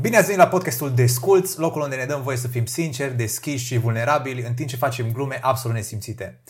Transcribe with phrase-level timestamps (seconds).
[0.00, 3.64] Bine ați venit la podcastul Desculți, locul unde ne dăm voie să fim sinceri, deschiși
[3.64, 6.40] și vulnerabili în timp ce facem glume absolut nesimțite.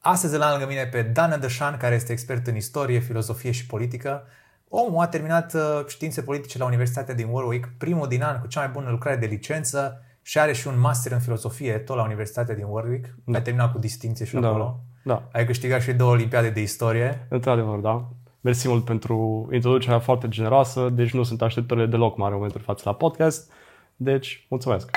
[0.00, 4.22] Astăzi l-am lângă mine pe Dan Dășan, care este expert în istorie, filozofie și politică.
[4.68, 8.60] Omul a terminat uh, științe politice la Universitatea din Warwick, primul din an cu cea
[8.60, 12.54] mai bună lucrare de licență și are și un master în filozofie, tot la Universitatea
[12.54, 13.14] din Warwick.
[13.24, 13.38] Da.
[13.38, 14.80] A terminat cu distinție și Da, acolo.
[15.04, 15.28] da.
[15.32, 17.26] Ai câștigat și două olimpiade de istorie.
[17.28, 18.08] Într-adevăr, da.
[18.44, 22.66] Mersi mult pentru introducerea foarte generoasă, deci nu sunt așteptările deloc mari în momentul de
[22.66, 23.52] față la podcast,
[23.96, 24.90] deci mulțumesc.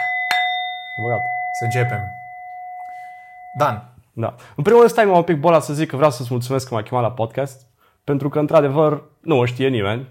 [1.04, 1.20] Băgat.
[1.60, 2.00] Să începem.
[3.58, 4.36] Dan, Da.
[4.56, 6.74] În primul rând, stai mă un pic bola să zic că vreau să-ți mulțumesc că
[6.74, 7.68] m-ai chemat la podcast,
[8.04, 10.08] pentru că, într-adevăr, nu o știe nimeni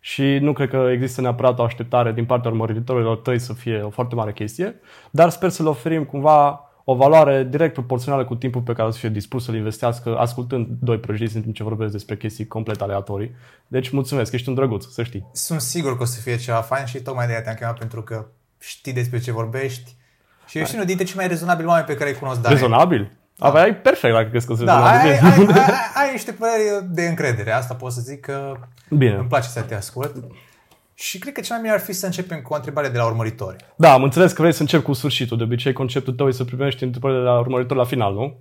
[0.00, 3.90] și nu cred că există neapărat o așteptare din partea urmăritorilor tăi să fie o
[3.90, 8.60] foarte mare chestie, dar sper să le oferim cumva o valoare direct proporțională cu timpul
[8.60, 11.92] pe care o să fie dispus să-l investească ascultând doi prăjiți în timp ce vorbesc
[11.92, 13.34] despre chestii complet aleatorii.
[13.66, 15.26] Deci mulțumesc, ești un drăguț, să știi.
[15.32, 18.02] sunt sigur că o să fie ceva fain și tocmai de aia te-am chemat pentru
[18.02, 18.26] că
[18.58, 19.94] știi despre ce vorbești
[20.46, 22.52] și ești unul dintre cei mai rezonabili oameni pe care îi cunosc, Dan.
[22.52, 23.12] Rezonabil?
[23.38, 25.50] Aveai perfect dacă crezi că sunt Da, ai, rezonabil.
[25.50, 28.54] ai, ai, ai, ai niște păreri de încredere, asta pot să zic că
[28.90, 29.14] Bine.
[29.14, 30.14] îmi place să te ascult.
[31.00, 33.06] Și cred că cel mai bine ar fi să începem cu o întrebare de la
[33.06, 33.56] urmăritori.
[33.76, 35.36] Da, am înțeles că vrei să încep cu sfârșitul.
[35.36, 38.36] De obicei, conceptul tău e să primești întrebările de la urmăritor la final, nu?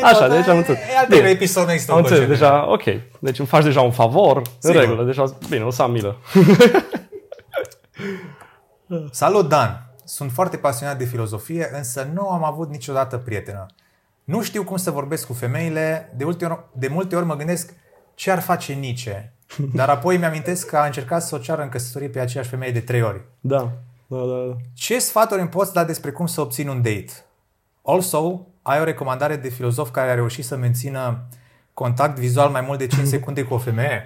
[0.00, 0.80] E, Așa, tot, deci am e- înțeles.
[0.80, 1.06] E al Bine.
[1.06, 2.48] treilea episod, nu există Am un înțeles, concept.
[2.50, 2.82] deja, ok.
[3.18, 4.76] Deci îmi faci deja un favor, Sigur.
[4.76, 5.04] în regulă.
[5.04, 6.16] Deja, bine, o să am milă.
[9.10, 9.86] Salut, Dan!
[10.04, 13.66] Sunt foarte pasionat de filozofie, însă nu am avut niciodată prietenă.
[14.24, 17.74] Nu știu cum să vorbesc cu femeile, de, multe ori, de multe ori mă gândesc
[18.14, 19.32] ce ar face Nietzsche,
[19.78, 22.80] dar apoi mi-amintesc că a încercat să o ceară în căsătorie pe aceeași femeie de
[22.80, 23.20] trei ori.
[23.40, 23.70] Da,
[24.06, 24.44] da, da.
[24.46, 24.56] da.
[24.74, 27.12] Ce sfaturi îmi poți da despre cum să obțin un date?
[27.82, 31.18] Also, ai o recomandare de filozof care a reușit să mențină
[31.74, 34.04] contact vizual mai mult de 5 secunde cu o femeie?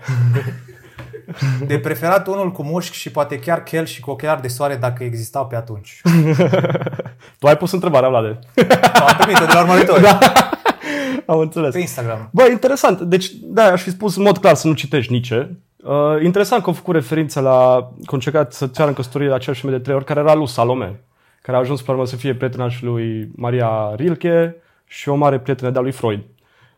[1.66, 5.04] De preferat unul cu mușchi și poate chiar chel și cu ochelari de soare dacă
[5.04, 6.00] existau pe atunci.
[7.38, 8.38] Tu ai pus întrebarea, Vlade.
[8.92, 10.02] Am primit-o de la urmăritori.
[10.02, 10.18] Da.
[11.32, 11.72] Am înțeles.
[11.72, 12.28] Pe Instagram.
[12.32, 13.00] Bă, interesant.
[13.00, 15.58] Deci, da, aș fi spus în mod clar să nu citești Nietzsche.
[15.84, 19.34] Uh, interesant că au făcut referință la că a încercat să ceară în căsătorie la
[19.34, 21.00] aceeași femeie de trei ori, care era lui Salome,
[21.42, 25.38] care a ajuns pe urmă să fie prietena și lui Maria Rilke și o mare
[25.38, 26.20] prietenă de-a lui Freud.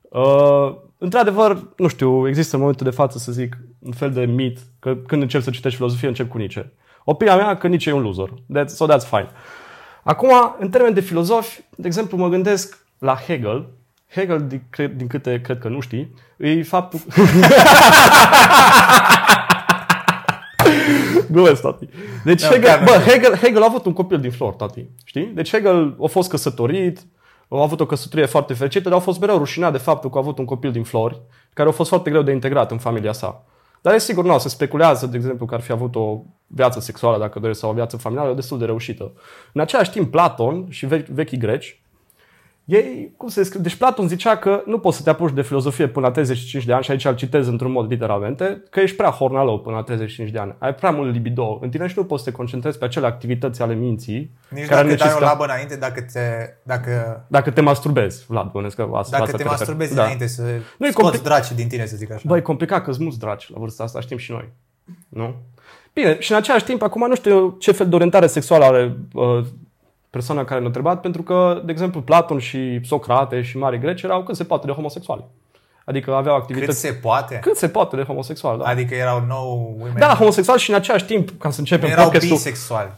[0.08, 4.58] Uh, într-adevăr, nu știu, există în momentul de față, să zic, un fel de mit
[4.78, 6.72] că când încep să citești filozofie, încep cu Nietzsche.
[7.04, 8.28] Opinia mea că Nietzsche e un loser.
[8.28, 9.28] That's, so that's fine.
[10.02, 13.68] Acum, în termen de filozofi, de exemplu, mă gândesc la Hegel.
[14.14, 17.00] Hegel, din, cre- din câte cred că nu știi, e faptul...
[21.30, 21.88] Glumesc, tati.
[22.24, 23.12] Deci Nu, Hegel, chiar nu bă, știu.
[23.12, 24.86] Hegel, Hegel a avut un copil din flor, tati.
[25.04, 25.24] Știi?
[25.34, 26.98] Deci Hegel a fost căsătorit,
[27.48, 30.20] a avut o căsătorie foarte fericită, dar a fost mereu rușinat de faptul că a
[30.20, 31.20] avut un copil din flori,
[31.52, 33.44] care a fost foarte greu de integrat în familia sa.
[33.80, 37.18] Dar e sigur, nu, se speculează, de exemplu, că ar fi avut o viață sexuală,
[37.18, 39.12] dacă doriți, sau o viață familială destul de reușită.
[39.52, 41.79] În același timp, Platon și vechi, vechii greci,
[42.70, 43.60] ei, cum se scrie?
[43.62, 46.72] Deci Platon zicea că nu poți să te apuci de filozofie până la 35 de
[46.72, 50.30] ani și aici îl citez într-un mod literalmente, că ești prea hornalău până la 35
[50.30, 50.54] de ani.
[50.58, 53.62] Ai prea mult libido în tine și nu poți să te concentrezi pe acele activități
[53.62, 55.24] ale minții Nici care dacă dai o necesită...
[55.24, 56.20] labă înainte, dacă te,
[56.62, 59.48] dacă, Dacă te masturbezi, Vlad, bănesc că asta, dacă asta te te referi.
[59.48, 60.02] masturbezi Da.
[60.02, 60.42] înainte să
[60.78, 62.22] Nu e scoți compli- draci din tine, să zic așa.
[62.26, 64.48] Bă, e complicat că sunt mulți draci la vârsta asta, știm și noi.
[65.08, 65.34] Nu?
[65.92, 69.44] Bine, și în același timp, acum nu știu ce fel de orientare sexuală are uh,
[70.10, 74.22] persoana care ne-a întrebat, pentru că, de exemplu, Platon și Socrate și mari greci erau
[74.22, 75.24] cât se poate de homosexuali.
[75.84, 77.38] Adică aveau Cât activități se poate?
[77.42, 78.64] cât se poate de homosexual, da.
[78.64, 79.94] Adică erau nou women.
[79.98, 82.90] Da, homosexual și în același timp, ca să începem erau podcastul, bisexuali.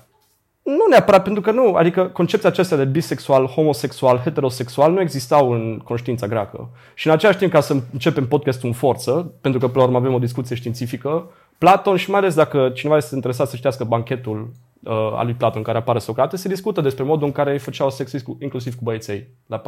[0.63, 5.81] nu neapărat, pentru că nu, adică concepția aceasta de bisexual, homosexual, heterosexual nu existau în
[5.85, 6.69] conștiința greacă.
[6.95, 9.99] Și în același timp, ca să începem podcastul în forță, pentru că până la urmă
[9.99, 14.53] avem o discuție științifică, Platon și mai ales dacă cineva este interesat să știască banchetul
[14.85, 17.59] uh, al lui Platon în care apare Socrate, se discută despre modul în care îi
[17.59, 19.63] făceau sex cu- inclusiv cu băieței la 14-15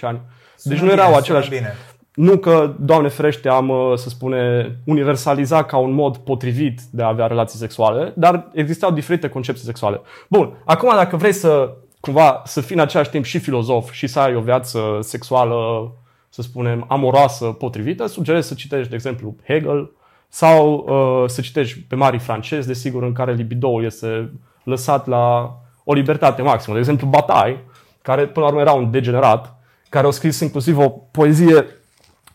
[0.00, 0.20] ani.
[0.62, 1.48] deci nu Sună erau bine, aceleași...
[1.48, 1.74] sună Bine.
[2.14, 7.06] Nu că, Doamne ferește, am, uh, să spune, universalizat ca un mod potrivit de a
[7.06, 10.00] avea relații sexuale, dar existau diferite concepții sexuale.
[10.28, 14.20] Bun, acum dacă vrei să, cumva, să fii în același timp și filozof și să
[14.20, 15.56] ai o viață sexuală,
[16.28, 19.90] să spunem, amoroasă, potrivită, sugerez să citești, de exemplu, Hegel
[20.36, 25.92] sau uh, să citești pe mari francezi, desigur, în care libidoul este lăsat la o
[25.92, 26.74] libertate maximă.
[26.74, 27.64] De exemplu, Bataille,
[28.02, 31.66] care până la urmă era un degenerat, care a scris inclusiv o poezie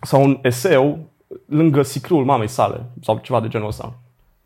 [0.02, 1.00] sau un eseu
[1.46, 3.94] lângă sicriul mamei sale sau ceva de genul ăsta.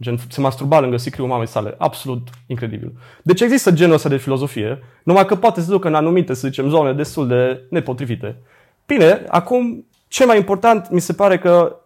[0.01, 1.75] Gen, se masturba lângă sicriul mamei sale.
[1.77, 2.93] Absolut incredibil.
[3.23, 6.69] Deci există genul ăsta de filozofie, numai că poate să ducă în anumite, să zicem,
[6.69, 8.37] zone destul de nepotrivite.
[8.85, 11.79] Bine, acum, cel mai important mi se pare că,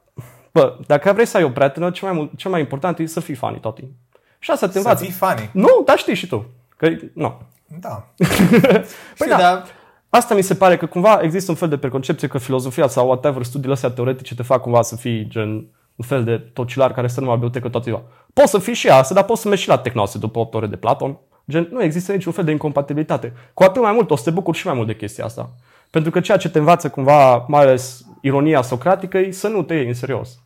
[0.60, 3.20] bă, dacă vrei să ai o prietenă, cel mai, mult- cel mai important e să
[3.20, 3.96] fii funny tot timpul.
[4.40, 5.04] Și asta te Să învață.
[5.04, 5.50] fii funny.
[5.54, 6.46] Nu, dar știi și tu.
[6.78, 7.42] Că, nu.
[7.80, 7.90] Da.
[8.18, 8.84] Păi
[9.16, 9.38] Știu, da.
[9.38, 9.66] dar
[10.10, 13.44] Asta mi se pare că cumva există un fel de preconcepție că filozofia sau whatever,
[13.44, 15.50] studiile astea teoretice te fac cumva să fii gen
[15.96, 18.02] un fel de tocilar care stă numai la bibliotecă toată ziua.
[18.34, 20.68] Poți să fii și asta, dar poți să mergi și la tehnose după 8 ore
[20.68, 21.18] de Platon.
[21.50, 23.34] Gen, nu există niciun fel de incompatibilitate.
[23.54, 25.50] Cu atât mai mult o să te bucuri și mai mult de chestia asta.
[25.90, 29.74] Pentru că ceea ce te învață cumva, mai ales ironia socratică, e să nu te
[29.74, 30.40] iei în serios.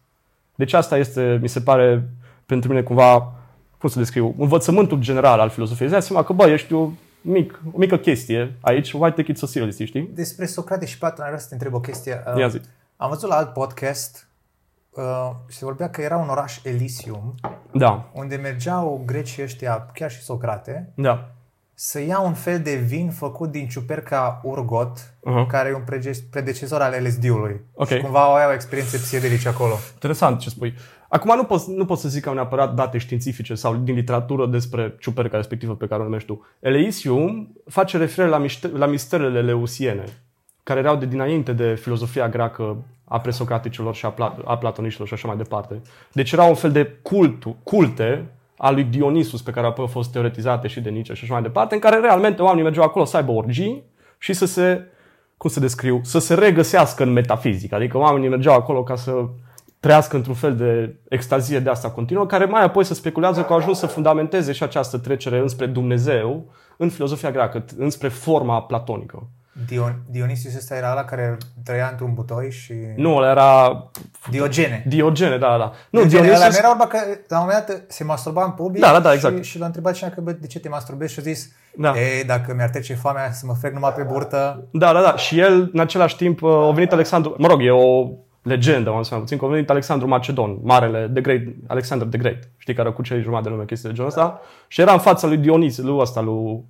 [0.64, 2.10] Deci asta este, mi se pare,
[2.46, 3.34] pentru mine cumva,
[3.78, 5.88] cum să descriu, învățământul general al filozofiei.
[5.88, 6.90] Îți dai seama că, bă, ești o,
[7.22, 10.10] mic, o mică chestie aici, why take it so seriously, știi?
[10.14, 12.24] despre Socrate și Platon, aș vrea să te întreb o chestie.
[12.34, 12.62] Uh, Ia zi.
[12.98, 14.28] Am văzut la alt podcast
[14.90, 17.34] uh, și se vorbea că era un oraș Elysium,
[17.72, 21.30] Da, unde mergeau grecii ăștia, chiar și Socrate, da.
[21.74, 25.48] Să ia un fel de vin făcut din ciuperca urgot, Uh-huh.
[25.48, 27.62] care e un prege- predecesor al LSD-ului.
[27.74, 27.88] Ok.
[27.88, 29.74] Și cumva au o experiențe psiedelice acolo.
[29.94, 30.74] Interesant ce spui.
[31.10, 34.48] Acum nu pot, nu pot să zic că au neapărat date științifice sau din literatură
[34.48, 36.46] despre ciuperca respectivă pe care o numești tu.
[36.60, 40.04] Eleisium face referire la, miște, la misterele leusiene,
[40.64, 45.14] care erau de dinainte de filozofia greacă a presocraticilor și a, pla, a platoniștilor și
[45.14, 45.82] așa mai departe.
[46.12, 48.26] Deci era un fel de cult, culte
[48.64, 51.42] a lui Dionisus pe care apoi au fost teoretizate și de Nietzsche și așa mai
[51.42, 53.84] departe, în care realmente oamenii mergeau acolo să aibă orgii
[54.18, 54.82] și să se,
[55.38, 57.76] cum să descriu, să se regăsească în metafizică.
[57.76, 59.26] Adică oamenii mergeau acolo ca să
[59.80, 63.60] trăiască într-un fel de extazie de asta continuă, care mai apoi se speculează că au
[63.60, 69.28] ajuns să fundamenteze și această trecere înspre Dumnezeu în filozofia greacă, înspre forma platonică.
[69.66, 72.74] Dion- Dionisus ăsta era la care trăia într-un butoi și...
[72.96, 73.84] Nu, ăla era
[74.30, 74.84] Diogene.
[74.88, 75.72] Diogene, da, da, da.
[75.90, 76.12] Nu, Nu, Dionisus...
[76.12, 76.98] Dionisus, Ăla nu era vorba că
[77.28, 79.44] la un moment dat se masturba în public Da, da, da, exact.
[79.44, 81.94] și, și l-a întrebat cineva că bă, de ce te masturbezi și a zis Da.
[81.96, 85.16] Ei, dacă mi-ar trece foamea să mă frec numai pe burtă Da, da, da.
[85.16, 88.10] Și el, în același timp, uh, a venit Alexandru, mă rog, e o
[88.42, 92.18] legendă, am să mai puțin, că a venit Alexandru Macedon, marele, the great, Alexander the
[92.18, 95.00] Great, știi, care a cucerit jumătate de lume chestii de genul ăsta, și era în
[95.00, 96.64] fața lui Dionis, lui ăsta, lui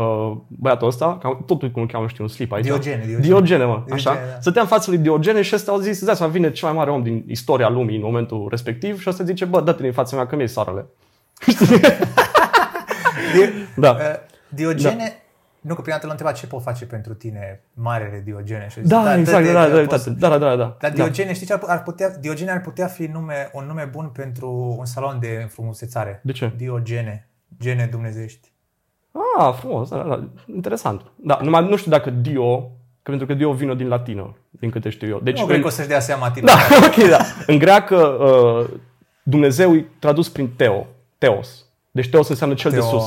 [0.00, 2.64] uh, băiatul ăsta, că tot cum îl cheamă, nu știu, un slip aici.
[2.64, 3.20] Diogene, Diogene.
[3.26, 4.10] Diogene, mă, așa.
[4.10, 4.40] Diogene, da.
[4.40, 6.76] Stătea în fața lui Diogene și ăsta au zis, îți dați seama, vine cel mai
[6.76, 10.16] mare om din istoria lumii în momentul respectiv și ăsta zice, bă, dă-te din fața
[10.16, 10.86] mea că mi-e soarele.
[13.34, 13.52] Di-
[13.84, 13.90] Da.
[13.90, 13.98] uh,
[14.48, 15.20] Diogene
[15.60, 18.66] Nu, că prima dată l-a întrebat ce pot face pentru tine marele Diogene.
[18.70, 20.56] Și a zis, Da, exact, dă-te da, că da, da, poți să- da, da, da,
[20.56, 20.76] da.
[20.80, 20.96] Dar da.
[20.96, 24.74] Diogene, știi ce ar, ar putea, Diogene ar putea fi nume, un nume bun pentru
[24.78, 26.20] un salon de înfrumusețare.
[26.24, 26.52] De ce?
[26.56, 27.28] Diogene.
[27.60, 28.52] Gene dumnezești.
[29.38, 30.24] Ah, frumos, da, da,
[30.54, 31.02] interesant.
[31.16, 32.58] Da, numai nu știu dacă Dio,
[33.02, 35.20] că pentru că Dio vine din latină, din câte știu eu.
[35.22, 36.46] Deci Nu cred că o să-și dea seama tine.
[36.46, 37.18] Da, ok, da.
[37.46, 38.68] În greacă, uh,
[39.22, 40.86] Dumnezeu e tradus prin Teo,
[41.18, 41.64] Teos.
[41.90, 43.04] Deci Teos înseamnă cel de Teo- sus.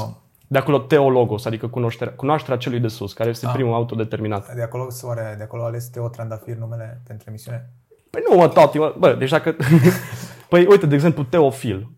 [0.47, 3.51] De acolo Teologos, adică cunoașterea, cunoașterea celui de sus, care este Ah.
[3.53, 4.55] primul autodeterminat.
[4.55, 7.69] De acolo, soare, de acolo a ales Teo Trandafir numele pentru emisiune.
[8.09, 9.55] Păi nu, mă, tati, mă, bă, deci dacă...
[10.49, 11.89] păi uite, de exemplu, Teofil.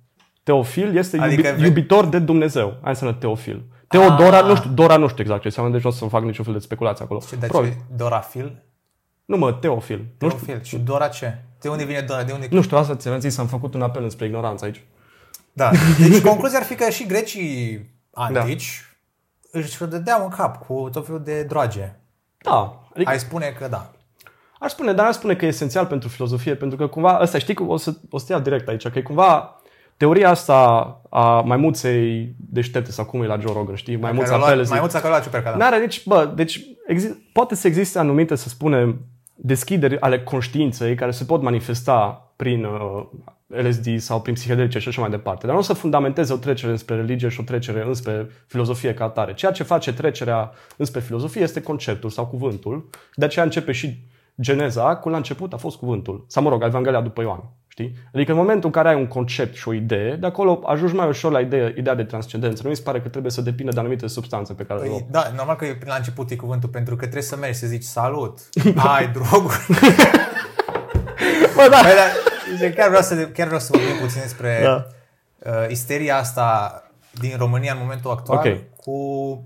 [0.44, 2.68] Teofil este Adică iubi, ve- iubitor de Dumnezeu.
[2.68, 3.64] Aia înseamnă Teofil.
[3.92, 4.46] Teodora, Ah.
[4.46, 6.54] nu știu, Dora nu știu exact ce înseamnă, deci nu o să fac niciun fel
[6.54, 7.20] de speculație acolo.
[7.20, 7.72] Și de Probabil.
[7.72, 8.64] ce Dorafil?
[9.26, 10.06] Nu mă, Teofil.
[10.20, 10.64] Nu știu, Teofil.
[10.64, 11.38] Și Dora ce?
[11.62, 12.24] De unde vine Dora?
[12.24, 12.48] De unde...
[12.52, 14.84] nu știu, asta ți-am zis, am făcut un apel înspre ignoranță aici.
[15.54, 15.72] Da.
[16.00, 18.86] Deci concluzia ar fi că și grecii antici
[19.52, 21.96] își dădeau în cap cu tot felul de droage.
[22.38, 23.92] Da, adică Ai spune că da.
[24.60, 27.54] Aș spune, dar aș spune că e esențial pentru filozofie, pentru că cumva, ăsta știi
[27.54, 29.61] că o să, o să te iau direct aici, că e cumva
[30.02, 30.56] teoria asta
[31.10, 33.96] a maimuței deștepte sau cum e la Joe Rogan, știi?
[33.96, 34.70] Maimuța Care a luat- Pelosi.
[34.72, 35.58] Maimuța care a luat ciuperca, da.
[35.58, 39.00] N-are nici, bă, deci exi- poate să existe anumite, să spunem,
[39.36, 43.04] deschideri ale conștiinței care se pot manifesta prin uh,
[43.48, 45.46] LSD sau prin psihedelice și așa mai departe.
[45.46, 49.04] Dar nu o să fundamenteze o trecere înspre religie și o trecere înspre filozofie ca
[49.04, 49.34] atare.
[49.34, 52.90] Ceea ce face trecerea înspre filozofie este conceptul sau cuvântul.
[53.16, 54.10] De aceea începe și
[54.42, 56.26] Geneza, cu la început a fost cuvântul.
[56.28, 57.44] Sau, mă rog, Evanghelia după Ioan.
[57.72, 57.94] Știi?
[58.14, 61.08] Adică în momentul în care ai un concept și o idee, de acolo ajungi mai
[61.08, 62.62] ușor la ideea, ideea de transcendență.
[62.64, 65.00] Nu mi se pare că trebuie să depindă de anumite substanțe pe care le luăm.
[65.00, 67.68] Păi, da, normal că e la început e cuvântul, pentru că trebuie să mergi să
[67.68, 68.40] zici salut,
[68.98, 69.66] ai droguri.
[71.56, 71.78] Bă, da.
[71.82, 72.10] Păi, dar,
[72.54, 74.86] zice, chiar, vreau să, chiar vreau să vorbim puțin despre Da.
[75.52, 76.76] uh, isteria asta
[77.20, 78.58] din România în momentul actual Ok.
[78.76, 78.96] cu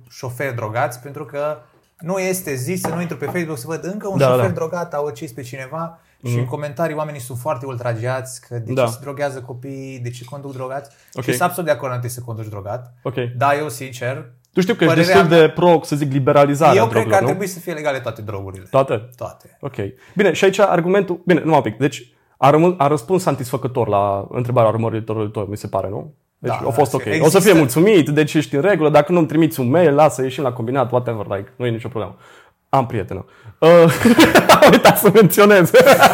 [0.10, 1.58] șoferi drogați, pentru că
[2.00, 4.46] nu este zis să nu intru pe Facebook să văd încă un Da, șofer da.
[4.46, 4.54] Mhm.
[4.56, 8.74] drogat a ucis pe cineva și în comentarii oamenii sunt foarte ultrageați că de ce
[8.74, 8.86] Da.
[8.88, 10.90] se drogează copiii, de ce conduc drogați.
[11.14, 11.24] Ok.
[11.24, 12.94] Și sunt absolut de acord că nu trebuie să conduci drogat.
[13.04, 13.16] Ok.
[13.38, 16.88] Da, eu sincer, Tu știu că ești Părerea destul de pro, să zic, liberalizarea eu
[16.88, 17.28] cred că drogurilor, ar nu?
[17.28, 18.66] trebui să fie legale toate drogurile.
[18.70, 19.10] Toate?
[19.16, 19.58] Toate.
[19.62, 19.76] Ok.
[20.16, 21.22] Bine, și aici argumentul...
[21.26, 21.78] Bine, numai un pic.
[21.78, 26.14] Deci, a, rămân, a răspuns satisfăcător la întrebarea urmăritorului tău, mi se pare, nu?
[26.38, 27.06] Deci Da, a fost da, ok.
[27.06, 28.90] există- O să fie mulțumit, deci ești în regulă.
[28.90, 32.16] Dacă nu-mi trimiți un mail, lasă, ieșim la combinat, whatever, like, nu e nicio problemă.
[32.76, 33.26] Am prietenă.
[33.58, 33.70] Uh,
[34.62, 35.70] am uitat să menționez.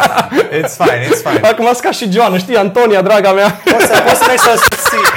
[0.60, 1.48] It's fine, it's fine.
[1.48, 3.50] Acum sunt ca și Joana, știi, Antonia, draga mea.
[3.51, 5.10] Poți să, poți să mergi să o susții.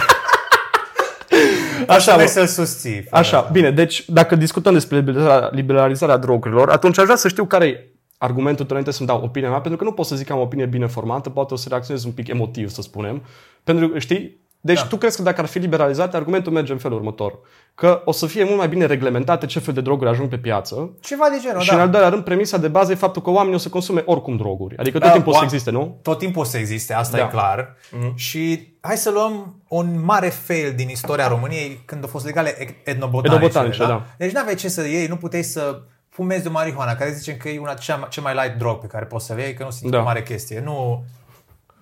[1.89, 2.31] Așa, Vrei mă.
[2.31, 2.93] să-l susții.
[2.93, 7.45] fără- Așa, bine, deci dacă discutăm despre liberalizarea, liberalizarea drogurilor, atunci aș vrea să știu
[7.45, 10.27] care e argumentul tău înainte să-mi dau opinia mea, pentru că nu pot să zic
[10.27, 13.23] că am o opinie bine formată, poate o să reacționez un pic emotiv, să spunem.
[13.65, 14.87] Pentru că, știi, deci Da.
[14.87, 17.39] tu crezi că dacă ar fi liberalizate, argumentul merge în felul următor.
[17.75, 20.91] Că o să fie mult mai bine reglementate ce fel de droguri ajung pe piață
[21.01, 21.75] Ceva de genul, și da.
[21.75, 24.37] în al doilea rând, premisa de bază e faptul că oamenii o să consume oricum
[24.37, 24.77] droguri.
[24.77, 25.99] Adică tot Da, timpul o să oa- existe, nu?
[26.03, 27.23] Tot timpul o să existe, asta Da.
[27.23, 27.77] e clar.
[28.15, 32.91] Și hai să luăm un mare fail din istoria României când au fost legale e-
[32.91, 33.35] etnobotanice.
[33.45, 34.03] Etnobotanice, da.
[34.19, 37.59] Deci n-aveai ce să iei, nu puteai să fumezi de marihuana, care zicem că e
[37.59, 39.91] una cea, cea mai light drog pe care poți să le iei, că nu sunt
[39.91, 39.99] Da.
[39.99, 40.61] o mare chestie.
[40.65, 41.05] Nu,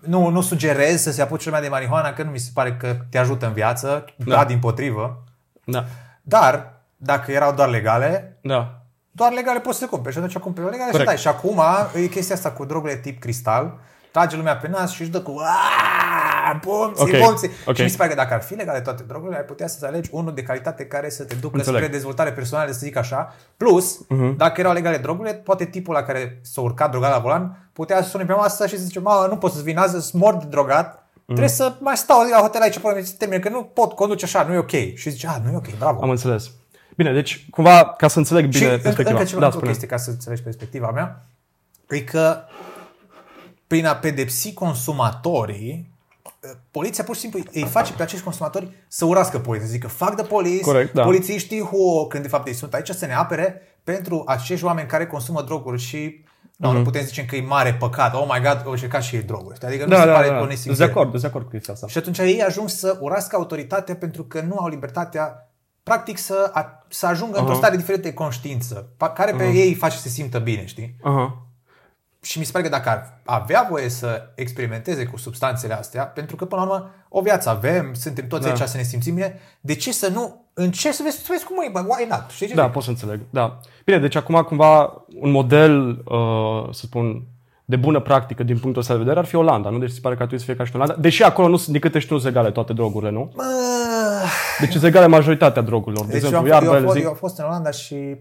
[0.06, 2.97] nu, nu sugerez să se apuce lumea de marihuana, că nu mi se pare că
[3.11, 4.44] te ajută în viață, da, Da.
[4.44, 5.25] din potrivă.
[5.64, 5.85] Da.
[6.23, 8.80] Dar, dacă erau doar legale, Da.
[9.11, 11.09] doar legale poți să le cumperi și atunci cumperi legale Corect.
[11.11, 11.23] și dai.
[11.23, 11.62] Și acum
[12.02, 13.78] e chestia asta cu drogurile tip cristal,
[14.12, 17.50] trage lumea pe nas și își dă cu "Aaaa, pomții, Ok, pomții.
[17.66, 17.75] ok.
[17.75, 20.09] Și mi se pare că dacă ar fi legale toate drogurile, ai putea să alegi
[20.12, 21.81] unul de calitate care să te ducă Înțeleg.
[21.83, 23.35] spre dezvoltare personală, să zic așa.
[23.57, 24.37] Plus, Mhm.
[24.37, 28.09] dacă erau legale drogurile, poate tipul la care s-a urcat drogat la volan putea să
[28.09, 30.47] sune pe masă și să zice, mă, nu pot să vin azi, sunt mort de
[30.50, 31.40] drogat, Mhm.
[31.40, 33.92] Trebuie să mai stau o zi la hotel aici până se termină, că nu pot
[33.92, 34.71] conduce așa, nu e ok.
[34.71, 36.02] Și zice, a, nu e ok, bravo.
[36.02, 36.50] Am înțeles.
[36.97, 39.19] Bine, deci, cumva, ca să înțeleg Și bine încă, perspectiva.
[39.19, 39.73] încă ceva, da, încă o spune.
[39.73, 41.25] chestie ca să înțelegi perspectiva mea,
[41.88, 42.37] e că
[43.73, 45.91] prin a pedepsi consumatorii,
[46.71, 50.14] poliția pur și simplu îi face pe acești consumatori să urască poliția, să zică fuck
[50.14, 51.02] the police, Corect, da.
[51.02, 55.07] polițiștii hu, când de fapt ei sunt aici să ne apere pentru acești oameni care
[55.07, 56.25] consumă droguri și
[56.57, 56.76] nu, Mhm.
[56.76, 59.59] nu putem zice că e mare păcat, oh my god, au încercat și ei droguri.
[59.67, 60.33] Adică nu Da, se da, pare da.
[60.33, 60.45] da, da.
[60.47, 60.75] nesimțire.
[60.75, 61.87] Sunt de acord, sunt de acord cu chestia asta.
[61.87, 65.50] Și atunci ei ajung să urască autoritatea pentru că nu au libertatea
[65.83, 69.75] practic să, a, să ajungă într-o stare diferită de conștiință, pa- care pe ei îi
[69.75, 70.97] face să se simtă bine, știi?
[71.02, 71.47] Aha.
[72.25, 76.37] Și mi se pare că dacă ar avea voie să experimenteze cu substanțele astea, pentru
[76.37, 78.49] că până la urmă o viață avem, suntem toți Da.
[78.49, 81.57] aici să ne simțim bine, de ce să nu încerci să vezi, să vezi cum
[81.67, 82.25] e, bă, why not?
[82.31, 82.73] Știi ce Da, zic?
[82.73, 83.21] pot să înțeleg.
[83.31, 83.61] Da.
[83.85, 87.23] Bine, deci acum cumva un model, uh, să spun,
[87.64, 89.79] de bună practică din punctul ăsta de vedere ar fi Olanda, nu?
[89.79, 91.00] Deci se pare că ar trebui să fie ca și în Olanda.
[91.02, 93.33] Deși acolo nu sunt, din câte știu, nu sunt egale toate drogurile, nu?
[93.35, 93.43] Bă,
[94.61, 96.07] Deci sunt egale majoritatea drogurilor.
[96.07, 97.71] De deci eu exemplu, am, eu, iarba, am fost, zic, eu am fost în Olanda
[97.71, 98.17] și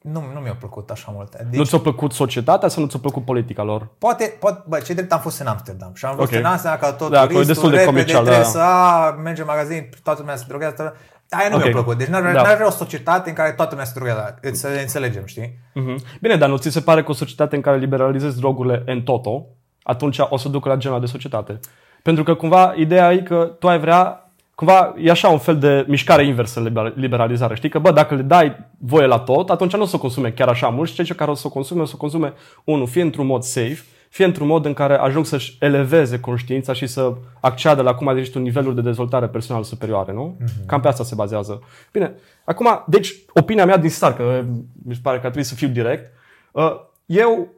[0.00, 1.36] nu, nu mi-a plăcut așa mult.
[1.36, 3.88] Deci, nu ți-a plăcut societatea sau nu ți-a plăcut politica lor?
[3.98, 6.38] Poate, poate bă, ce drept am fost în Amsterdam și am văzut Ok.
[6.38, 8.48] în Amsterdam ca tot Da, acolo e turistul, destul de repede comercial, trebuie da.
[8.48, 10.96] să a, merge în magazin, toată lumea se drogează.
[11.30, 11.62] Aia nu Ok.
[11.62, 11.98] mi-a plăcut.
[11.98, 12.32] Deci n-ar, Da.
[12.32, 12.42] da.
[12.42, 14.38] n-ar vrea o societate în care toată lumea se drogează.
[14.52, 15.58] Să ne înțelegem, știi?
[15.74, 16.02] Mhm.
[16.20, 19.46] Bine, dar nu ți se pare că o societate în care liberalizezi drogurile în toto,
[19.82, 21.58] atunci o să ducă la genul de societate?
[22.02, 24.29] Pentru că cumva ideea e că tu ai vrea
[24.60, 27.54] cumva e așa un fel de mișcare inversă liber- liberalizare.
[27.54, 30.30] Știi că, bă, dacă le dai voie la tot, atunci nu o să o consume
[30.30, 32.32] chiar așa mult și cei care o să o consume, o să o consume,
[32.64, 36.86] unul, fie într-un mod safe, fie într-un mod în care ajung să-și eleveze conștiința și
[36.86, 40.36] să acceadă la, cum ai zis tu, niveluri de dezvoltare personală superioare, nu?
[40.36, 40.66] Mm-hmm.
[40.66, 41.62] Cam pe asta se bazează.
[41.92, 42.14] Bine,
[42.44, 44.44] acum, deci, opinia mea din start, că
[44.86, 46.12] mi se pare că ar trebui să fiu direct,
[46.52, 46.72] uh,
[47.06, 47.48] eu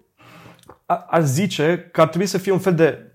[0.86, 3.11] a- aș zice că ar trebui să fie un fel de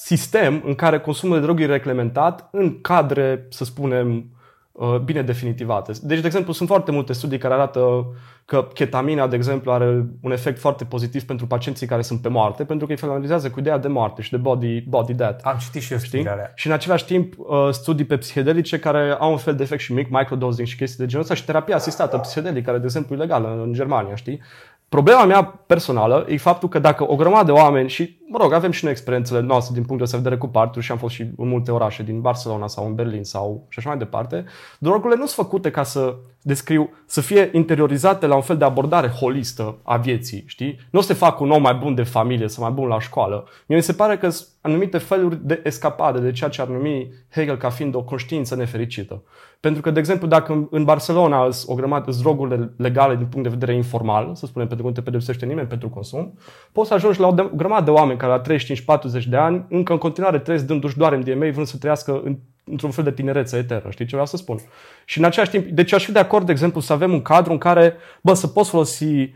[0.00, 4.24] sistem în care consumul de droguri e reglementat în cadre, să spunem,
[4.72, 5.92] uh, bine definitivate.
[6.02, 8.06] Deci, de exemplu, sunt foarte multe studii care arată
[8.44, 12.64] că ketamina, de exemplu, are un efect foarte pozitiv pentru pacienții care sunt pe moarte,
[12.64, 15.40] pentru că îi familiarizează cu ideea de moarte și de body, body death.
[15.44, 16.08] Am citit și eu Știi?
[16.08, 16.52] știrea alea.
[16.54, 19.92] Și în același timp uh, studii pe psihedelice care au un fel de efect și
[19.92, 23.18] mic, microdosing și chestii de genul ăsta și terapia asistată psihedelică, care de exemplu e
[23.18, 24.40] legală în Germania, știi?
[24.88, 28.70] Problema mea personală e faptul că dacă o grămadă de oameni și, mă rog, avem
[28.70, 31.22] și noi experiențele noastre din punctul ăsta de vedere cu parturi și am fost și
[31.22, 34.44] în multe orașe din Barcelona sau în Berlin sau și așa mai departe,
[34.78, 39.08] drogurile nu sunt făcute ca să descriu, să fie interiorizate la un fel de abordare
[39.08, 40.78] holistă a vieții, știi?
[40.90, 43.00] Nu o să te fac un om mai bun de familie sau mai bun la
[43.00, 43.46] școală.
[43.66, 47.12] Mie mi se pare că sunt anumite feluri de escapade de ceea ce ar numi
[47.30, 49.22] Hegel ca fiind o conștiință nefericită.
[49.60, 53.26] Pentru că, de exemplu, dacă în- în Barcelona sunt o grămadă sunt drogurile legale din
[53.26, 56.38] punct de vedere informal, să spunem, pentru că nu te pedepsește nimeni pentru consum,
[56.72, 59.92] poți să ajungi la o de- grămadă de oameni care la 35-40 de ani încă
[59.92, 63.90] în continuare trăiesc dându-și doar MDMA, vrând să trăiască în, într-un fel de tinerețe eternă.
[63.90, 64.58] Știi ce vreau să spun?
[65.04, 67.52] Și în același timp, deci aș fi de acord, de exemplu, să avem un cadru
[67.52, 69.30] în care, bă, să poți folosi uh,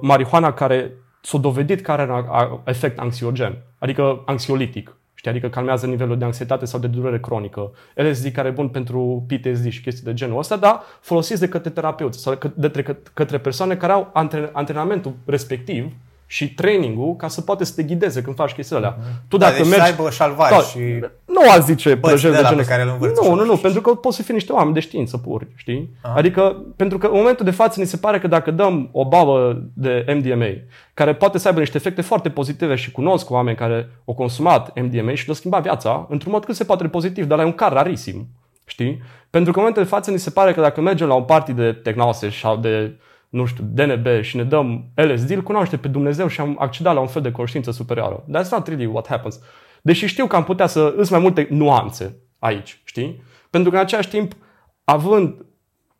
[0.00, 4.96] marihuana care s-a dovedit că are un a- efect anxiogen, adică anxiolitic.
[5.22, 5.34] Știi?
[5.34, 7.70] Adică calmează nivelul de anxietate sau de durere cronică.
[7.94, 11.70] LSD care e bun pentru PTSD și chestii de genul ăsta, dar folosiți de către
[11.70, 15.92] terapeuți sau că- de către, către persoane care au antre- antrenamentul respectiv
[16.32, 18.98] și training-ul ca să poate să te ghideze când faci chestiile alea.
[19.28, 19.84] Tu Da, dacă deci mergi...
[19.84, 20.78] să aibă șalvari Da, și...
[21.24, 23.42] Nu aș zice prăjeli de de ăla genul pe care îl învârți Nu, așa.
[23.42, 25.90] nu, nu, pentru că pot să fie niște oameni de știință puri, știi?
[26.14, 29.62] Adică, pentru că în momentul de față ni se pare că dacă dăm o babă
[29.74, 30.50] de MDMA,
[30.94, 35.14] care poate să aibă niște efecte foarte pozitive și cunosc oameni care au consumat MDMA
[35.14, 37.72] și le-au schimbat viața, într-un mod cât se poate de pozitiv, dar la un car
[37.72, 38.26] rarisim.
[38.66, 39.02] Știi?
[39.30, 41.52] Pentru că în momentul de față ni se pare că dacă mergem la un party
[41.52, 42.96] de technose sau de,
[43.32, 47.00] nu știu, DNB și ne dăm LSD, îl cunoaște pe Dumnezeu și am accedat la
[47.00, 48.24] un fel de conștiință superioară.
[48.24, 49.40] That's not really what happens.
[49.82, 53.22] Deși știu că am putea să îs mai multe nuanțe aici, știi?
[53.50, 54.32] Pentru că în același timp,
[54.84, 55.44] având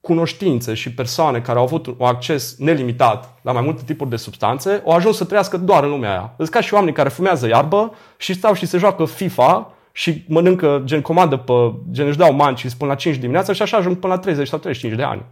[0.01, 4.83] cunoștințe și persoane care au avut un acces nelimitat la mai multe tipuri de substanțe,
[4.87, 6.35] au ajuns să trăiască doar în lumea aia.
[6.37, 10.83] Sunt ca și oamenii care fumează iarbă și stau și se joacă FIFA și mănâncă,
[10.85, 11.53] gen comandă pe,
[11.91, 14.59] gen își dau manci până la 5 dimineața și așa ajung până la 30 sau
[14.59, 15.25] 35 de ani.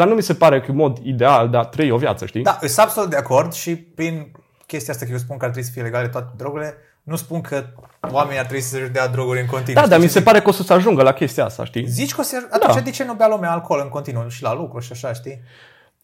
[0.00, 2.26] Ăla nu mi se pare că e un mod ideal de a trăi o viață,
[2.26, 2.42] știi?
[2.42, 4.32] Da, sunt absolut de acord și prin
[4.66, 7.40] chestia asta că eu spun că ar trebui să fie legale toate drogurile, nu spun
[7.40, 7.64] că
[8.10, 9.82] oamenii ar trebui să se dea droguri în continuu.
[9.82, 10.22] Da, dar mi se zic?
[10.24, 11.86] pare că o să se ajungă la chestia asta, știi?
[11.86, 12.36] Zici că o să...
[12.50, 12.80] Atunci Da.
[12.80, 15.40] de ce nu bea lumea alcool în continuu și la lucru și așa, știi?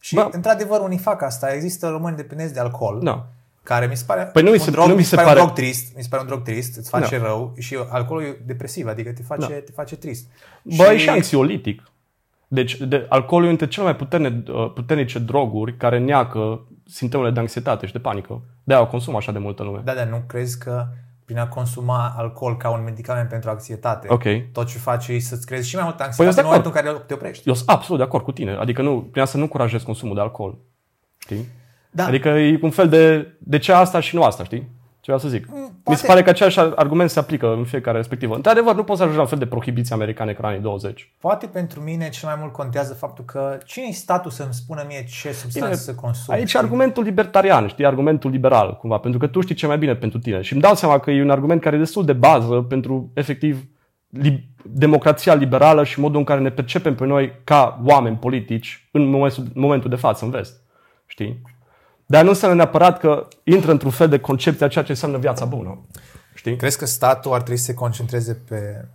[0.01, 1.53] Și Ba- într-adevăr unii fac asta.
[1.55, 3.01] Există români dependenți de alcool.
[3.03, 3.27] Da.
[3.63, 5.15] Care mi se pare Păi nu mi un se- drog, nu mi mi se se
[5.17, 7.25] pare, pare- un drog trist, mi se pare un drog trist, îți face Da.
[7.25, 10.25] rău și alcoolul e depresiv, adică te face, te face trist.
[10.63, 10.91] Bă, și...
[10.93, 11.83] e și anxiolitic.
[12.55, 17.87] Deci, de, alcoolul e între cele mai puternice, puternice droguri care neacă simptomele de anxietate
[17.87, 18.43] și de panică.
[18.65, 19.81] De-aia o consumă așa de multă lume.
[19.85, 20.87] Da, dar nu crezi că
[21.25, 24.23] prin a consuma alcool ca un medicament pentru anxietate, Ok.
[24.53, 26.87] tot ce face e să-ți crezi și mai multă Păi anxietate eu în sunt momentul
[26.87, 27.49] în care te oprești.
[27.49, 28.53] Eu sunt absolut de acord cu tine.
[28.53, 30.59] Adică nu, prin asta nu încurajez consumul de alcool.
[31.19, 31.49] Știi?
[31.91, 32.07] Da.
[32.07, 34.69] Adică e un fel de de ce asta și nu asta, știi?
[35.05, 35.47] Ce vreau să zic.
[35.51, 38.35] Mi se poate- pare că același argument se aplică în fiecare respectivă.
[38.35, 41.13] Într-adevăr, nu poți să ajungi la un fel de prohibiție americane ca în anii 20.
[41.21, 45.05] Poate pentru mine cel mai mult contează faptul că cine e statul să-mi spună mie
[45.05, 46.35] ce substanțe Bine, să consum?
[46.35, 49.95] Aici e argumentul libertarian, știi, argumentul liberal, cumva, pentru că tu știi ce mai bine
[49.95, 50.41] pentru tine.
[50.41, 53.65] Și îmi dau seama că e un argument care e destul de bază pentru, efectiv,
[54.09, 59.05] li- democrația liberală și modul în care ne percepem pe noi ca oameni politici în
[59.11, 60.61] momentul, momentul de față, în vest.
[61.07, 61.43] Știi?
[62.13, 65.45] Dar nu înseamnă neapărat că intră într-un fel de concepție a ceea ce înseamnă viața
[65.45, 65.87] bună.
[66.35, 66.57] Știi?
[66.57, 68.89] Crezi că statul ar trebui să se concentreze pe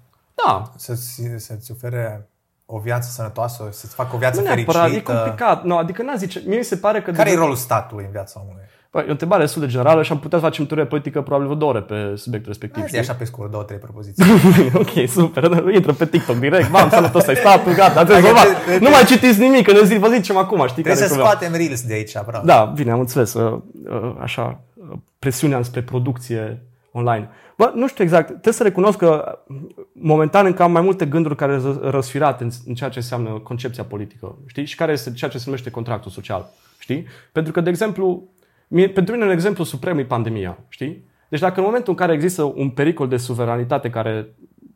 [0.45, 2.29] Da, să-ți, să-ți ofere
[2.65, 5.11] o viață sănătoasă, să-ți facă o viață nu neapărat, e fericită?
[5.11, 5.63] complicat.
[5.63, 7.11] Nu, adică n-a zice, mie mi se pare că...
[7.11, 8.63] Care e rolul statului în viața omului?
[8.97, 11.45] Bă, e o întrebare destul de generală și am putea să facem teorie politică probabil
[11.45, 12.79] vreo două ore pe subiectul respectiv.
[12.81, 13.09] Hai zi știi?
[13.09, 14.23] așa pe scurt, două, trei propoziții.
[14.83, 15.43] ok, super.
[15.77, 16.71] Intră pe TikTok direct.
[16.71, 18.45] Mam, sănătos ai statul, gata, ați Hai că rezolvat.
[18.65, 21.07] trebuie- Nu mai citiți nimic, că ne zic, vă zicem acum, știi care Trebuie e
[21.07, 21.29] să problema.
[21.29, 22.45] scoatem reels de aici, bravo.
[22.45, 23.33] Da, bine, am înțeles.
[23.33, 23.57] uh,
[23.89, 24.59] uh, Așa,
[24.91, 27.29] uh, presiunea spre producție online.
[27.57, 28.27] Bă, nu știu exact.
[28.27, 29.55] Trebuie să recunosc că uh,
[29.91, 33.83] momentan încă am mai multe gânduri care sunt răsfirate în, în ceea ce înseamnă concepția
[33.83, 34.35] politică.
[34.45, 34.65] Știi?
[34.65, 36.49] Și care este ceea ce se numește contractul social.
[36.79, 37.05] Știi?
[37.31, 38.23] Pentru că, de exemplu,
[38.67, 40.57] mie, pentru mine un exemplu suprem e pandemia.
[40.69, 41.05] Știi?
[41.29, 44.35] Deci dacă în momentul în care există un pericol de suveranitate care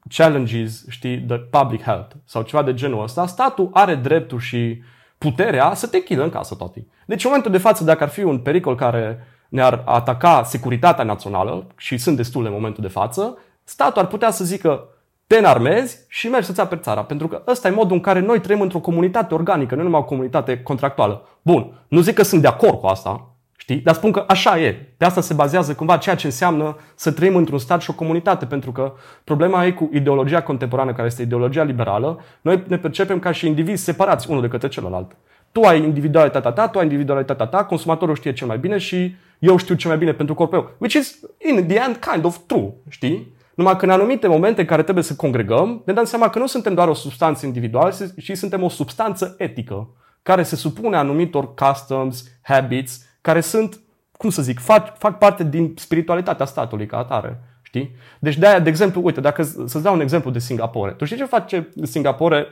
[0.10, 4.82] challenges, știi, the public health sau ceva de genul ăsta, statul are dreptul și
[5.18, 6.86] puterea să te închidă în casă, toti.
[7.06, 11.68] Deci în momentul de față, dacă ar fi un pericol care ne-ar ataca securitatea națională,
[11.78, 14.88] și sunt destule în momentul de față, statul ar putea să zică
[15.28, 17.04] te înarmezi și mergi să-ți aperi țara.
[17.04, 20.04] Pentru că ăsta e modul în care noi trăim într-o comunitate organică, nu numai o
[20.04, 21.28] comunitate contractuală.
[21.42, 23.31] Bun, nu zic că sunt de acord cu asta,
[23.62, 23.80] Știi?
[23.80, 24.72] Dar spun că așa e.
[24.98, 28.46] Pe asta se bazează cumva ceea ce înseamnă să trăim într-un stat și o comunitate,
[28.46, 28.94] pentru că
[29.24, 33.84] problema e cu ideologia contemporană, care este ideologia liberală, noi ne percepem ca și indivizi
[33.84, 35.16] separați unul de către celălalt.
[35.52, 39.58] Tu ai individualitatea ta, tu ai individualitatea ta, consumatorul știe cel mai bine și eu
[39.58, 40.72] știu cel mai bine pentru corpul meu.
[40.78, 41.20] Which is,
[41.50, 43.34] in the end, kind of true, știi?
[43.56, 46.46] Numai că în anumite momente în care trebuie să congregăm, ne dăm seama că nu
[46.46, 49.90] suntem doar o substanță individuală, ci suntem o substanță etică,
[50.22, 53.80] care se supune anumitor customs, habits, care sunt,
[54.18, 57.44] cum să zic, fac, fac parte din spiritualitatea statului ca atare.
[57.62, 57.96] Știi?
[58.20, 60.92] Deci de aia, de exemplu, uite, dacă să-ți dau un exemplu de Singapore.
[60.92, 62.48] Tu știi ce face Singapore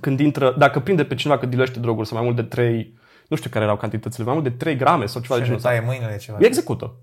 [0.00, 3.36] când intră, dacă prinde pe cineva că dilește droguri sau mai mult de 3, nu
[3.36, 5.68] știu care erau cantitățile, mai mult de 3 grame sau ceva de Și genul nu
[5.68, 5.68] ăsta.
[5.68, 6.38] taie mâinile ceva.
[6.40, 6.94] Îi execută.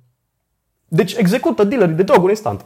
[0.88, 2.66] Deci execută dealerii de droguri instant.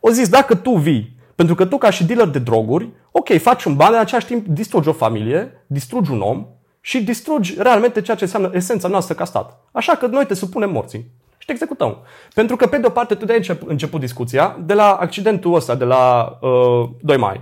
[0.00, 3.64] O zis, dacă tu vii, pentru că tu ca și dealer de droguri, ok, faci
[3.64, 6.46] un ban, în același timp distrugi o familie, distrugi un om
[6.86, 9.60] și distrugi realmente ceea ce înseamnă esența noastră ca stat.
[9.72, 11.96] Așa că noi te supunem morții și te executăm.
[12.34, 15.54] Pentru că, pe de o parte, tu de aici a început discuția, de la accidentul
[15.54, 17.40] ăsta, de la uh, 2 mai.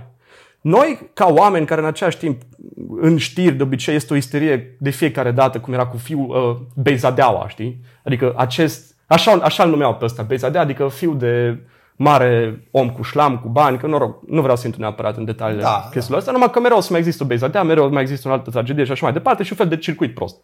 [0.61, 2.41] Noi, ca oameni care în același timp,
[3.01, 6.81] în știri, de obicei, este o isterie de fiecare dată, cum era cu fiul uh,
[6.83, 7.81] Beizadeaua, știi?
[8.03, 11.57] Adică acest, așa, așa îl numeau pe ăsta, Beizadea, adică fiul de
[11.95, 15.61] mare om cu șlam, cu bani, că noroc, nu vreau să intru neapărat în detaliile
[15.61, 18.01] Da, da, chestiilor astea, numai că mereu o să mai există o Beizadea, mereu mai
[18.01, 20.35] există o altă tragedie și așa mai departe și un fel de circuit prost.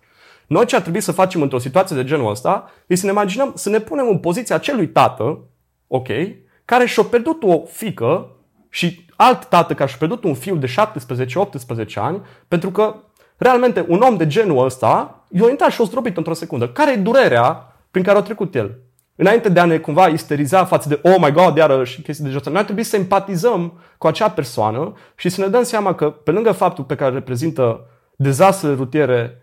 [0.47, 3.51] Noi ce ar trebui să facem într-o situație de genul ăsta e să ne imaginăm,
[3.55, 5.39] să ne punem în poziția acelui tată,
[5.87, 6.07] ok,
[6.65, 8.31] care și-a pierdut o fică
[8.69, 12.95] și alt tată care și-a pierdut un fiu de 17-18 ani, pentru că
[13.37, 16.69] realmente un om de genul ăsta i-a intrat și o zdrobit într-o secundă.
[16.69, 18.79] Care e durerea prin care a trecut el?
[19.21, 22.29] Înainte de a ne cumva isteriza față de oh my god, iară și chestii de
[22.29, 26.09] genul noi ar trebui să empatizăm cu acea persoană și să ne dăm seama că
[26.09, 29.41] pe lângă faptul pe care reprezintă dezastrele rutiere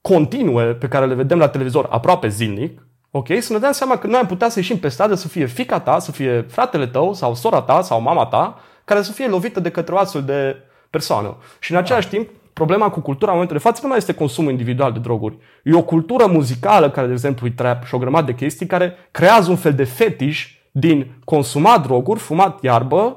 [0.00, 4.06] continue pe care le vedem la televizor aproape zilnic, ok, să ne dăm seama că
[4.06, 7.14] noi am putea să ieșim pe stradă să fie fica ta, să fie fratele tău
[7.14, 10.56] sau sora ta sau mama ta, care să fie lovită de către o astfel de
[10.90, 11.36] persoană.
[11.58, 12.28] Și în același timp,
[12.64, 15.38] problema cu cultura în momentul de față nu mai este consumul individual de droguri.
[15.64, 18.94] E o cultură muzicală care, de exemplu, e trap și o grămadă de chestii care
[19.10, 23.16] creează un fel de fetiș din consumat droguri, fumat iarbă,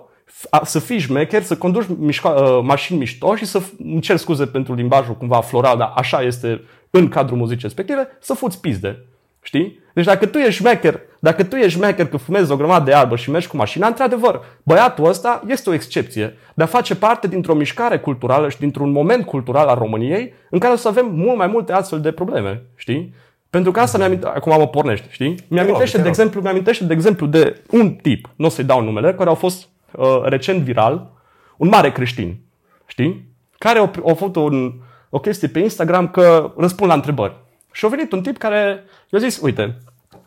[0.64, 4.74] să fii șmecher, să conduci mișca, uh, mașini mișto și să, îmi cer scuze pentru
[4.74, 9.06] limbajul cumva floral, dar așa este în cadrul muzicii respective, să fuți pizde.
[9.46, 9.80] Știi?
[9.94, 13.16] Deci dacă tu ești șmecher, dacă tu ești șmecher că fumezi o grămadă de iarbă
[13.16, 18.00] și mergi cu mașina, într-adevăr, băiatul ăsta este o excepție, dar face parte dintr-o mișcare
[18.00, 21.74] culturală și dintr-un moment cultural al României în care o să avem mult mai multe
[21.74, 23.14] astfel de probleme, știi?
[23.50, 25.36] Pentru că asta mi-am acum mă pornește, știi?
[25.48, 29.30] Mi-amintește, de exemplu, mi-amintește, de exemplu, de un tip, nu o să-i dau numele, care
[29.30, 31.12] au fost uh, recent viral,
[31.58, 32.38] un mare creștin,
[32.86, 33.28] știi?
[33.58, 34.74] Care au, au făcut un,
[35.10, 37.44] o chestie pe Instagram că răspund la întrebări.
[37.76, 39.78] Și a venit un tip care i-a zis, uite,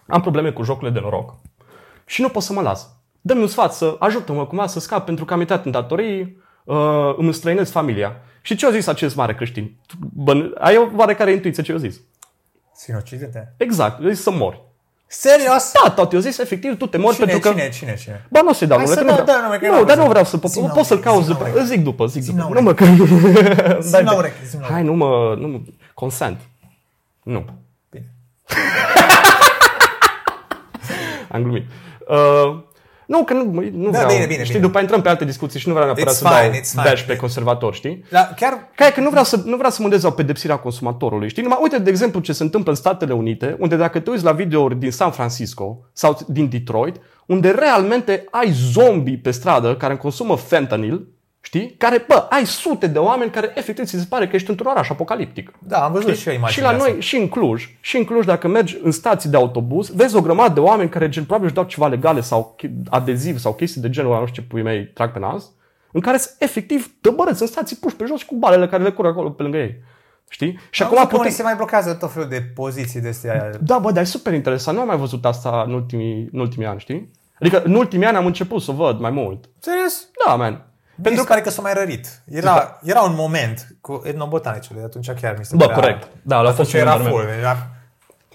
[0.09, 1.35] am probleme cu jocurile de noroc
[2.07, 2.89] și nu pot să mă las.
[3.21, 7.15] Dă-mi un sfat să ajută-mă cumva să scap pentru că am uitat în datorii, uh,
[7.17, 8.17] îmi străinez familia.
[8.43, 9.77] Și ce a zis acest mare creștin?
[10.15, 12.01] Bă, ai o oarecare intuiție ce a zis?
[12.75, 13.39] Sinucide-te.
[13.57, 14.63] Exact, a zis să mori.
[15.07, 15.73] Serios?
[15.85, 17.57] Da, tot eu zis, efectiv, tu te mori Cine, pentru că...
[17.57, 18.27] cine, cine, cine?
[18.31, 19.39] Ba, nu o să-i dau Hai numele, să că nu dă- vreau.
[19.41, 20.09] dă nume, că Nu, n-am dar nu văzut.
[20.11, 20.39] vreau să...
[20.49, 21.51] Zi-mi la Pot să-l ureche, cauți zi-mi la după.
[21.59, 21.75] ureche.
[21.75, 22.49] Zic după, zic Zi-mi după.
[22.55, 22.85] la Nu mă, că...
[23.81, 25.35] Zi-mi la ureche, zi-mi la Hai, nu mă...
[25.39, 25.59] Nu mă...
[25.95, 26.41] Consent.
[27.29, 27.45] Nu.
[27.91, 28.15] Bine.
[31.33, 31.65] Am glumit.
[32.09, 32.59] Uh,
[33.07, 34.67] nu, că nu, nu Da, vreau, bine, bine, știi, bine.
[34.67, 36.83] după intrăm pe alte discuții și nu vreau neapărat It's să dau fine, it's fine.
[36.85, 38.05] dash pe conservator, știi?
[38.11, 40.57] Dar chiar Ca e că nu vreau să, nu vreau să mândez o pedepsire a
[40.57, 41.29] consumatorului.
[41.29, 41.43] Știi?
[41.43, 44.33] Numai uite, de exemplu, ce se întâmplă în Statele Unite, unde dacă te uiți la
[44.33, 50.37] videouri din San Francisco sau din Detroit, unde realmente ai zombii pe stradă care consumă
[50.37, 51.07] fentanyl,
[51.49, 51.75] știi?
[51.79, 54.89] Care, bă, ai sute de oameni care efectiv ți se pare că ești într-un oraș
[54.91, 55.53] apocaliptic.
[55.59, 57.01] Da, am văzut și eu Și imaginea la noi, asta.
[57.01, 60.55] și în Cluj, și în Cluj, dacă mergi în stații de autobuz, vezi o grămadă
[60.55, 63.91] de oameni care gen, probabil își dau ceva legale sau chi- adeziv sau chestii de
[63.91, 65.51] genul ăla, nu știu ce pui mei trag pe nas,
[65.93, 68.91] în care sunt efectiv dăbărăți în stații puși pe jos și cu balele care le
[68.91, 69.75] cură acolo pe lângă ei.
[70.31, 70.59] Știi?
[70.71, 71.37] Și Acum acum că unii putem...
[71.37, 73.51] se mai blochează tot felul de poziții de astea.
[73.61, 74.77] Da, bă, dar e super interesant.
[74.77, 77.11] Nu am mai văzut asta în ultimii, în ultimii ani, știi?
[77.41, 79.45] Adică în ultimii ani am început să o văd mai mult.
[79.59, 80.09] Serios?
[80.27, 80.68] Da, man.
[81.03, 82.23] Pentru că pare că s-a mai rărit.
[82.31, 86.09] Era, era un moment cu etnobotanicele, atunci chiar mi se Bă, părea- corect.
[86.23, 87.09] Da, la atunci fost un era moment.
[87.15, 87.25] full.
[87.41, 87.57] Era,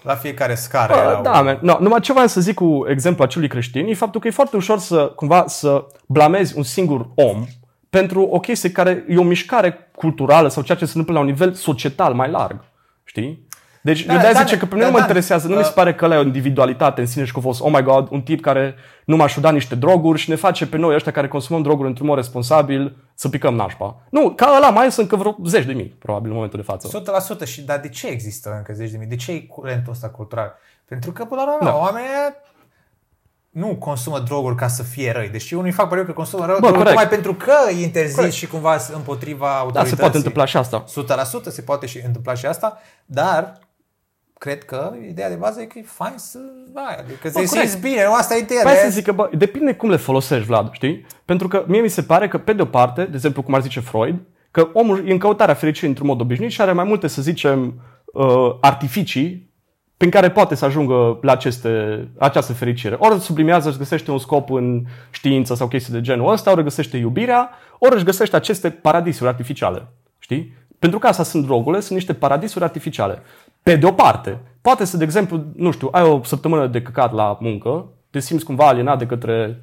[0.02, 1.58] la fiecare scară Bă, era da, un- man.
[1.62, 4.56] No, numai ce vreau să zic cu exemplu acelui creștin e faptul că e foarte
[4.56, 7.44] ușor să cumva să blamezi un singur om
[7.90, 11.26] pentru o chestie care e o mișcare culturală sau ceea ce se întâmplă la un
[11.30, 12.64] nivel societal mai larg.
[13.04, 13.46] Știi?
[13.84, 15.04] Deci Da, eu de da, zice că pe mine da, nu mă da.
[15.04, 17.38] interesează, nu mi se Uh, pare că ăla e o individualitate în sine și că
[17.38, 20.36] a fost, oh my god, un tip care nu m-a dat niște droguri și ne
[20.36, 23.96] face pe noi ăștia care consumăm droguri într-un mod responsabil să picăm nașpa.
[24.10, 27.02] Nu, ca ăla mai sunt încă vreo zeci de mii, probabil, în momentul de față.
[27.42, 29.06] 100% și dar de ce există încă zeci de mii?
[29.06, 30.54] De ce e curentul ăsta cultural?
[30.88, 31.76] Pentru că până la urmă Da.
[31.76, 32.08] oamenii
[33.50, 35.28] nu consumă droguri ca să fie răi.
[35.28, 36.96] Deci unii fac părere că consumă rău Bă, droguri corect.
[37.00, 38.34] numai pentru că e interzis Corect.
[38.34, 39.90] și cumva împotriva Da, autorității.
[39.90, 40.84] se poate întâmpla și asta.
[40.84, 43.58] 100% se poate și întâmpla și asta, dar
[44.38, 46.38] cred că ideea de bază e că e fain să
[46.74, 47.50] ai, adică să corect.
[47.50, 48.62] simți bine, nu asta e ideea.
[48.62, 51.06] Păi de- să zic că, bă, depinde cum le folosești, Vlad, știi?
[51.24, 53.80] Pentru că mie mi se pare că, pe de-o parte, de exemplu, cum ar zice
[53.80, 54.20] Freud,
[54.50, 57.74] că omul e în căutarea fericirii într-un mod obișnuit și are mai multe, să zicem,
[58.04, 59.52] uh, artificii
[59.96, 61.68] prin care poate să ajungă la aceste,
[62.18, 62.94] această fericire.
[62.98, 66.60] Ori îți sublimează, își găsește un scop în știință sau chestii de genul ăsta, ori
[66.60, 69.86] își găsește iubirea, ori își găsește aceste paradisuri artificiale.
[70.18, 70.52] Știi?
[70.78, 73.22] Pentru că asta sunt drogurile, sunt niște paradisuri artificiale.
[73.64, 77.12] Pe de o parte, poate să, de exemplu, nu știu, ai o săptămână de căcat
[77.12, 79.62] la muncă, te simți cumva alienat de către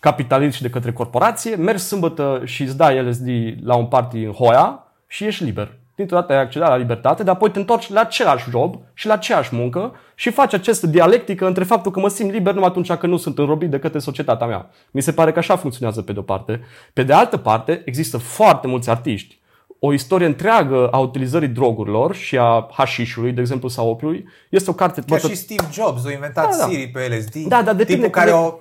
[0.00, 3.28] capitalism și de către corporație, mergi sâmbătă și îți dai LSD
[3.62, 5.72] la un party în Hoia și ești liber.
[5.94, 9.12] Dintr-o dată ai accedat la libertate, dar apoi te întorci la același job și la
[9.12, 13.12] aceeași muncă și faci această dialectică între faptul că mă simt liber numai atunci când
[13.12, 14.70] nu sunt înrobit de către societatea mea.
[14.90, 16.60] Mi se pare că așa funcționează pe de-o parte.
[16.92, 19.38] Pe de altă parte, există foarte mulți artiști
[19.86, 24.28] o istorie întreagă a utilizării drogurilor și a hașișului, de exemplu, sau opiului.
[24.50, 25.02] Este o carte...
[25.06, 26.66] Chiar bă, și Steve Jobs a inventat Da, da.
[26.68, 27.34] Siri pe LSD.
[27.36, 28.54] Da, da, depinde Tipul cum care e- o,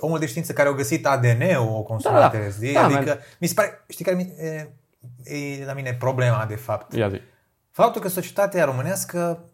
[0.00, 2.44] omul de știință care a găsit ADN-ul, o consumat Da, da.
[2.46, 2.72] LSD.
[2.72, 3.18] Da, adică, man.
[3.38, 4.68] mi se pare, știi care mi- e,
[5.34, 6.94] e la mine problema, de fapt?
[6.94, 7.20] Ia zi.
[7.70, 9.44] Faptul că societatea românească,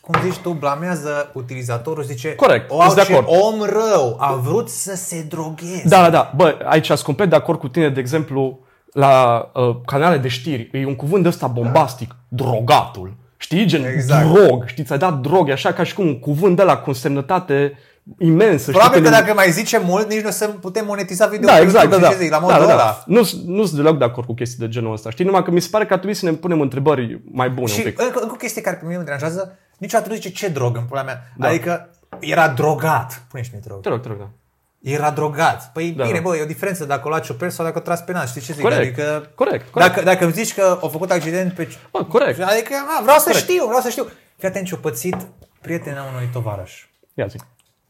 [0.00, 3.26] cum zici tu, blamează utilizatorul, zice, Corect, o, sunt de ce acord.
[3.42, 5.82] om rău, a vrut să se drogheze.
[5.88, 6.32] Da, da, da.
[6.36, 8.58] Bă, aici sunt complet de acord cu tine, de exemplu,
[8.92, 10.70] la uh, canale de știri.
[10.72, 12.16] E un cuvânt de ăsta bombastic.
[12.28, 13.16] Drogatul.
[13.36, 14.32] Știi, gen Exact.
[14.32, 16.92] drog, știți, ți-a dat drog, e așa ca și cum un cuvânt de la cu
[16.92, 17.78] semnătate
[18.18, 18.70] imensă.
[18.70, 21.46] Probabil știi, că ne- dacă mai zice mult, nici nu o să putem monetiza video
[21.48, 22.10] da, pe exact, da, YouTube, da.
[22.10, 22.82] știi ce zic, la da, modul da, ăla.
[22.82, 23.02] da.
[23.06, 25.10] Nu nu sunt deloc de acord cu chestii de genul ăsta.
[25.10, 27.66] Știi, numai că mi se pare că ar trebui să ne punem întrebări mai bune
[27.66, 28.00] Și un pic.
[28.02, 30.82] încă, încă o chestie care pe mine mă deranjează, niciodată nu zice ce drog în
[30.82, 31.32] pula mea.
[31.36, 31.48] Da.
[31.48, 33.22] Adică era drogat.
[33.30, 33.80] Pune și mie drog.
[33.80, 34.28] Te rog, te rog, da.
[34.82, 35.72] Era drogat.
[35.72, 36.04] Păi Da.
[36.04, 38.28] bine, bă, e o diferență dacă o lași ciuperci sau dacă o tragi pe nas.
[38.30, 38.62] Știi ce zic?
[38.62, 38.80] Corect.
[38.80, 39.90] Adică, Corect, corect.
[39.94, 41.68] Dacă, dacă îmi zici că au făcut accident pe...
[41.92, 42.40] Bă, corect.
[42.40, 43.44] Adică, a, vreau să Corect.
[43.48, 44.06] știu, vreau să știu.
[44.36, 45.16] Fii atent ce-a pățit
[45.60, 46.86] prietena unui tovarăș.
[47.14, 47.36] Ia zi.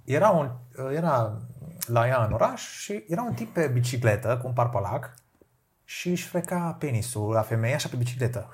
[0.05, 0.51] Era, un,
[0.97, 1.39] era
[1.87, 5.15] la ea în oraș și era un tip pe bicicletă cu un parpalac
[5.85, 8.49] și își freca penisul la femeie așa pe bicicletă.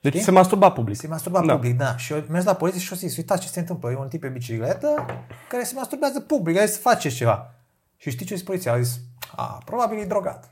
[0.00, 0.20] Deci Știi?
[0.24, 0.96] se masturba public.
[0.96, 1.52] Se masturba Da.
[1.52, 1.96] public, da.
[1.96, 3.90] Și eu mers la poliție și o zis, uitați ce se întâmplă.
[3.90, 5.06] E un tip pe bicicletă
[5.48, 7.54] care se masturbează public, hai să faceți ceva.
[8.00, 8.72] Și știi ce a zis poliția?
[8.72, 9.00] A zis,
[9.36, 10.50] a, probabil e drogat.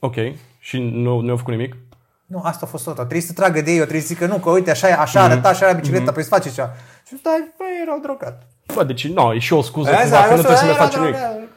[0.00, 0.14] Ok.
[0.58, 1.76] Și nu, nu au făcut nimic?
[2.26, 2.94] Nu, asta a fost tot.
[2.94, 5.48] Trebuie să tragă de ei, eu trebuie să zică, nu, că uite, așa, așa arăta,
[5.48, 6.70] așa era bicicleta, păi să face ceva.
[7.06, 8.46] Și stai, băi, erau drogat.
[8.74, 10.64] Bă, deci, nu, e și o scuză Aia, cumva, aia, că nu aia, trebuie să
[10.64, 11.24] ne aia, facem aia, nimic.
[11.24, 11.48] aia.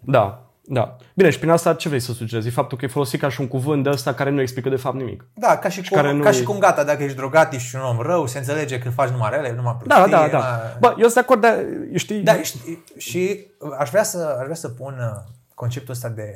[0.00, 0.96] Da, da.
[1.14, 2.46] Bine, și prin asta ce vrei să sugerezi?
[2.48, 4.76] E faptul că e folosit ca și un cuvânt de ăsta care nu explică de
[4.76, 5.24] fapt nimic.
[5.34, 7.76] Da, ca și, cum, care nu ca e- și cum gata, dacă ești drogat, ești
[7.76, 10.12] un om rău, se înțelege că faci numai rele, numai Da, prostii.
[10.12, 10.38] da, da.
[10.38, 11.58] numai- Bă, eu sunt de acord, dar
[11.94, 12.20] știi...
[12.22, 12.54] Da, și,
[12.96, 13.46] și
[13.78, 16.32] aș, vrea să, aș vrea să pun uh, conceptul ăsta de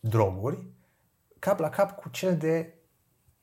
[0.00, 0.58] droguri
[1.38, 2.74] cap la cap cu cel de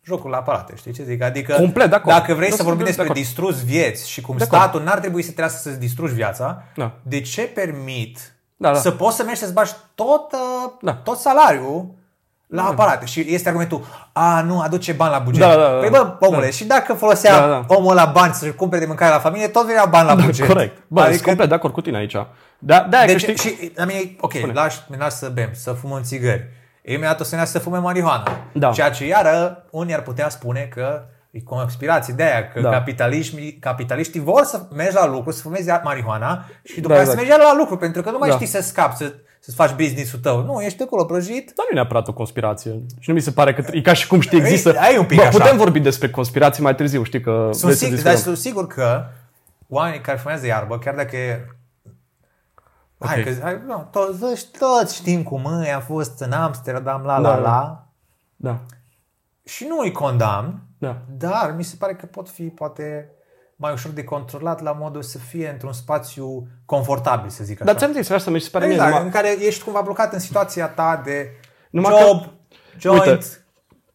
[0.04, 1.22] jocul la aparate, știi ce zic?
[1.22, 2.16] Adică Complet de acord.
[2.18, 3.20] dacă vrei Eu să sunt vorbim de despre acord.
[3.20, 4.62] distrus vieți și cum De acord.
[4.62, 7.00] statul n-ar trebui să trebuiască să-ți distrugi viața, Da.
[7.04, 8.80] de ce permit Da, da.
[8.80, 10.94] să poți să mergi să-ți bagi tot, uh, Da.
[10.94, 11.86] tot salariul
[12.48, 13.06] la aparate?
[13.06, 15.42] Și este argumentul, a, nu, aduce bani la buget.
[15.42, 15.68] Da, da, da.
[15.78, 16.52] Păi bă, omule, Da.
[16.52, 17.76] și dacă folosea Da, da.
[17.76, 20.48] omul la bani să-și cumpere de mâncare la familie, tot venea bani la buget.
[20.48, 20.84] Corect.
[20.88, 21.16] Bă, adică...
[21.16, 22.16] sunt adică complet de acord cu tine aici.
[22.60, 23.36] Da, da, deci, că știi...
[23.38, 26.50] și la mine, ok, lași, lași să bem, să fumăm țigări.
[26.84, 28.24] Imediat o să ne să fumăm marihuana.
[28.54, 28.72] Da.
[28.72, 32.70] Ceea ce iară, unii ar putea spune că e conspirație de aia, că Da.
[32.70, 37.20] capitaliștii, capitaliștii vor să mergi la lucru, să fumezi marihuana și după Da, aia exact.
[37.20, 38.36] să mergi la lucru, pentru că nu mai Da.
[38.36, 40.44] știi să scapi, să, să-ți faci business-ul tău.
[40.44, 41.46] Nu, ești acolo prăjit.
[41.46, 42.72] Dar nu e neapărat o conspirație.
[43.00, 44.78] Și nu mi se pare că e ca și cum știi, există...
[44.80, 45.38] ai un pic Bă, așa.
[45.38, 48.22] putem vorbi despre conspirații mai târziu, știi că Sunt, vreți să sig- dar discutăm.
[48.22, 49.06] sunt sigur că
[49.68, 51.46] oamenii care fumează iarbă, chiar dacă e
[53.00, 53.26] Hai Ok.
[53.26, 57.38] că hai, nu, toți, toți știm cum e, a fost în Amsterdam, la la Da.
[57.38, 57.88] la.
[58.36, 58.60] Da,
[59.44, 60.98] Și nu îi condamn, da.
[61.18, 63.10] dar mi se pare că pot fi poate
[63.56, 67.72] mai ușor de controlat la modul să fie într-un spațiu confortabil, să zic așa.
[67.72, 68.74] Dar ți-am zis, asta mi se pare mie.
[68.74, 71.28] exact, numai- în care ești cumva blocat în situația ta de
[71.70, 72.24] Numai job,
[72.80, 73.26] joint, Uite.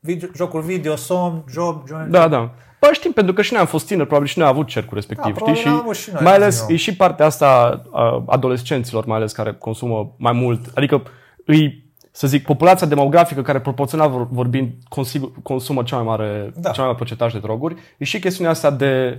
[0.00, 2.08] video, jocul video, somn, job, joint.
[2.10, 2.54] Da, da.
[2.80, 4.94] Bă, știm, pentru că și noi am fost tineri, probabil și noi am avut cercul
[4.94, 5.42] respectiv, Da, știi?
[5.42, 6.74] probabil Și am avut și noi, mai am ales, zis eu.
[6.74, 10.60] e și partea asta a adolescenților, mai ales, care consumă mai mult.
[10.74, 11.02] Adică
[11.44, 11.83] îi,
[12.16, 16.70] să zic, populația demografică care proporțional vor- vorbind consigur, consumă cea mai mare, Da.
[16.70, 17.74] cea mai mare procentaj de droguri.
[17.96, 19.18] E și chestiunea asta de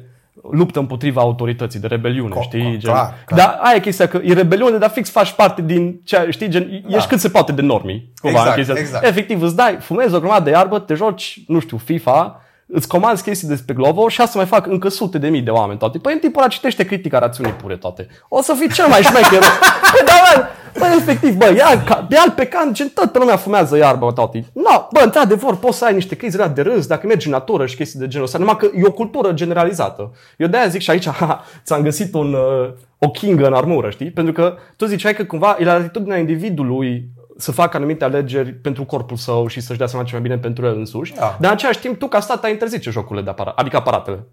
[0.51, 2.60] luptă împotriva autorității, de rebeliune, Co- știi?
[2.75, 3.39] co- gen, clar, clar.
[3.39, 6.84] Dar aia e chestia, că e rebeliune, dar fix faci parte din ceea, știi, gen,
[6.89, 6.95] da.
[6.95, 8.12] ești cât se poate de normii.
[8.21, 8.86] Cumva, Exact, în chestia asta.
[8.97, 9.05] exact.
[9.17, 13.23] Efectiv, îți dai, fumezi o grămadă de iarbă, te joci, nu știu, FIFA, îți comanzi
[13.23, 15.97] chestii despre Glovo și asta mai fac încă sute de mii de oameni toate.
[15.97, 18.08] Păi în timpul ăla citește critica rațiunii pure toate.
[18.30, 19.39] O să fii cel mai șmecher.
[19.91, 20.45] Păi da, bă,
[20.80, 24.45] bă, efectiv, bă, ia, ca, ia pe can, gen toată lumea fumează iarbă toate.
[24.54, 27.65] No, bă, într-adevăr, poți să ai niște crize alea de râs dacă mergi în natură
[27.65, 30.12] și chestii de genul ăsta, numai că e o cultură generalizată.
[30.38, 34.12] Eu de-aia zic și aici, ha, ți-am găsit un, uh, o kingă în armură, știi?
[34.12, 38.86] Pentru că tu ziceai că cumva e la latitudinea individului să facă anumite alegeri pentru
[38.86, 41.13] corpul său și să-și dea seama ce mai bine pentru el însuși.
[41.13, 41.19] Da.
[41.39, 44.26] Dar în același timp, tu ca stat ai interzice jocurile de aparat, adică aparatele.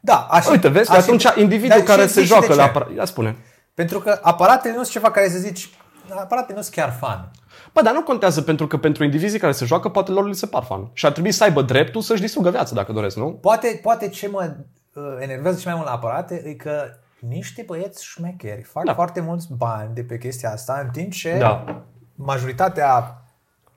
[0.00, 2.54] Da, așa, Uite, vezi, așa- atunci individul Dar care și se zici și joacă de
[2.54, 2.68] la ce.
[2.68, 2.94] aparat...
[2.96, 3.36] Ia spune.
[3.74, 5.70] Pentru că aparatele nu sunt ceva care să zici,
[6.10, 7.30] aparatele nu sunt chiar fan.
[7.72, 10.46] Bă, dar nu contează pentru că pentru indivizii care se joacă, poate lor li se
[10.46, 10.90] par fan.
[10.92, 13.32] Și ar trebui să aibă dreptul să-și distrugă viața, dacă doresc, nu?
[13.32, 14.56] Poate, poate ce mă
[14.94, 16.82] uh, enervează cel mai mult la aparate e că
[17.28, 18.94] niște băieți șmecheri fac Da.
[18.94, 21.82] foarte mulți bani de pe chestia asta, în timp ce Da.
[22.18, 23.22] Majoritatea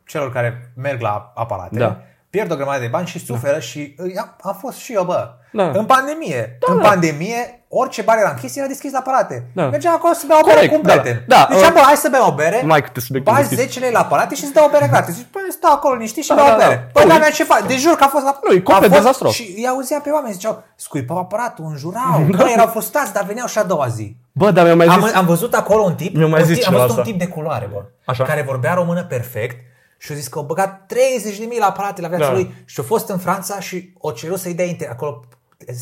[0.05, 2.01] celor care merg la aparate Da.
[2.31, 5.29] Pierd o grămadă de bani și suferă și uh, am, am fost și eu, bă,
[5.51, 5.69] Da.
[5.73, 6.57] în pandemie.
[6.67, 6.87] Da, în da.
[6.89, 9.47] pandemie, orice bar era închis, era deschis la aparate.
[9.53, 9.65] Da.
[9.67, 11.23] Mergeam acolo să beau o bere Corect, cu un da, prieten.
[11.27, 11.47] da.
[11.49, 13.61] Dicea, Uh, bă, hai să bem o bere, Mai câte subiecte bagi deschise.
[13.67, 15.15] 10 lei la aparate și îți dau o bere gratis.
[15.15, 16.65] Zici, păi stau acolo liniștit și Da, beau da, o da.
[16.67, 16.89] bere.
[16.93, 17.65] Păi, Nu, dar e- mea ce faci?
[17.67, 18.39] De jur că a fost la...
[18.47, 19.33] Nu, e complet a fost dezastros.
[19.33, 22.25] Și îi auzea pe oameni, ziceau, scuipau aparatul, înjurau.
[22.37, 24.15] Bă, erau frustrați, dar veneau și a doua zi.
[24.31, 25.13] Bă, dar mi-a mai Am, zis...
[25.13, 27.17] am văzut acolo un tip, Mi-a mai un zis tip am cineva văzut un asta.
[27.17, 28.23] tip de culoare, bă, Așa.
[28.23, 29.55] care vorbea română perfect
[30.01, 32.31] și a zis că au băgat 30 de mii la aparate la viața Da.
[32.31, 34.89] lui și a fost în Franța și o cerut să-i dea inter...
[34.89, 35.23] acolo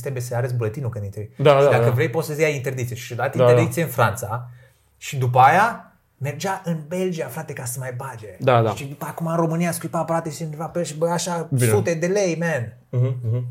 [0.02, 1.30] trebuie să arăți buletinul când intri.
[1.38, 1.90] Da, și da, dacă da.
[1.90, 2.96] vrei poți să-ți iei interdicție.
[2.96, 4.50] Și a dat Da, interdicție în Franța
[4.98, 8.28] și după aia mergea în Belgia, frate, ca să mai bage.
[8.40, 8.74] Da, da.
[8.76, 11.48] Și după acum în România scuipa aparate și se undeva pe el și băia așa
[11.52, 11.70] Bine.
[11.70, 12.78] sute de lei, man.
[12.90, 13.42] Bă,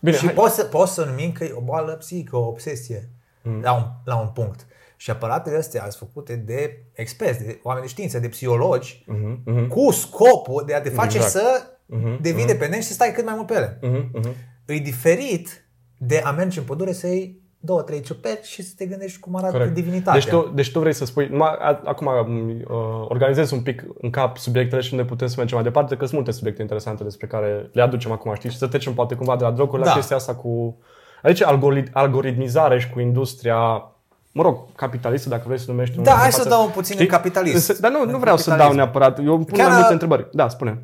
[0.00, 3.08] Bine, și hai- poți să, poți să numim că e o boală psihică, o obsesie,
[3.42, 3.60] mm.
[3.62, 4.66] la, un, la un punct.
[4.96, 9.66] Și aparatele astea sunt făcute de experți, de oameni de știință, de psihologi, Mhm, mhm,
[9.68, 11.32] cu scopul de a te face Exact.
[11.32, 13.78] să Mhm, devii dependent și să stai cât mai mult pe ele.
[13.82, 14.34] mhm, mhm.
[14.66, 15.64] E diferit
[15.98, 19.36] de a merge în pădure să iei două, trei ciuperci și să te gândești cum
[19.36, 19.74] arată Corect.
[19.74, 20.20] divinitatea.
[20.20, 24.10] Deci tu, deci tu vrei să spui, numai, a- acum uh, organizez un pic în
[24.10, 27.26] cap subiectele și ne putem să mergem mai departe, că sunt multe subiecte interesante despre
[27.26, 29.94] care le aducem acum, știi, și să trecem poate cumva de la droguri la Da.
[29.94, 30.78] chestia asta cu,
[31.22, 33.90] aici algorit- algoritmizare și cu industria
[34.36, 35.96] mă rog, capitalistă, dacă vrei să numești.
[35.96, 36.62] în Da, momentul hai de să față.
[36.62, 37.54] dau puțin în capitalism.
[37.54, 38.76] Însă- Dar nu, nu În vreau să dau capitalism.
[38.82, 39.18] neapărat.
[39.18, 40.28] Eu pun Chiar mai a- multe întrebări.
[40.32, 40.82] Da, spune.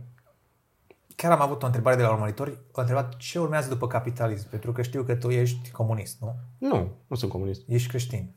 [1.16, 2.58] Chiar am avut o întrebare de la urmăritori.
[2.72, 6.34] O întrebat ce urmează după capitalism, pentru că știu că tu ești comunist, nu?
[6.58, 7.60] Nu, nu sunt comunist.
[7.68, 8.34] Ești creștin.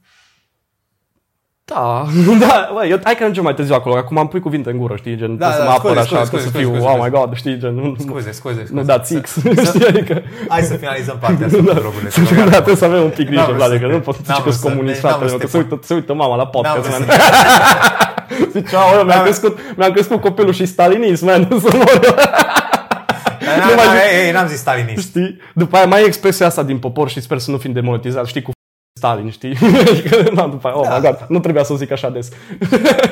[1.73, 2.05] Da,
[2.47, 4.95] da, bă, eu, hai că ajungem mai târziu acolo, acum am pui cuvinte în gură,
[4.95, 6.67] știi, gen, Da, da, să da, mă apăr scuze, așa, scuze, scuze, să scuze, fiu,
[6.73, 7.03] scuze, oh scuze.
[7.09, 8.73] my god, știi, gen, nu, Scuze, scuze, scuze.
[8.73, 9.37] nu dați X,
[9.69, 12.09] știi, adică, Hai să finalizăm partea asta cu drogurile.
[12.09, 13.99] să da, trebuie să avem un pic grijă, N-am vrut Vlad, să că te- nu
[13.99, 15.67] pot n-am zice că vrut sunt să- comunist, n-am fratele vrut meu, să că te
[15.67, 17.17] se uită, se uită mama la N-am podcast, vrut man.
[17.17, 21.99] să- Zice, aoleu, mi-am crescut, mi-am crescut copilul și stalinism, man, să mor.
[21.99, 25.07] Dar n-am- Nu mai n-am- zic- ei, ei, N-am zis stalinist.
[25.07, 25.29] Știi?
[25.61, 28.41] După aia mai e expresia asta din popor și sper să nu fim demonetizați, știi,
[28.41, 28.51] cu
[28.99, 29.57] Stalin, știi?
[29.91, 30.95] Adică, na, după aia, oh Da.
[30.97, 32.29] my god, nu trebuia să o zic așa des.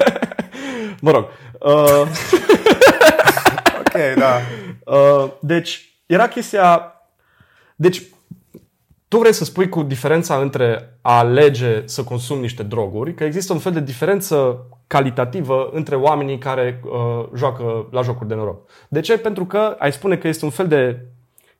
[1.01, 1.25] mă rog.
[1.59, 2.01] Uh,
[3.79, 4.39] Ok, da.
[4.85, 6.93] uh, deci, era chestia...
[7.75, 8.01] Deci,
[9.07, 13.53] tu vrei să spui cu diferența între a alege să consumi niște droguri, că există
[13.53, 18.69] un fel de diferență calitativă între oamenii care uh, joacă la jocuri de noroc.
[18.89, 19.17] De ce?
[19.17, 21.05] Pentru că ai spune că este un fel de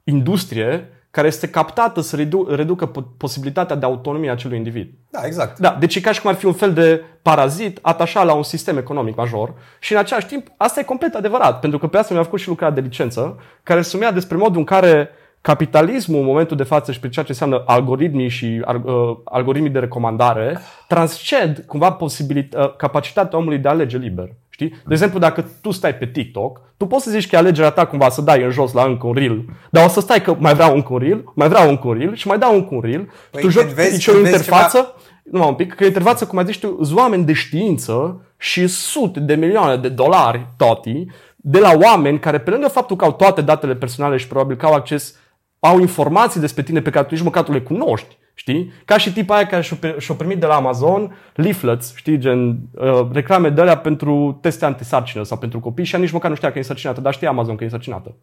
[0.03, 4.89] industrie care este captată să redu- reducă po- posibilitatea de autonomie a acelui individ.
[5.09, 5.59] Da, exact.
[5.59, 8.43] Da, deci e ca și cum ar fi un fel de parazit atașat la un
[8.43, 12.13] sistem economic major și în același timp asta e complet adevărat, pentru că pe asta
[12.13, 15.09] mi-a făcut și lucrarea de licență, care sumea despre modul în care
[15.41, 19.79] capitalismul în momentul de față și pe ceea ce înseamnă algoritmii și uh, algoritmii de
[19.79, 24.29] recomandare transced cumva posibilit- uh, capacitatea omului de a alege liber.
[24.53, 24.69] Știi?
[24.69, 27.85] De exemplu, dacă tu stai pe TikTok, tu poți să zici că e alegerea ta
[27.85, 30.53] cumva să dai în jos la încă un reel, dar o să stai că mai
[30.53, 33.09] vreau încă un reel, mai vreau încă un reel și mai dau încă un reel.
[33.31, 34.93] Păi, tu joci când vezi- nici o când vezi interfață
[35.31, 39.19] numai un pic, că interfață, cum ai zis tu, sunt oameni de știință și sute
[39.19, 43.41] de milioane de dolari, toti, de la oameni care, pe lângă faptul că au toate
[43.41, 45.15] datele personale și probabil că au acces,
[45.59, 48.71] au informații despre tine pe care tu nici măcar tu le cunoști, știi?
[48.85, 52.59] Ca și tipa aia care și-o, pri- și-o primit de la Amazon leaflets, știi, gen
[52.71, 56.35] uh, reclame de alea pentru teste antisarcină sau pentru copii și ea nici măcar nu
[56.35, 58.15] știa că e însărcinată, dar știa Amazon că e însărcinată.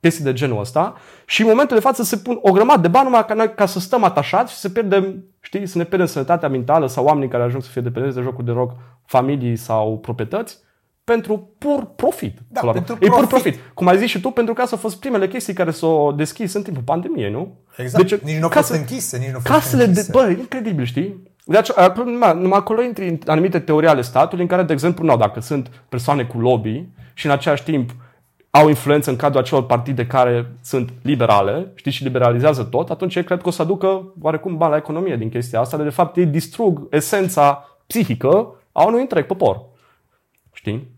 [0.00, 0.94] Chestii de genul ăsta.
[1.26, 3.66] Și în momentul de față se pun o grămadă de bani numai ca, noi, ca
[3.66, 7.42] să stăm atașați și să pierdem, știi, să ne pierdem sănătatea mentală sau oamenii care
[7.42, 10.58] ajung să fie dependenți de jocuri de rock, familii sau proprietăți
[11.04, 12.38] pentru pur profit.
[12.48, 13.06] Da, până la pentru urmă.
[13.06, 13.52] E pur profit.
[13.52, 13.74] profit.
[13.74, 16.54] Cum ai zis și tu, pentru că astea au fost primele chestii care s-au deschis
[16.54, 17.56] în timpul pandemiei, nu?
[17.76, 18.08] Exact.
[18.08, 19.88] Deci, nici nu au fost case- închise, nici nu au fost Casele de...
[19.88, 20.10] închise.
[20.12, 21.32] Bă, e incredibil, știi?
[21.44, 25.04] Deci, acolo, numai, numai acolo intri în anumite teorii ale statului în care, de exemplu,
[25.04, 27.90] nu, dacă sunt persoane cu lobby și în același timp
[28.50, 33.24] au influență în cadrul acelor partide care sunt liberale, știi, și liberalizează tot, atunci ei
[33.24, 36.16] cred că o să aducă oarecum bani la economie din chestia asta, de, de fapt
[36.16, 39.60] ei distrug esența psihică a unui întreg popor.
[40.52, 40.93] Știi?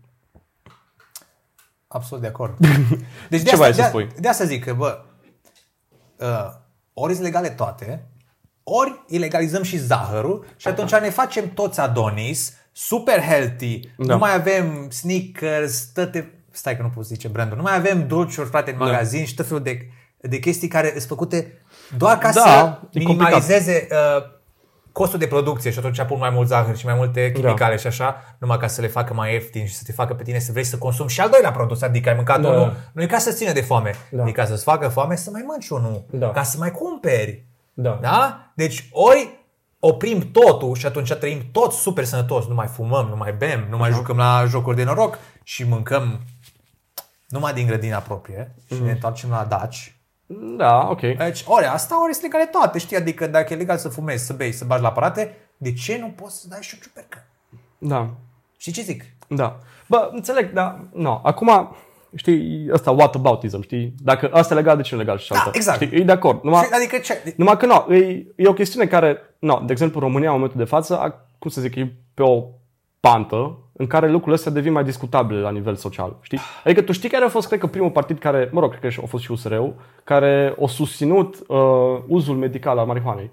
[1.87, 2.57] Absolut de acord.
[3.29, 4.07] Deci Ce vrei să de, spui?
[4.19, 5.03] De asta zic că, bă,
[6.17, 6.51] uh,
[6.93, 8.07] ori sunt legale toate,
[8.63, 14.13] ori ilegalizăm și zahărul și atunci ne facem toți Adonis, super healthy, Da.
[14.13, 18.49] nu mai avem sneakers, toate, stai că nu pot zice brandul, nu mai avem dulciuri,
[18.49, 18.85] frate, în Da.
[18.85, 19.87] magazin și tot felul de,
[20.21, 21.61] de chestii care sunt făcute
[21.97, 24.35] doar ca Da, să e minimalizeze uh,
[24.97, 27.39] costul de producție și atunci pun mai mult zahăr și mai multe Da.
[27.39, 30.23] chimicale și așa, numai ca să le facă mai ieftin și să te facă pe
[30.23, 32.49] tine să vrei să consumi și al doilea produs, adică ai mâncat Da.
[32.49, 34.27] unul, nu e ca să ține de foame, Da.
[34.27, 36.31] e ca să-ți facă foame să mai mănânci unul, Da.
[36.31, 37.45] ca să mai cumperi.
[37.73, 37.99] Da.
[38.01, 38.51] Da?
[38.55, 39.29] Deci ori
[39.79, 43.77] oprim totul și atunci trăim tot super sănătos, nu mai fumăm, nu mai bem, nu
[43.77, 46.19] mai jucăm la jocuri de noroc și mâncăm
[47.27, 49.96] numai din grădina proprie și ne întoarcem la daci.
[50.57, 50.99] Da, ok.
[50.99, 52.97] Deci, ori asta, ori sunt legale toate, știi?
[52.97, 56.07] Adică dacă e legal să fumezi, să bei, să bagi la aparate, de ce nu
[56.07, 57.23] poți să dai și o ciupercă?
[57.77, 58.09] Da.
[58.57, 59.03] Și ce zic?
[59.27, 59.59] Da.
[59.87, 61.19] Bă, înțeleg, dar nu.
[61.23, 61.75] Acum,
[62.15, 63.93] știi, ăsta whataboutism, știi?
[64.03, 65.51] Dacă asta e legal, de ce nu e legal și Da, alta?
[65.53, 65.81] exact.
[65.81, 65.99] Știi?
[65.99, 66.43] E de acord.
[66.43, 67.33] Numai, Și- Adică ce?
[67.37, 70.65] numai că nu, e, e o chestiune care, nu, de exemplu, România în momentul de
[70.65, 72.43] față, a, cum să zic, e pe o
[72.99, 76.39] pantă în care lucrurile astea devin mai discutabile la nivel social, știi?
[76.63, 79.01] Adică tu știi care a fost, cred că, primul partid care, mă rog, cred că
[79.03, 81.57] a fost și USR-ul, care a susținut uh,
[82.07, 83.31] uzul medical al marihuanei.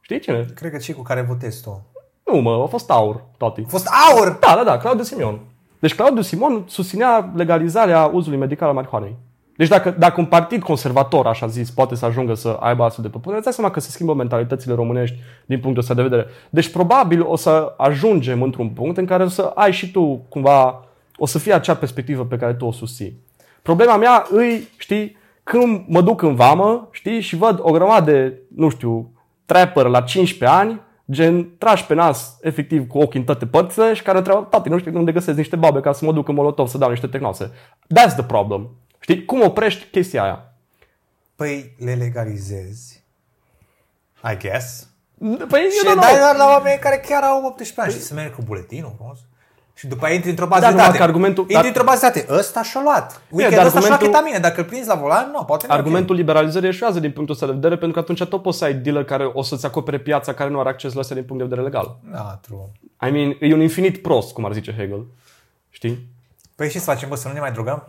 [0.00, 0.46] Știi cine?
[0.54, 1.86] Cred că cei cu care votezi tu.
[2.24, 3.62] Nu, mă, a fost aur, toti.
[3.66, 4.36] A fost aur!
[4.40, 5.40] Da, da, da, Claudiu Simion.
[5.78, 9.16] Deci Claudiu Simon susținea legalizarea uzului medical al marihuanei.
[9.62, 13.10] Deci dacă, dacă un partid conservator, așa zis, poate să ajungă să aibă astfel de
[13.10, 16.26] propunere, îți dai seama că se schimbă mentalitățile românești din punctul ăsta de vedere.
[16.50, 20.84] Deci probabil o să ajungem într-un punct în care o să ai și tu cumva,
[21.16, 23.18] o să fie acea perspectivă pe care tu o susții.
[23.62, 28.40] Problema mea îi, știi, când mă duc în vamă, știi, și văd o grămadă de,
[28.56, 29.10] nu știu,
[29.46, 34.02] trapper la 15 ani, gen trași pe nas, efectiv, cu ochii în toate părțile și
[34.02, 36.66] care întreabă, tati, nu știu unde găsesc niște babe ca să mă duc în Molotov
[36.66, 37.50] să dau niște tehnose.
[37.98, 38.70] That's the problem.
[39.02, 39.24] Știi?
[39.24, 40.52] Cum oprești chestia aia?
[41.36, 43.02] Păi le legalizezi,
[44.32, 44.86] I guess.
[45.48, 48.14] Păi, Și eu le dai doar la oameni care chiar au 18 ani și să
[48.14, 49.18] mergi cu buletinul frumos.
[49.74, 50.96] Și după aia intri într-o bază Da, de da, date.
[50.96, 52.32] că argumentul- Intri dar- într-o bază de date.
[52.38, 53.20] Ăsta și-a luat.
[53.30, 54.38] Weekendul dar ăsta și-a luat argumentul- ketamine.
[54.48, 57.46] Dacă îl prinzi la volan, nu, poate nu e Argumentul liberalizării eșuează din punctul ăsta
[57.46, 60.34] de vedere, pentru că atunci tot poți să ai dealer care o să-ți acopere piața
[60.34, 61.84] care nu are acces la astea din punct de vedere legal.
[62.04, 62.10] ok.
[62.12, 62.66] Da, true.
[63.08, 65.06] I mean, e un infinit prost, cum ar zice Hegel.
[65.70, 66.06] Știi?
[66.54, 67.88] Păi și să facem, bă, să nu ne mai drogăm?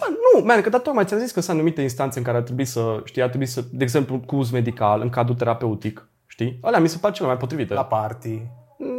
[0.00, 2.42] Bă, nu, man, că dar tocmai ți-am zis că sunt anumite instanțe în care ar
[2.42, 6.58] trebui să, știi, ar trebui să, de exemplu, cu uz medical, în cadrul terapeutic, știi?
[6.62, 7.74] Alea mi se par cele mai potrivite.
[7.74, 8.42] La party,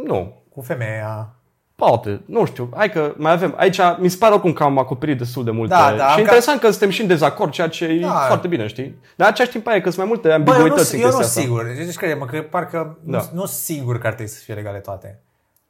[0.04, 1.30] Nu, cu femeia.
[1.74, 5.18] poate, nu știu, hai că mai avem, aici mi se pare oricum că am acoperit
[5.18, 5.74] destul de multe.
[5.74, 8.08] Da, da, și ca- interesant că suntem și în dezacord, ceea ce e Da.
[8.10, 8.84] foarte bine, știi?
[9.16, 11.00] Dar în același timp aia e că sunt mai multe Bă, eu nu, ambiguități în
[11.00, 11.40] eu nu chestia asta.
[11.40, 11.64] sigur.
[11.84, 13.18] Deci crede-mă că parcă Da.
[13.18, 15.20] nu, nu sigur că ar trebui să fie legale toate.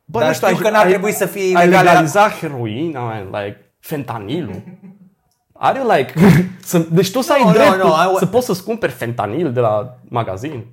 [0.04, 1.82] Bă, Dar nu știu, știu ai- că n-ar ai- trebui să fie Ai ilegale la-
[1.82, 4.62] legaliza heroina, man, like, fentanilul.
[5.58, 6.12] Are you like...
[6.64, 9.52] să, deci tu să ai Nu, nu, dreptul nu, I- să poți să-ți cumperi fentanil
[9.52, 10.66] de la magazin.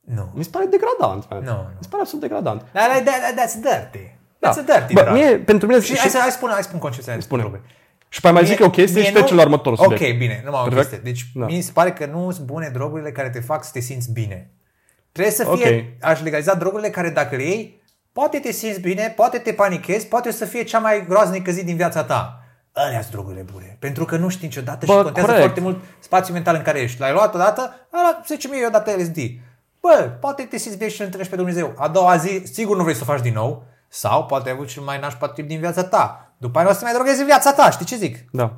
[0.00, 0.30] Nu.
[0.34, 1.42] Mi se pare degradant, man.
[1.44, 1.66] Nu, nu.
[1.68, 2.64] Mi se pare absolut degradant.
[2.72, 4.16] Dar that, that, that's dirty.
[4.38, 4.50] Da.
[4.50, 5.14] That's a dirty Bă, drug.
[5.14, 5.80] mie, pentru mine...
[5.80, 7.40] Și hai să hai spun, hai spun concepția de Spune.
[7.40, 7.62] droguri.
[8.08, 10.18] Și pe mai zic eu o chestie mie și trecem la următorul Ok, subiect.
[10.18, 10.88] bine, numai o Perfect.
[10.88, 11.10] chestie.
[11.12, 11.44] Deci Da.
[11.46, 14.50] mie se pare că nu sunt bune drogurile care te fac să te simți bine.
[15.12, 16.04] Trebuie să fie, Ok.
[16.10, 17.82] aș legaliza drogurile care dacă le iei,
[18.12, 21.76] poate te simți bine, poate te panichezi, poate să fie cea mai groaznică zi din
[21.76, 22.41] viața ta.
[22.72, 23.76] Alea sunt drogurile bune.
[23.78, 25.44] Pentru că nu știi niciodată Bă, și contează corect.
[25.44, 27.00] foarte mult spațiul mental în care ești.
[27.00, 27.60] L-ai luat odată,
[27.92, 29.18] ăla, să zicem eu odată LSD.
[29.80, 31.74] Bă, poate te simți bine și îl întâlnești pe Dumnezeu.
[31.76, 33.64] A doua zi, sigur nu vrei să o faci din nou.
[33.88, 36.34] Sau poate ai avut cel mai nașpa trip din viața ta.
[36.36, 38.24] După aia nu o să te mai droghezi în viața ta, știi ce zic?
[38.30, 38.52] Da.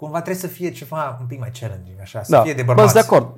[0.00, 2.42] Cumva trebuie să fie ceva un pic mai challenging, așa, să Da.
[2.42, 2.92] fie de Bă, bărbați.
[2.92, 3.34] sunt de acord.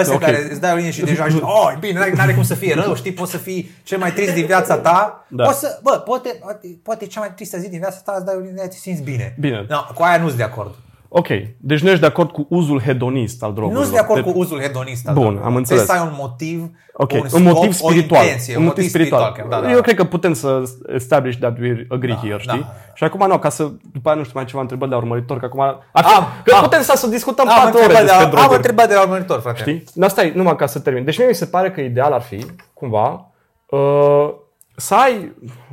[0.00, 0.20] Ăsta Ok.
[0.20, 2.54] care îți dai o linie și deja știi, oh, e bine, n-are, n-are cum să
[2.54, 5.26] fie rău, știi, poți să fii cel mai trist din viața ta.
[5.28, 5.44] Da.
[5.44, 8.34] Poți să, bă, poate, poate, poate cea mai tristă zi din viața ta îți dai
[8.34, 9.36] o linie, te simți bine.
[9.40, 9.66] Bine.
[9.68, 10.74] No, cu aia nu sunt de acord.
[11.18, 11.26] Ok,
[11.58, 13.78] deci nu ești de acord cu uzul hedonist al drogurilor.
[13.82, 15.08] Nu sunt de acord Te- cu uzul hedonist.
[15.08, 15.48] al Bun, drogurilor.
[15.50, 15.82] am înțeles.
[15.82, 18.20] Trebuie să ai un motiv, Ok, un, un, scop, motiv spiritual.
[18.20, 19.32] o intenție, un motiv spiritual.
[19.36, 19.80] chiar, da, da, Eu da.
[19.80, 20.62] cred că putem să
[20.94, 22.58] establish that we agree Da, here, da, știi?
[22.60, 22.74] da, da.
[22.94, 25.38] Și acum nu, ca să după aia nu știu mai ceva întrebări de la urmăritor,
[25.38, 26.62] că acum ar fi, Am, că am.
[26.62, 28.56] putem să, să discutăm Am patru ore întrebat, de despre la, am droguri.
[28.56, 29.58] întrebat de la urmăritor, frate.
[29.60, 29.84] Știi?
[29.94, 31.04] Dar stai, numai ca să termin.
[31.04, 33.26] Deci mie mi se pare că ideal ar fi, cumva,
[33.70, 34.28] uh,
[34.76, 35.32] să ai...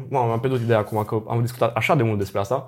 [0.09, 2.67] Mamă, am pierdut ideea acum că am discutat așa de mult despre asta.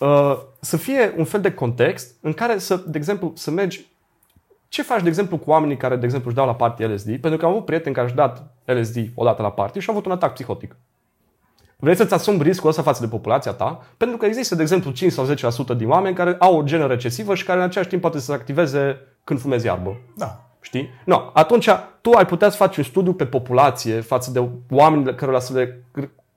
[0.00, 0.36] Uh,
[0.66, 3.86] să fie un fel de context în care să, de exemplu, să mergi
[4.68, 7.20] ce faci, de exemplu, cu oamenii care, de exemplu, își dau la party LSD?
[7.20, 10.06] Pentru că am avut prieteni care își dat LSD odată la party și au avut
[10.06, 10.76] un atac psihotic.
[11.76, 13.84] Vrei să-ți asumi riscul ăsta față de populația ta?
[13.96, 15.34] Pentru că există, de exemplu, 5 sau
[15.74, 18.24] 10% din oameni care au o genă recesivă și care în același timp poate să
[18.24, 19.96] se activeze când fumezi iarbă.
[20.16, 20.40] Da.
[20.60, 20.88] Știi?
[21.04, 21.68] No, atunci
[22.00, 25.82] tu ai putea să faci un studiu pe populație față de oameni cărora să le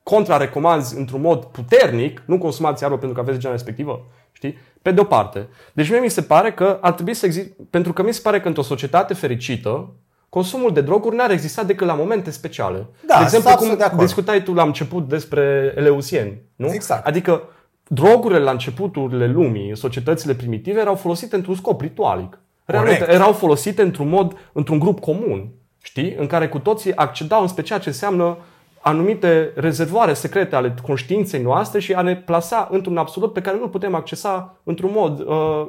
[0.09, 4.05] contrarecomanzi într-un mod puternic, nu consumați iarbă pentru că aveți genul respectivă.
[4.31, 4.57] Știi?
[4.81, 5.47] Pe de o parte.
[5.73, 8.41] Deci mie mi se pare că ar trebui să existe, pentru că mi se pare
[8.41, 9.93] că într-o societate fericită,
[10.29, 12.87] consumul de droguri n-ar exista decât la momente speciale.
[13.05, 14.01] Da, de exemplu, sunt cum absolut de acord.
[14.01, 16.73] discutai tu la început despre eleusieni, nu?
[16.73, 17.07] Exact.
[17.07, 17.43] Adică
[17.87, 22.39] drogurile la începuturile lumii, în societățile primitive, erau folosite într-un scop ritualic.
[22.65, 23.19] Realmente, Corect.
[23.19, 25.49] erau folosite într-un mod, într-un grup comun,
[25.81, 26.15] știi?
[26.17, 28.37] În care cu toții accedau în special ce înseamnă
[28.81, 33.69] anumite rezervoare secrete ale conștiinței noastre și a ne plasa într-un absolut pe care nu
[33.69, 35.67] putem accesa într-un mod, uh,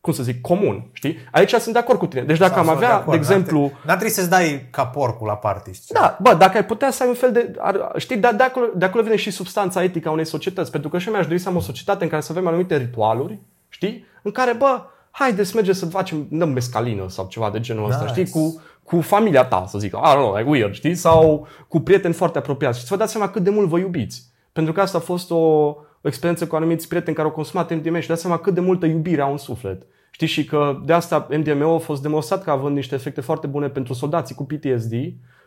[0.00, 1.16] cum să zic, comun, știi?
[1.32, 2.22] Aici sunt de acord cu tine.
[2.22, 3.10] Deci dacă am Absolut avea, acord.
[3.10, 5.72] de exemplu, N-ar n-ar trebui să-ți dai ca porcul la party.
[5.72, 5.94] știi?
[5.94, 7.52] da, bă, dacă ai putea să ai un fel de...
[7.58, 10.70] Ar, știi, de, de, acolo, de acolo vine și substanța etică a unei societăți.
[10.70, 12.76] Pentru că și eu mi-aș dori să am o societate în care să avem anumite
[12.76, 13.38] ritualuri,
[13.68, 14.04] știi?
[14.22, 14.80] În care, bă,
[15.16, 18.24] haideți să mergem să facem, dăm mescalină sau ceva de genul ăsta, Nice.
[18.24, 18.32] știi?
[18.40, 19.92] Cu, cu familia ta, să zic.
[19.92, 20.94] I don't know, like weird, știi?
[20.94, 22.78] Sau cu prieteni foarte apropiați.
[22.78, 24.32] Și să vă dați seama cât de mult vă iubiți.
[24.52, 28.00] Pentru că asta a fost o, o experiență cu anumiți prieteni care au consumat MDMA
[28.00, 29.82] și dați seama cât de multă iubire au în suflet.
[30.10, 33.68] Știi, și că de asta MDMA a fost demonstrat că având niște efecte foarte bune
[33.68, 34.92] pentru soldații cu PTSD,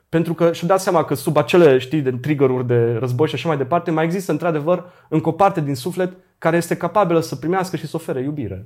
[0.09, 3.47] pentru că și dați seama că sub acele, știi, de trigger-uri de război și așa
[3.47, 7.75] mai departe, mai există într-adevăr încă o parte din suflet care este capabilă să primească
[7.75, 8.65] și să ofere iubire.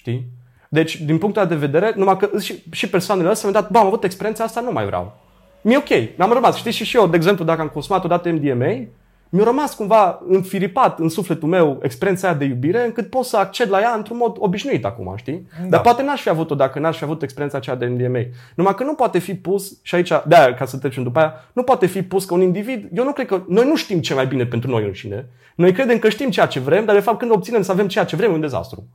[0.00, 0.26] Știi?
[0.68, 3.78] Deci, din punctul ăla de vedere, numai că și, și persoanele astea mi-au dat, bă,
[3.78, 5.16] am avut experiența asta, nu mai vreau.
[5.60, 6.56] Mi-e ok, n-am rămas.
[6.56, 8.86] Știi, și, și eu, de exemplu, dacă am consumat odată MDMA,
[9.28, 13.70] mi-a rămas cumva înfiripat în sufletul meu experiența aia de iubire, încât pot să acced
[13.70, 15.46] la ea într-un mod obișnuit acum, știi?
[15.60, 15.68] Da.
[15.68, 18.20] Dar poate n-aș fi avut-o dacă n-aș fi avut experiența aceea de NDMA.
[18.54, 21.34] Numai că nu poate fi pus, și aici, de aia, ca să trecem după aia,
[21.52, 24.14] nu poate fi pus că un individ, eu nu cred că, noi nu știm ce
[24.14, 25.28] mai bine pentru noi înșine.
[25.54, 28.04] Noi credem că știm ceea ce vrem, dar de fapt când obținem să avem ceea
[28.04, 28.86] ce vrem, e un dezastru.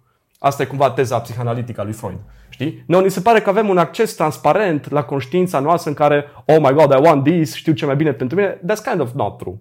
[0.45, 2.19] Asta e cumva teza psihanalitică a lui Freud.
[2.49, 2.83] Știi?
[2.87, 6.57] Noi ni se pare că avem un acces transparent la conștiința noastră în care, oh
[6.59, 8.55] my god, I want this, știu ce mai bine pentru mine.
[8.57, 9.55] That's kind of not true.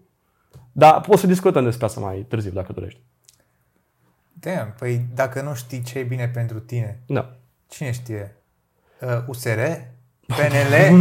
[0.73, 3.01] Dar poți să discutăm despre asta mai târziu, dacă dorești.
[4.33, 7.37] Damn, păi dacă nu știi ce e bine pentru tine, Da.
[7.69, 8.37] cine știe?
[9.01, 9.59] Uh, USR?
[10.37, 10.97] PNL?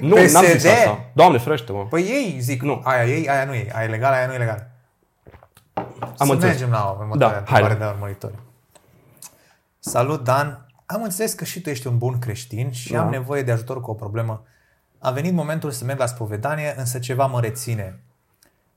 [0.00, 0.32] Nu, PSD?
[0.32, 1.04] n-am zis asta.
[1.12, 1.86] Doamne, frește, mă.
[1.86, 2.80] Păi ei zic, Nu.
[2.84, 4.70] aia ei, aia nu e, aia e legal, aia nu e legal.
[5.74, 6.42] Am să înțeles.
[6.42, 7.76] mergem la următoarea Da, întrebare hai.
[7.78, 8.34] de la urmăritori.
[9.84, 10.66] Salut, Dan.
[10.86, 13.00] Am înțeles că și tu ești un bun creștin și Da.
[13.00, 14.42] am nevoie de ajutor cu o problemă.
[14.98, 18.02] A venit momentul să merg la spovedanie, însă ceva mă reține.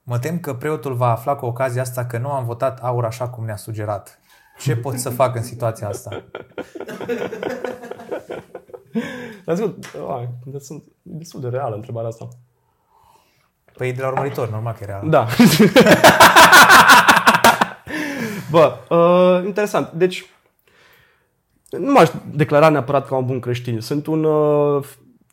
[0.04, 3.30] Mă tem că preotul va afla cu ocazia asta că nu am votat aur așa
[3.30, 4.20] cum ne-a sugerat.
[4.60, 6.10] Ce pot să fac în situația asta?
[9.46, 9.74] Dar zic,
[10.18, 10.30] ai,
[10.60, 12.28] sunt destul de reală întrebarea asta.
[13.78, 15.02] Păi e de la urmăritor, normal că era.
[15.06, 15.28] Da.
[18.52, 19.92] Bă, uh, interesant.
[19.92, 20.26] Deci,
[21.70, 23.80] nu m-aș declara neapărat ca un bun creștin.
[23.80, 24.84] Sunt un uh,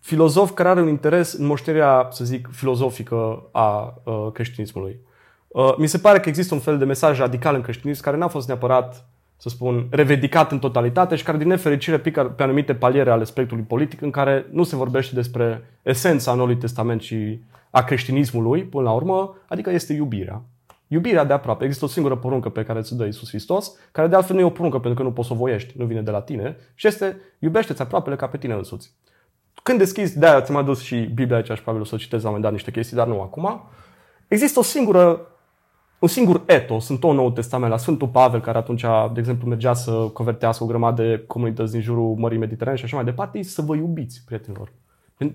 [0.01, 5.01] filozof care are un interes în moștenirea, să zic, filozofică a uh, creștinismului.
[5.49, 8.29] Uh, mi se pare că există un fel de mesaj radical în creștinism care n-a
[8.29, 9.07] fost neapărat,
[9.37, 13.65] să spun, revedicat în totalitate și care, din nefericire, pică pe anumite paliere ale spectrului
[13.65, 18.93] politic în care nu se vorbește despre esența Noului Testament și a creștinismului, până la
[18.93, 20.43] urmă, adică este iubirea.
[20.93, 21.65] Iubirea de aproape.
[21.65, 24.45] Există o singură poruncă pe care ți dă Iisus Hristos, care de altfel nu e
[24.45, 26.87] o poruncă pentru că nu poți să o voiești, nu vine de la tine, și
[26.87, 28.93] este iubește-ți aproapele ca pe tine însuți.
[29.63, 32.35] Când deschizi, de-aia ți-am adus și Biblia aici și probabil o să citesc la un
[32.35, 33.63] moment dat niște chestii, dar nu acum.
[34.29, 35.27] Există o singură,
[35.99, 39.73] un singur etos în tot Noul Testament, la Sfântul Pavel, care atunci, de exemplu, mergea
[39.75, 43.43] să convertească o grămadă de comunități din jurul Mării Mediterane și așa mai departe, e
[43.43, 44.73] să vă iubiți, prietenilor.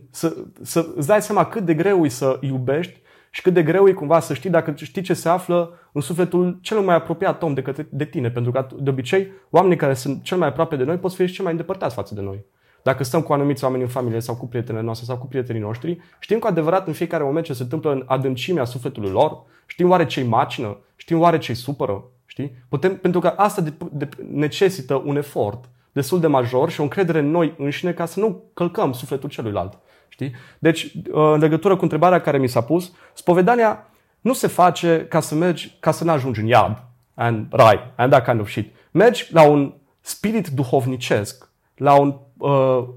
[0.09, 3.01] Să, să îți dai seama cât de greu e să iubești
[3.37, 6.57] și cât de greu e cumva să știi dacă știi ce se află în sufletul
[6.61, 8.29] cel mai apropiat om de, către, de tine.
[8.29, 11.33] Pentru că de obicei oamenii care sunt cel mai aproape de noi pot fi și
[11.33, 12.45] cel mai îndepărtați față de noi.
[12.83, 15.97] Dacă stăm cu anumiți oameni în familie sau cu prietenele noastre sau cu prietenii noștri,
[16.19, 20.05] știm cu adevărat în fiecare moment ce se întâmplă în adâncimea sufletului lor, știm oare
[20.05, 22.55] ce-i macină, știm oare ce-i supără, știi?
[22.69, 27.19] Putem, pentru că asta de, de, necesită un efort destul de major și o încredere
[27.19, 29.79] în noi înșine ca să nu călcăm sufletul celuilalt.
[30.17, 30.35] Știi?
[30.59, 33.87] Deci, în legătură cu întrebarea care mi s-a pus, spovedania
[34.21, 38.11] nu se face ca să mergi, ca să nu ajungi în iad, and rai, and
[38.11, 38.75] that kind of shit.
[38.91, 42.15] Mergi la un spirit duhovnicesc, la un, uh,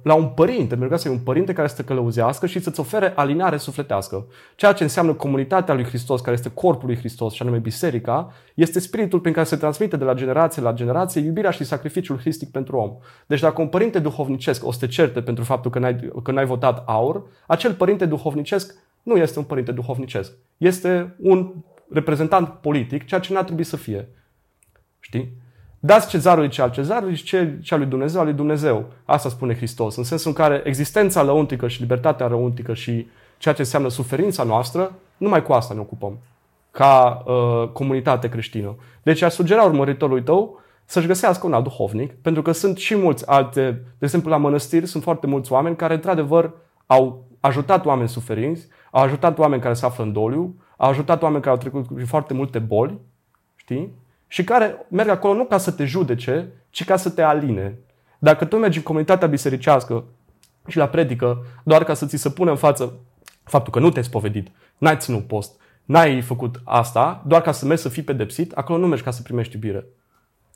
[0.03, 2.81] la un părinte, pentru că asta e un părinte care să te călăuzească și să-ți
[2.81, 4.27] ofere alinare sufletească.
[4.57, 8.81] Ceea ce înseamnă comunitatea lui Hristos, care este corpul lui Hristos, și anume biserica, este
[8.81, 12.77] spiritul prin care se transmite de la generație la generație iubirea și sacrificiul hristic pentru
[12.77, 12.97] om.
[13.27, 16.47] Deci dacă un părinte duhovnicesc o să te certe pentru faptul că n-ai, că n-ai
[16.47, 20.33] votat aur, acel părinte duhovnicesc nu este un părinte duhovnicesc.
[20.57, 21.53] Este un
[21.91, 24.09] reprezentant politic, ceea ce n-ar trebui să fie.
[25.01, 25.33] Știi?
[25.83, 28.85] Dați cezarului ce al cezarului și ce, ce al lui Dumnezeu al lui Dumnezeu.
[29.05, 29.97] Asta spune Hristos.
[29.97, 33.07] În sensul în care existența lăuntică și libertatea lăuntică și
[33.39, 36.19] ceea ce înseamnă suferința noastră, numai cu asta ne ocupăm.
[36.71, 38.77] Ca uh, comunitate creștină.
[39.03, 43.29] Deci aș sugera urmăritorului tău să-și găsească un alt duhovnic, pentru că sunt și mulți
[43.29, 46.51] alte, de exemplu la mănăstiri sunt foarte mulți oameni care într-adevăr
[46.87, 51.43] au ajutat oameni suferinți, au ajutat oameni care se află în doliu, au ajutat oameni
[51.43, 52.99] care au trecut prin foarte multe boli,
[53.57, 53.93] știi?
[54.33, 57.79] Și care merg acolo nu ca să te judece, ci ca să te aline.
[58.19, 60.05] Dacă tu mergi în comunitatea bisericească
[60.67, 62.93] și la predică doar ca să ți se pună în față
[63.45, 67.83] faptul că nu te-ai spovedit, n-ai ținut post, n-ai făcut asta, doar ca să mergi
[67.83, 69.85] să fii pedepsit, acolo nu mergi ca să primești iubire.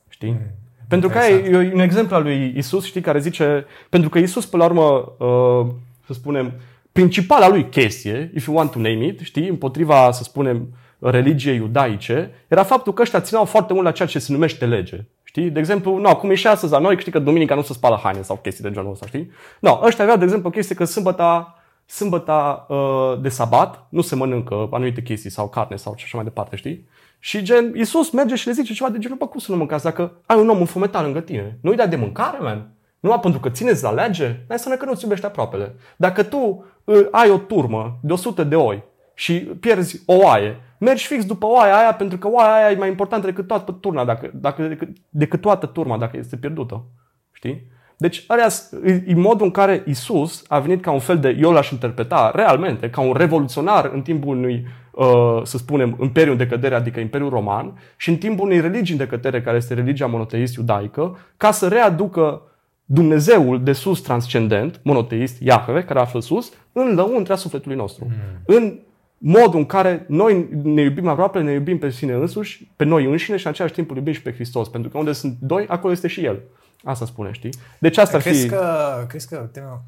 [0.08, 0.30] Știi?
[0.30, 0.50] Mm,
[0.88, 4.46] pentru că e, e un exemplu al lui Isus, știi, care zice, pentru că Isus,
[4.46, 5.66] până la urmă, uh,
[6.06, 6.52] să spunem,
[6.92, 10.68] principala lui chestie, if you want to name it, știi, împotriva, să spunem,
[10.98, 15.04] religiei iudaice, era faptul că ăștia țineau foarte mult la ceea ce se numește lege.
[15.22, 15.50] Știi?
[15.50, 18.00] De exemplu, no, cum e și astăzi la noi, știi că duminica nu se spală
[18.02, 19.30] haine sau chestii de genul ăsta, știi?
[19.60, 24.14] No, ăștia aveau, de exemplu, o chestie că sâmbăta, sâmbăta uh, de sabat nu se
[24.14, 26.88] mănâncă anumite chestii sau carne sau așa mai departe, știi?
[27.18, 29.84] Și gen, Iisus merge și le zice ceva de genul, bă, cum să nu mâncați
[29.84, 31.58] dacă ai un om înfometat lângă tine?
[31.60, 32.70] Nu-i dai de mâncare, man?
[33.00, 34.24] Numai pentru că țineți la lege?
[34.24, 35.74] Dar înseamnă că nu-ți iubești aproapele.
[35.96, 38.82] Dacă tu uh, ai o turmă de 100 de oi
[39.14, 42.88] și pierzi o oaie, mergi fix după oaia aia pentru că oaia aia e mai
[42.88, 46.84] importantă decât toată turma, dacă, dacă, decât, decât toată turma dacă este pierdută.
[47.32, 47.72] Știi?
[47.96, 48.46] Deci, alea
[48.84, 52.32] e, e modul în care Isus a venit ca un fel de, eu l-aș interpreta
[52.34, 57.30] realmente, ca un revoluționar în timpul unui, uh, să spunem, imperiu în decădere, adică Imperiul
[57.30, 61.68] Roman, și în timpul unei religii în decădere, care este religia monoteist iudaică, ca să
[61.68, 62.42] readucă
[62.84, 68.06] Dumnezeul de sus transcendent, monoteist, Iahve, care află sus, în lăuntrea sufletului nostru.
[68.08, 68.56] Mm.
[68.56, 68.78] În
[69.26, 73.36] modul în care noi ne iubim aproape, ne iubim pe sine însuși, pe noi înșine
[73.36, 74.68] și în același timp îl iubim și pe Hristos.
[74.68, 76.40] Pentru că unde sunt doi, acolo este și El.
[76.84, 77.52] Asta spune, știi?
[77.78, 78.48] Deci asta ar crezi fi...
[78.48, 79.82] Că, crezi că tema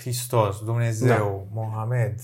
[0.00, 1.60] Hristos, Dumnezeu, da.
[1.60, 2.14] Mohamed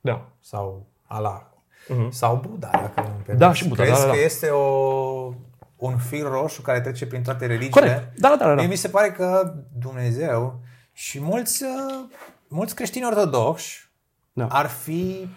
[0.00, 0.26] Da.
[0.40, 1.40] sau Allah
[1.88, 2.10] Mhm.
[2.10, 4.24] sau Buddha, dacă nu îmi Da, și Buddha, Crezi da, da, că da.
[4.24, 5.32] este o,
[5.76, 7.70] un fir roșu care trece prin toate religiile?
[7.80, 8.18] Corect.
[8.18, 8.54] Da, da, da, da.
[8.54, 10.60] Mie mi se pare că Dumnezeu
[10.92, 12.04] și mulți, uh,
[12.48, 13.88] mulți creștini ortodoxi
[14.32, 14.46] Da.
[14.46, 15.28] ar fi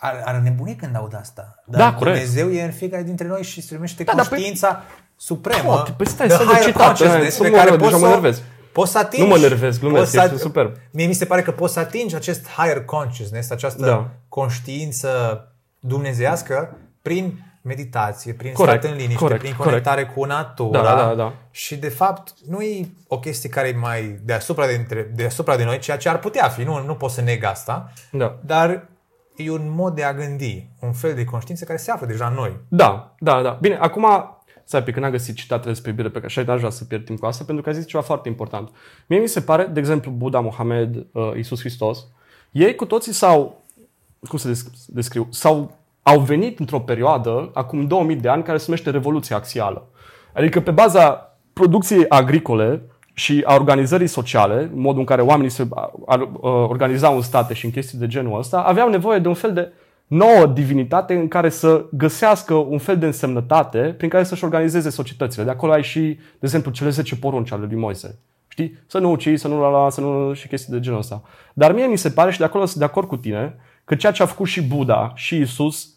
[0.00, 1.54] ar, ar nebuni când aud asta.
[1.66, 2.16] Dar Da, corect.
[2.16, 4.82] Dumnezeu e în fiecare dintre noi și se primește Da, dar pe- conștiința
[5.16, 5.74] supremă.
[5.74, 8.00] Tot, păi stai the să higher citat, consciousness să pe mă care rog, poți deja
[8.02, 8.42] să, mă enervez.
[8.72, 9.24] poți să atingi.
[9.28, 10.74] Nu mă enervez, glumesc, poți să- este superb.
[10.90, 14.08] Mie mi se pare că poți să atingi acest higher consciousness, această Da.
[14.28, 15.08] conștiință
[15.78, 19.70] dumnezească prin meditație, prin Corect, stat în liniște, corect, prin corect.
[19.84, 20.82] conectare cu natura.
[20.82, 21.32] Da, da, da, da.
[21.50, 25.64] Și de fapt nu e o chestie care e mai deasupra de, între- deasupra de
[25.64, 28.38] noi, ceea ce ar putea fi, nu, nu pot să neg asta, Da.
[28.44, 28.86] dar
[29.44, 32.34] e un mod de a gândi, un fel de conștiință care se află deja în
[32.34, 32.56] noi.
[32.68, 33.58] Da, da, da.
[33.60, 34.06] Bine, acum,
[34.64, 37.04] stai pe când am găsit citatele despre iubire pe care și aș vrea să pierd
[37.04, 38.70] timp cu asta, pentru că a zis ceva foarte important.
[39.06, 42.06] Mie mi se pare, de exemplu, Buddha, Mohamed, uh, Isus Hristos,
[42.50, 43.62] ei cu toții s-au,
[44.28, 48.64] cum să desc- descriu, s-au, au venit într-o perioadă, acum 2000 de ani, care se
[48.66, 49.88] numește Revoluția Axială.
[50.34, 52.82] Adică pe baza producției agricole
[53.14, 56.30] și a organizării sociale, modul în care oamenii se a- a-
[56.68, 59.72] organizau în state și în chestii de genul ăsta, aveau nevoie de un fel de
[60.06, 65.44] nouă divinitate în care să găsească un fel de însemnătate prin care să-și organizeze societățile.
[65.44, 68.18] De acolo ai și, de exemplu, cele 10 porunci ale lui Moise.
[68.48, 68.78] Știi?
[68.86, 71.22] Să nu ucizi, să nu la la, să nu și chestii de genul ăsta.
[71.54, 74.12] Dar mie mi se pare și de acolo sunt de acord cu tine că ceea
[74.12, 75.88] ce a făcut și Buddha și Isus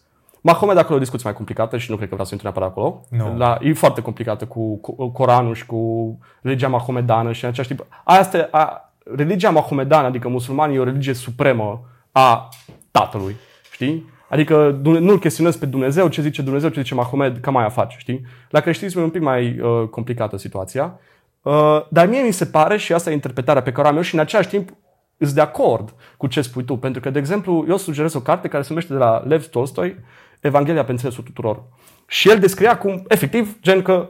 [0.45, 2.77] Mahomed acolo e o discuție mai complicată și nu cred că vreau să intru neapărat
[2.77, 3.05] acolo.
[3.09, 3.37] Nu.
[3.37, 7.87] La, e foarte complicată cu, cu Coranul și cu religia mahomedană și în același timp.
[8.03, 11.81] Asta, e- a, religia mahomedană, adică musulmanii, e o religie supremă
[12.11, 12.49] a
[12.91, 13.35] tatălui.
[13.71, 14.11] Știi?
[14.29, 17.95] Adică Dune- nu-L chestionezi pe Dumnezeu, ce zice Dumnezeu, ce zice Mahomed, cam mai face,
[17.99, 18.25] știi?
[18.49, 20.99] La creștinism e un pic mai uh, complicată situația.
[21.41, 24.01] Uh, dar mie mi se pare, și asta e interpretarea pe care o am eu
[24.01, 24.69] și în același timp
[25.17, 26.77] îs de acord cu ce spui tu.
[26.77, 29.95] Pentru că, de exemplu, eu sugerez o carte care se numește de la Lev Tolstoi,
[30.43, 31.63] Evanghelia pe înțelesul tuturor.
[32.07, 34.07] Și el descria cum, efectiv, gen că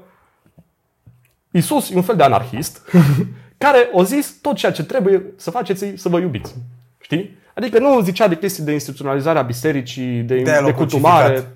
[1.52, 2.82] Isus e un fel de anarhist
[3.58, 6.56] care o zis tot ceea ce trebuie să faceți e să vă iubiți.
[7.00, 7.38] Știi?
[7.56, 11.28] Adică nu zicea de chestii de instituționalizare a bisericii, de, De-aia de l-a cutumare.
[11.28, 11.56] crucificat.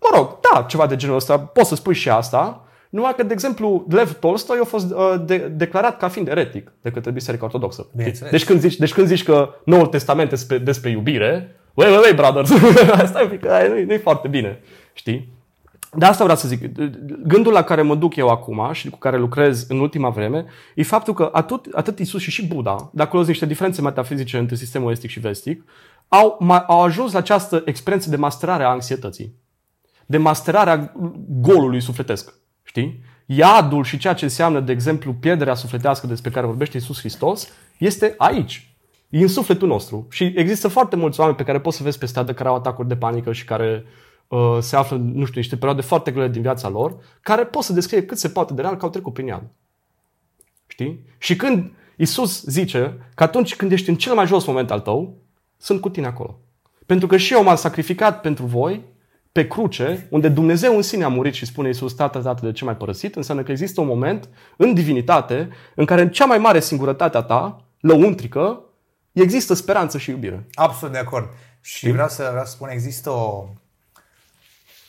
[0.00, 1.38] Mă rog, da, ceva de genul ăsta.
[1.38, 2.66] Poți să spui și asta.
[2.88, 6.90] Numai că, de exemplu, Lev Tolstoi a fost uh, de, declarat ca fiind eretic de
[6.90, 7.86] către Biserica Ortodoxă.
[7.96, 8.30] Bineînțeles.
[8.30, 12.02] Deci când, zici, deci când zici că Noul Testament este despre, despre iubire, wait, wait,
[12.02, 12.50] wait, brothers,
[13.02, 14.60] asta un pic, aia nu, nu-i foarte bine,
[14.92, 15.34] știi?
[15.96, 16.72] De asta vreau să zic.
[17.26, 20.82] Gândul la care mă duc eu acum și cu care lucrez în ultima vreme e
[20.82, 24.56] faptul că atât, atât Isus și și Buddha, de acolo sunt niște diferențe metafizice între
[24.56, 25.64] sistemul estic și vestic,
[26.08, 29.34] au, ma- au ajuns la această experiență de masterare a anxietății.
[30.06, 30.92] De masterare a
[31.28, 32.34] golului sufletesc.
[32.62, 33.00] Știi?
[33.26, 37.48] Iadul și ceea ce înseamnă, de exemplu, pierderea sufletească despre care vorbește Isus Hristos,
[37.78, 38.75] este aici.
[39.08, 40.06] E în sufletul nostru.
[40.10, 42.88] Și există foarte mulți oameni pe care poți să vezi pe stradă care au atacuri
[42.88, 43.84] de panică și care
[44.28, 47.72] uh, se află, nu știu, niște perioade foarte grele din viața lor, care pot să
[47.72, 49.42] descrie cât se poate de real că au trecut prin iad.
[50.66, 51.04] Știi?
[51.18, 55.16] Și când Isus zice că atunci când ești în cel mai jos moment al tău,
[55.56, 56.38] sunt cu tine acolo.
[56.86, 58.84] Pentru că și eu m-am sacrificat pentru voi
[59.32, 62.64] pe cruce, unde Dumnezeu în sine a murit și spune Iisus, tată, tată, de ce
[62.64, 63.16] m-ai părăsit?
[63.16, 67.22] Înseamnă că există un moment în divinitate în care în cea mai mare singurătate a
[67.22, 68.65] ta, lăuntrică,
[69.22, 70.46] există speranță și iubire.
[70.54, 71.28] Absolut de acord.
[71.60, 73.48] Și vreau să, vreau să spun, există o,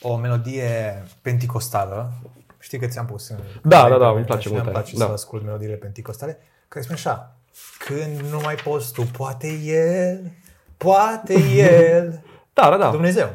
[0.01, 2.11] o melodie penticostală.
[2.59, 3.37] Știi că ți-am pus în...
[3.63, 4.79] Da, da, da, îmi place și mult Îmi aia.
[4.81, 5.05] place Da.
[5.05, 6.37] să ascult melodiile penticostale.
[6.67, 7.35] Care spune așa.
[7.79, 10.31] Când nu mai poți tu, poate El,
[10.77, 12.21] poate El.
[12.53, 12.89] Da, da, da.
[12.89, 13.29] Dumnezeu.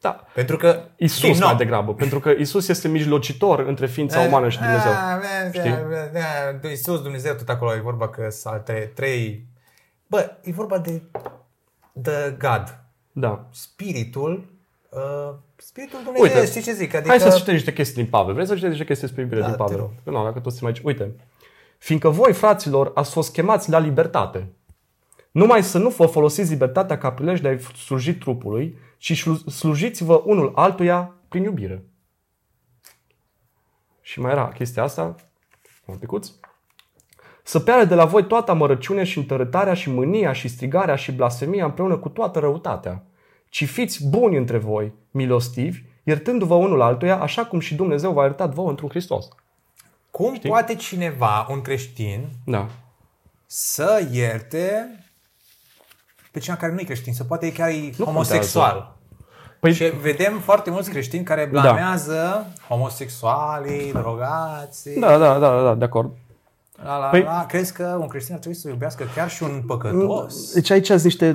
[0.00, 0.24] da.
[0.34, 4.48] Pentru că, din Isus nou, mai degrabă, pentru că Isus este mijlocitor între ființa umană
[4.48, 4.92] și Dumnezeu.
[5.52, 5.74] Știi?
[6.70, 9.46] Iisus, Dumnezeu, tot acolo e vorba că sunt trei, trei...
[10.14, 11.02] Bă, e vorba de
[12.02, 12.78] the God.
[13.12, 13.46] Da.
[13.50, 14.44] Spiritul,
[14.88, 16.94] uh, spiritul Dumnezeu, Uite, știi ce zic?
[16.94, 18.32] Adică, Hai să citești niște chestii din Pavel.
[18.34, 19.76] Vrei să citești niște chestii despre iubire Da, din te Pavel?
[19.78, 19.90] rog.
[20.02, 20.84] Nu, dacă toți mai aici.
[20.84, 21.12] Uite.
[21.78, 24.52] Fiindcă voi, fraților, ați fost chemați la libertate.
[25.30, 30.22] Numai să nu vă folosiți libertatea ca prilej de a-i sluji trupului, ci șlu- slujiți-vă
[30.24, 31.84] unul altuia prin iubire.
[34.00, 35.14] Și mai era chestia asta,
[35.84, 36.30] un picuț.
[37.46, 41.64] Să piară de la voi toată amărăciunea și întărătarea și mânia și strigarea și blasfemia
[41.64, 43.02] împreună cu toată răutatea.
[43.48, 48.52] Ci fiți buni între voi, milostivi, iertându-vă unul altuia, așa cum și Dumnezeu v-a iertat
[48.54, 49.28] vouă într-un Hristos.
[50.10, 50.48] Cum Știi?
[50.48, 52.66] poate cineva, un creștin, Da.
[53.46, 54.88] să ierte
[56.30, 58.96] pe cineva care nu e creștin, să poate e chiar e homosexual.
[59.60, 65.00] Păi, Și vedem foarte mulți creștini care blamează homosexualii, drogații.
[65.00, 66.12] da, da, da, da, de acord.
[66.82, 67.44] La, la, Păi- la.
[67.48, 70.52] Crezi că un creștin ar trebui să iubească chiar și un păcătos?
[70.54, 71.32] Deci aici sunt niște...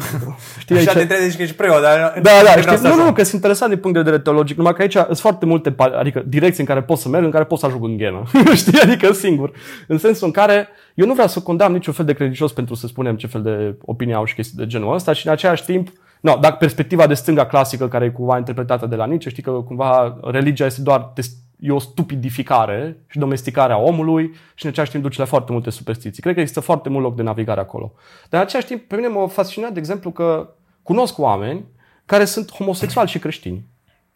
[0.60, 0.98] Știi, Așa aici...
[0.98, 2.20] de trebuie că ești preot, dar...
[2.22, 3.16] Da, da, vreau știi, să nu, nu, ajung.
[3.16, 5.98] că sunt interesant din punct de vedere teologic, numai că aici sunt foarte multe, pa-
[6.00, 8.24] adică direcții în care pot să merg, în care pot să ajung în ghenă.
[8.56, 9.52] știi, adică singur.
[9.88, 12.88] În sensul în care eu nu vreau să condamn niciun fel de credincios pentru să
[12.88, 15.88] spunem ce fel de opinie au și chestii de genul ăsta și în același timp,
[16.22, 19.52] no, dacă perspectiva de stânga clasică care e cumva interpretată de la Nietzsche, știi că
[19.52, 24.92] cumva religia este doar test- e o stupidificare și domesticare a omului și în același
[24.92, 26.22] timp duce la foarte multe superstiții.
[26.22, 27.94] Cred că există foarte mult loc de navigare acolo.
[28.30, 30.54] Dar în același timp, pe mine m-a fascinat, de exemplu, că
[30.84, 31.66] cunosc oameni
[32.06, 33.66] care sunt homosexuali și creștini.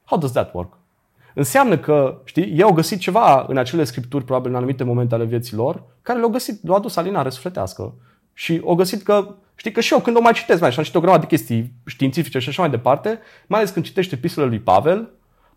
[0.03, 0.77] How does that work?
[1.33, 5.25] Înseamnă că, știi, ei au găsit ceva în acele scripturi, probabil în anumite momente ale
[5.25, 7.93] vieții lor, care le-au găsit, le-au adus alinare sufletească.
[8.33, 10.83] Și au găsit că, știi, că și eu când o mai citesc, mai și am
[10.83, 14.51] citit o grămadă de chestii științifice și așa mai departe, mai ales când citești epistolele
[14.51, 15.09] lui Pavel,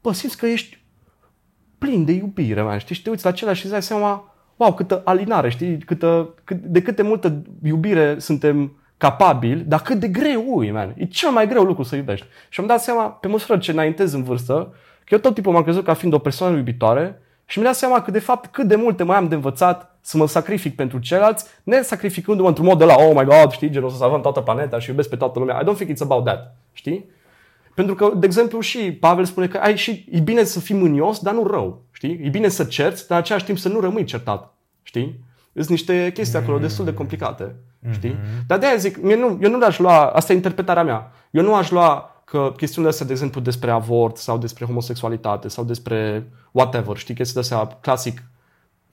[0.03, 0.84] bă, simți că ești
[1.79, 2.95] plin de iubire, man, știi?
[2.95, 5.79] Și te uiți la acela și îți dai seama, wow, câtă alinare, știi?
[5.79, 10.95] Câtă, cât, de câte multă iubire suntem capabili, dar cât de greu e, man.
[10.97, 12.27] E cel mai greu lucru să iubești.
[12.49, 14.74] Și am dat seama, pe măsură ce înaintez în vârstă,
[15.05, 18.03] că eu tot timpul m-am crezut ca fiind o persoană iubitoare și mi-am dat seama
[18.03, 21.45] că, de fapt, cât de multe mai am de învățat să mă sacrific pentru ceilalți,
[21.62, 24.41] ne sacrificându-mă într-un mod de la, oh my god, știi, gen, o să salvăm toată
[24.41, 25.61] planeta și iubesc pe toată lumea.
[25.61, 27.11] I don't think it's about that, știi?
[27.77, 31.18] Pentru că, de exemplu, și Pavel spune că ai și, e bine să fii mânios,
[31.18, 31.83] dar nu rău.
[31.91, 32.20] Știi?
[32.22, 34.55] E bine să cerți, dar în același timp să nu rămâi certat.
[34.83, 35.24] Știi?
[35.55, 37.55] Sunt niște chestii acolo destul de complicate.
[37.93, 38.16] Știi?
[38.47, 41.55] Dar de-aia zic, mie nu, eu nu le-aș lua, asta e interpretarea mea, eu nu
[41.55, 46.97] aș lua că chestiunile astea, de exemplu, despre avort sau despre homosexualitate sau despre whatever,
[46.97, 48.22] știi, chestiile astea clasic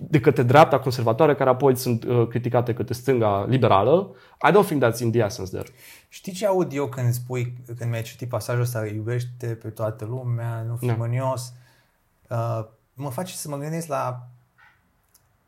[0.10, 4.16] de către dreapta conservatoare, care apoi sunt uh, criticate către stânga liberală.
[4.48, 5.68] I don't think that's in the essence there.
[6.10, 10.66] Știi ce aud eu când spui, când mi-ai citit pasajul ăsta, iubește pe toată lumea,
[10.68, 10.94] nu fi Da.
[10.94, 11.54] mânios,
[12.30, 14.28] uh, mă face să mă gândesc la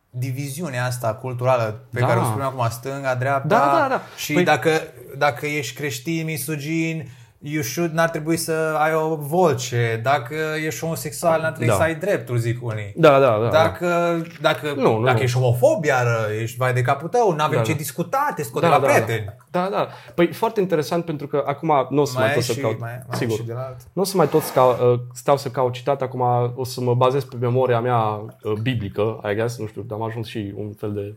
[0.09, 2.05] diviziunea asta culturală pe Da.
[2.07, 4.01] care o spunem acum, stânga, dreapta Da, da, da.
[4.17, 4.69] și Păi- dacă,
[5.17, 7.07] dacă ești creștin, misogin,
[7.47, 10.35] you should, n-ar trebui să ai o voce, dacă
[10.65, 11.73] ești homosexual, n-ar trebui Da.
[11.73, 12.93] să ai drepturi, zic unii.
[12.95, 13.37] Da, da, da.
[13.43, 13.49] da.
[13.49, 15.23] Dacă, dacă, Nu, nu, dacă nu.
[15.23, 17.77] ești homofob, iară, ești vai de capul tău, n-avem Da, ce da.
[17.77, 19.35] discuta, te scot de da, la da, prieteni.
[19.51, 19.87] Da, da.
[20.15, 22.59] Păi foarte interesant pentru că acum nu o să mai, Mai tot ai să și,
[22.59, 22.79] caut.
[22.79, 23.35] mai, mai sigur.
[23.35, 23.77] și de la alt.
[23.93, 26.21] Nu o să mai tot stau, uh, stau să caut citat, acum
[26.55, 30.05] o să mă bazez pe memoria mea uh, biblică, I guess, nu știu, dar am
[30.05, 31.15] ajuns și un fel de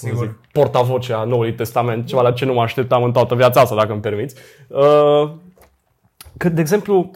[0.00, 0.26] cum Sigur.
[0.26, 3.74] zic, portavoce a Noului Testament, ceva la ce nu mă așteptam în toată viața asta,
[3.74, 4.34] dacă îmi permiți.
[4.68, 5.30] Uh,
[6.36, 7.10] că, de exemplu,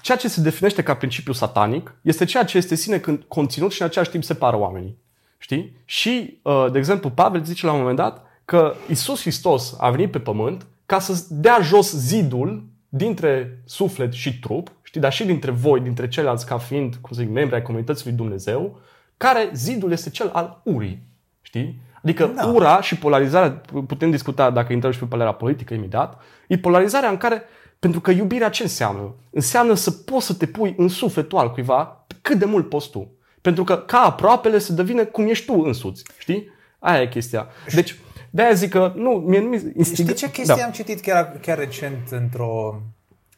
[0.00, 3.80] ceea ce se definește ca principiu satanic este ceea ce este sine când conținut și
[3.80, 4.98] în același timp separă oamenii.
[5.38, 5.76] Știi?
[5.84, 10.10] Și, uh, de exemplu, Pavel zice la un moment dat că Isus Hristos a venit
[10.10, 15.50] pe pământ ca să dea jos zidul dintre suflet și trup, știi, dar și dintre
[15.50, 18.78] voi, dintre ceilalți ca fiind, cum să zic, membri ai comunității lui Dumnezeu,
[19.16, 21.02] care zidul este cel al urii.
[21.42, 21.80] Știi?
[22.02, 22.46] Adică Da.
[22.46, 27.16] ura și polarizarea, putem discuta dacă intrăm și pe părerea politică imediat, e polarizarea în
[27.16, 27.42] care,
[27.84, 29.14] pentru că iubirea ce înseamnă?
[29.30, 33.10] Înseamnă să poți să te pui în sufletul al cuiva cât de mult poți tu.
[33.40, 36.04] Pentru că ca aproapele se devine cum ești tu însuți.
[36.18, 36.48] Știi?
[36.78, 37.46] Aia e chestia.
[37.74, 37.98] Deci,
[38.30, 40.06] de-aia zic că, nu, mie nu mi instig...
[40.06, 40.64] Știi ce chestie da.
[40.64, 42.82] am citit chiar, chiar recent într-o,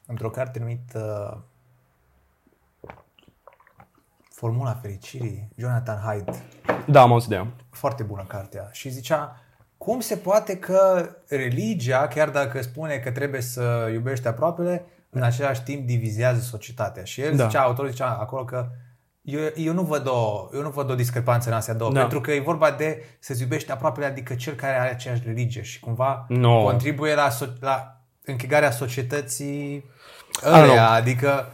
[0.07, 1.45] într-o carte numită
[4.31, 6.43] Formula Fericirii, Jonathan Haidt.
[6.87, 7.47] Da, am auzit de ea.
[7.71, 8.69] Foarte bună cartea.
[8.73, 9.41] Și zicea,
[9.87, 15.63] cum se poate că religia, chiar dacă spune că trebuie să iubești aproapele, în același
[15.63, 17.05] timp divizează societatea.
[17.05, 17.47] Și el Da.
[17.47, 18.67] zicea, autorul zicea acolo că
[19.23, 22.01] eu, eu, nu văd o, eu nu văd o discrepanță în astea două, Da.
[22.01, 25.81] pentru că e vorba de să-ți iubești aproapele, adică cel care are aceeași religie și
[25.81, 26.63] cumva No.
[26.63, 29.85] contribuie la, so- la închegarea societății
[30.39, 30.63] don't know.
[30.63, 31.51] ăleia, adică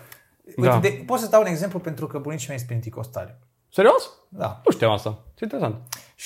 [0.57, 0.79] Uite, Da.
[0.79, 3.35] de, pot să dau un exemplu pentru că bunicii mei sunt penticostali.
[3.73, 4.11] Serios?
[4.29, 4.61] Da.
[4.65, 5.19] Nu știam asta.
[5.35, 5.77] Ce interesant.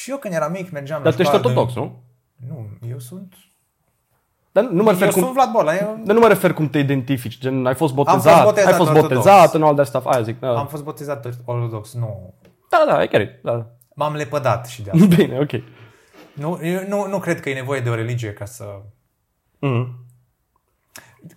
[0.02, 2.02] Și eu când eram mic mergeam Dar la tu ești școală de- ortodox, nu?
[2.48, 3.34] Nu, eu sunt...
[4.52, 5.22] Dar nu mă refer Eu cum...
[5.22, 5.76] sunt Vlad Borla.
[5.76, 8.76] Eu Dar nu mă refer cum te identifici, gen ai fost botezat, fost botezat ai
[8.76, 9.14] fost ortodox.
[9.14, 10.40] botezat în all that stuff, aia zic.
[10.40, 11.94] Da, am fost botezat ortodox.
[11.94, 12.34] Nu.
[12.70, 13.66] da, da, e chiar, da.
[13.94, 15.06] M-am lepădat și de asta.
[15.16, 15.50] Bine, ok.
[16.32, 18.64] nu, eu nu, nu cred că e nevoie de o religie ca să...
[19.58, 20.06] Mm.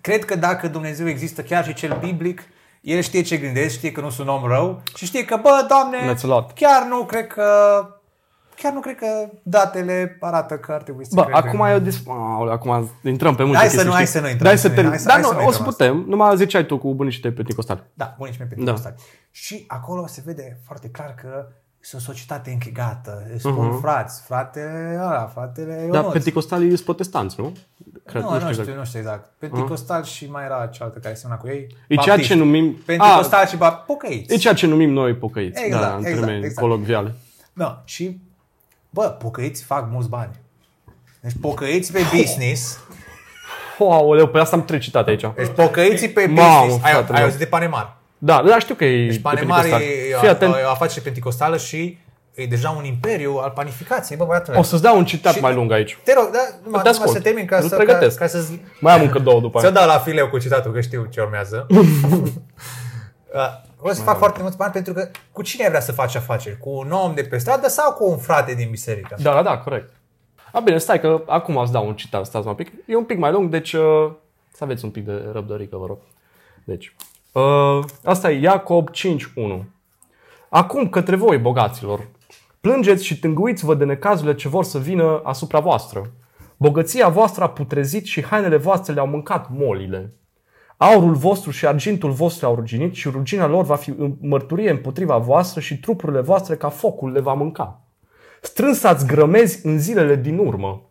[0.00, 2.42] Cred că dacă Dumnezeu există chiar și cel biblic,
[2.80, 6.14] el știe ce gândesc, știe că nu sunt om rău și știe că, bă, Doamne,
[6.14, 6.50] That's a lot.
[6.50, 7.44] chiar nu cred că
[8.62, 9.06] chiar nu cred că
[9.42, 11.48] datele arată că ar trebui să Bă, credem.
[11.48, 12.02] acum, eu dis...
[12.08, 14.16] Aoleu, acum intrăm pe multe Hai să chestii, nu- hai știi?
[14.18, 14.90] să nu intrăm, Hai să să- termin.
[14.90, 16.04] hai să- Dar hai să nu, nu o să intrăm putem.
[16.08, 17.82] Numai ziceai tu cu bunicii tăi pentecostali.
[17.94, 18.54] Da, bunicii mei Da.
[18.54, 18.94] pentecostali.
[19.30, 21.46] Și acolo se vede foarte clar că
[21.80, 23.22] sunt o societate închegată.
[23.32, 23.80] Îți spun Mhm.
[23.80, 26.12] frați, fratele ăla, fratele Dar Ionuț.
[26.12, 27.52] pentecostalii sunt protestanți, nu?
[28.06, 29.30] Cred, nu, nu, știu, nu știu exact.
[29.38, 31.66] Pentecostal și mai era cealaltă care semna cu ei.
[31.88, 32.72] E ceea ce numim...
[32.86, 34.30] Pentecostal și ba, pocăiți.
[34.32, 35.64] A, e ceea ce numim noi pocăiți.
[35.64, 36.60] Exact, da, în exact, termeni exact.
[36.60, 37.14] colocviale.
[37.52, 38.20] Da, și
[38.90, 40.30] bă, pocăiți fac mulți bani.
[41.20, 42.78] Deci pocăiți pe business.
[43.78, 45.24] Aoleu, pe asta am trei citate aici.
[45.36, 46.84] Deci pocăiții pe Mamă, business.
[46.84, 47.22] Ai, fratele ai meu.
[47.24, 47.96] auzit de Panemar.
[48.18, 50.12] Da, da, știu că e Deci e Panemar e, pentecostal.
[50.12, 51.98] e, Fii atent, o afacere pentecostală și
[52.34, 54.18] e deja un imperiu al panificației.
[54.18, 54.58] Bă, băiatule.
[54.58, 55.98] o să-ți dau un citat Și- mai lung aici.
[56.04, 57.10] Te rog, da, numai, numai ascult.
[57.10, 58.18] să termin ca Îl să, ca, pregătesc.
[58.18, 58.44] ca să
[58.80, 59.76] Mai am încă două după Ți-o aia.
[59.76, 61.66] dau la fileu cu citatul, că știu ce urmează.
[63.82, 66.14] Uh, O să fac foarte mulți bani pentru că cu cine ai vrea să faci
[66.16, 66.58] afaceri?
[66.58, 69.16] Cu un om de pe stradă sau cu un frate din biserică?
[69.22, 69.92] Da, da, da, corect.
[70.52, 72.72] A, bine, stai că acum îți dau un citat, stați un pic.
[72.86, 74.10] E un pic mai lung, deci uh,
[74.52, 75.98] să aveți un pic de răbdărică, vă rog.
[76.64, 76.94] Deci,
[77.32, 79.64] uh, asta e Iacob 5.1.
[80.48, 82.06] Acum către voi, bogaților,
[82.60, 86.10] plângeți și tânguiți-vă de necazurile ce vor să vină asupra voastră.
[86.56, 90.12] Bogăția voastră a putrezit și hainele voastre le-au mâncat molile.
[90.82, 95.16] Aurul vostru și argintul vostru au ruginit și rugina lor va fi în mărturie împotriva
[95.16, 97.80] voastră și trupurile voastre ca focul le va mânca.
[98.40, 100.90] Strânsați grămezi în zilele din urmă.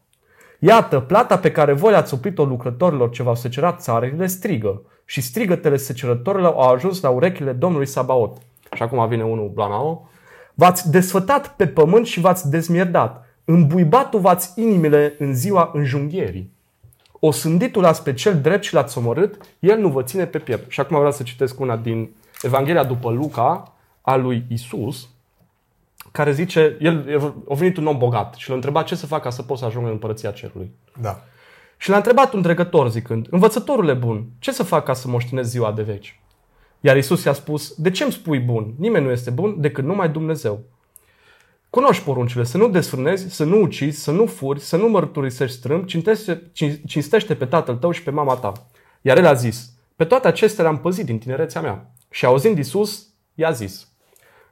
[0.60, 5.78] Iată, plata pe care voi ați oprit-o lucrătorilor ce v-au secerat țarele strigă și strigătele
[5.78, 8.38] secerătorilor au ajuns la urechile Domnului Sabaot.
[8.76, 10.10] Și acum vine unul blanao.
[10.54, 13.26] V-ați desfătat pe pământ și v-ați dezmierdat.
[13.46, 16.58] Îmbuibatul v-ați inimile în ziua înjunghierii.
[17.20, 20.72] O sânditul ați pe cel drept și l-ați omorât, el nu vă ține pe piept.
[20.72, 22.10] Și acum vreau să citesc una din
[22.42, 25.10] Evanghelia după Luca, a lui Isus,
[26.12, 29.30] care zice, el a venit un om bogat și l-a întrebat ce să fac ca
[29.30, 30.72] să pot să ajung în împărăția cerului.
[31.02, 31.24] Da.
[31.78, 35.72] Și l-a întrebat un dregător zicând, învățătorule bun, ce să fac ca să moștenesc ziua
[35.72, 36.20] de veci?
[36.80, 38.74] Iar Isus i-a spus, de ce îmi spui bun?
[38.78, 40.60] Nimeni nu este bun decât numai Dumnezeu.
[41.70, 45.86] Cunoști poruncile, să nu desfrânezi, să nu ucizi, să nu furi, să nu mărturisești strâmb,
[45.86, 48.52] cinstește, cin- cinstește pe tatăl tău și pe mama ta.
[49.02, 51.92] Iar el a zis, pe toate acestea le-am păzit din tinerețea mea.
[52.10, 53.88] Și auzind Isus, i-a zis,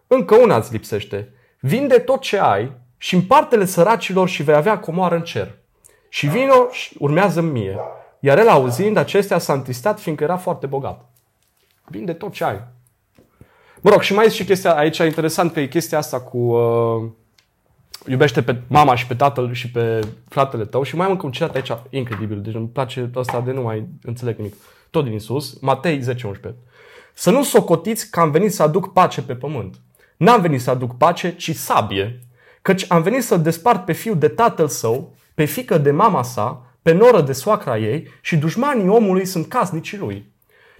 [0.07, 1.33] încă una îți lipsește.
[1.59, 5.55] Vinde tot ce ai și împarte-le săracilor și vei avea comoară în cer.
[6.09, 7.77] Și vino și urmează mie.
[8.19, 11.09] Iar el auzind acestea s-a întristat fiindcă era foarte bogat.
[11.85, 12.63] Vinde tot ce ai.
[13.81, 17.09] Mă rog, și mai este și chestia aici interesant că e chestia asta cu uh,
[18.07, 21.31] iubește pe mama și pe tatăl și pe fratele tău și mai am încă un
[21.31, 24.55] citat aici incredibil, deci îmi place ăsta de nu mai înțeleg nimic.
[24.89, 26.13] Tot din Isus, Matei 10-11.
[27.13, 29.79] Să nu socotiți că am venit să aduc pace pe pământ.
[30.17, 32.19] N-am venit să aduc pace, ci sabie.
[32.61, 36.65] Căci am venit să despart pe fiul de tatăl său, pe fică de mama sa,
[36.81, 40.31] pe noră de soacra ei și dușmanii omului sunt casnicii lui.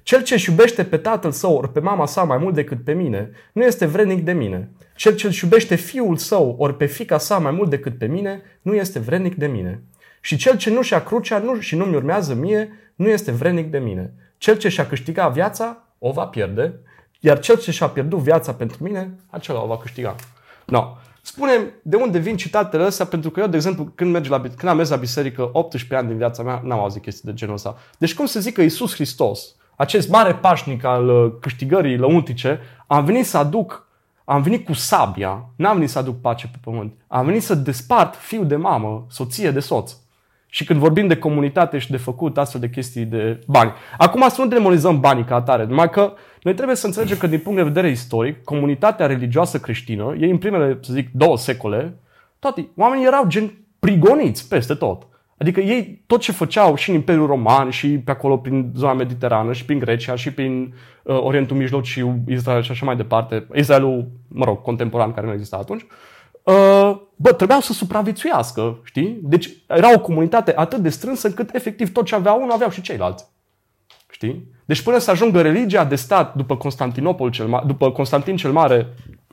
[0.08, 2.94] Cel ce își iubește pe tatăl său ori pe mama sa mai mult decât pe
[2.94, 4.70] mine, nu este vrednic de mine.
[4.96, 8.42] Cel ce își iubește fiul său ori pe fica sa mai mult decât pe mine,
[8.62, 9.84] nu este vrednic de mine.
[10.22, 13.78] Și cel ce nu și-a crucea nu, și nu-mi urmează mie, nu este vrednic de
[13.78, 14.14] mine.
[14.38, 16.74] Cel ce și-a câștigat viața, o va pierde,
[17.20, 20.16] iar cel ce și-a pierdut viața pentru mine, acela o va câștiga.
[20.66, 20.96] No.
[21.22, 24.68] Spunem de unde vin citatele astea, pentru că eu, de exemplu, când, merg la, când
[24.68, 27.78] am mers la biserică 18 ani din viața mea, n-am auzit chestii de genul ăsta.
[27.98, 33.06] Deci cum să zic că Iisus Hristos, acest mare pașnic al uh, câștigării lăuntice, am
[33.06, 33.88] venit să aduc,
[34.26, 38.16] am venit cu sabia, n-am venit să aduc pace pe pământ, am venit să despart
[38.16, 39.96] fiul de mamă, soție de soț.
[40.50, 43.72] Și când vorbim de comunitate și de făcut astfel de chestii de bani.
[43.98, 47.40] Acum să nu demonizăm banii ca atare, numai că noi trebuie să înțelegem că din
[47.40, 51.98] punct de vedere istoric, comunitatea religioasă creștină, ei în primele, să zic, două secole,
[52.40, 55.08] toate, oamenii erau gen prigoniți peste tot.
[55.38, 59.54] Adică ei tot ce făceau și în Imperiul Roman și pe acolo prin zona mediterană
[59.54, 60.74] și prin Grecia și prin
[61.04, 65.58] uh, Orientul Mijlociu, Israel și așa mai departe, Israelul, mă rog, contemporan care nu exista
[65.58, 65.86] atunci,
[66.44, 69.20] uh, bă, trebuiau să supraviețuiască, știi?
[69.22, 72.82] Deci era o comunitate atât de strânsă încât efectiv tot ce aveau unul aveau și
[72.82, 73.26] ceilalți.
[74.10, 74.48] Știi?
[74.66, 78.88] Deci până să ajungă religia de stat după Constantinopol cel ma- după Constantin cel Mare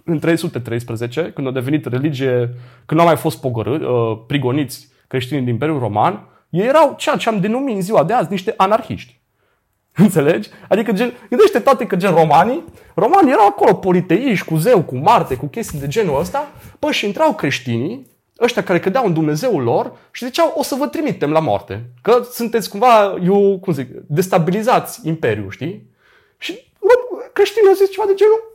[0.04, 2.54] în 313, când a devenit religie,
[2.86, 7.16] când nu au mai fost pogorâ, uh, prigoniți creștinii din Imperiul Roman, ei erau ceea
[7.16, 9.20] ce am denumit în ziua de azi niște anarhiști.
[10.04, 10.48] Înțelegi?
[10.68, 15.36] Adică gen, gândește toate că gen romanii, romanii erau acolo politeiști, cu zeu, cu Marte,
[15.36, 18.06] cu chestii de genul ăsta, păi și intrau creștinii,
[18.40, 21.90] ăștia care credeau în Dumnezeul lor și ziceau, o să vă trimitem la moarte.
[22.02, 25.90] Că sunteți cumva, eu, cum zic, destabilizați imperiul, știi?
[26.38, 26.92] Și bă,
[27.32, 28.52] creștinii au zis ceva de genul,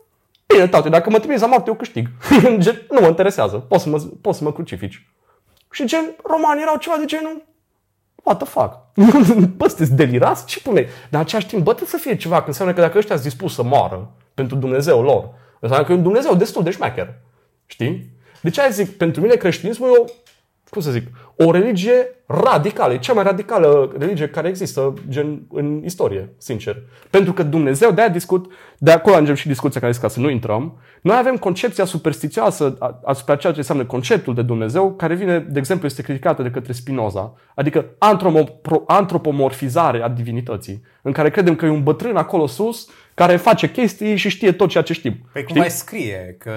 [0.54, 2.08] Bine, toate, dacă mă trimiți la moarte, eu câștig.
[2.64, 3.58] Gen, nu mă interesează.
[3.58, 5.08] Poți să mă, poți să mă crucifici.
[5.72, 7.46] Și gen, romanii erau ceva de genul,
[8.24, 8.78] what the fuck?
[9.58, 10.46] bă, sunteți delirați?
[10.46, 10.82] Ce pune?
[10.82, 13.28] Dar în același timp, bă, trebuie să fie ceva, că înseamnă că dacă ăștia sunt
[13.28, 17.14] dispus să moară pentru Dumnezeu lor, înseamnă că e un Dumnezeu destul de șmecher.
[17.66, 18.10] Știi?
[18.42, 20.04] De ce zic, pentru mine creștinismul e o,
[20.70, 22.94] cum să zic, o religie radicală.
[22.94, 26.82] E cea mai radicală religie care există gen, în istorie, sincer.
[27.10, 30.30] Pentru că Dumnezeu, de-aia discut, de acolo ajungem și discuția care zic ca să nu
[30.30, 35.60] intrăm, noi avem concepția superstițioasă asupra ceea ce înseamnă conceptul de Dumnezeu, care vine, de
[35.60, 37.86] exemplu, este criticată de către Spinoza, adică
[38.86, 44.16] antropomorfizare a divinității, în care credem că e un bătrân acolo sus care face chestii
[44.16, 45.30] și știe tot ceea ce știm.
[45.34, 46.36] Păi cum mai scrie?
[46.40, 46.52] Că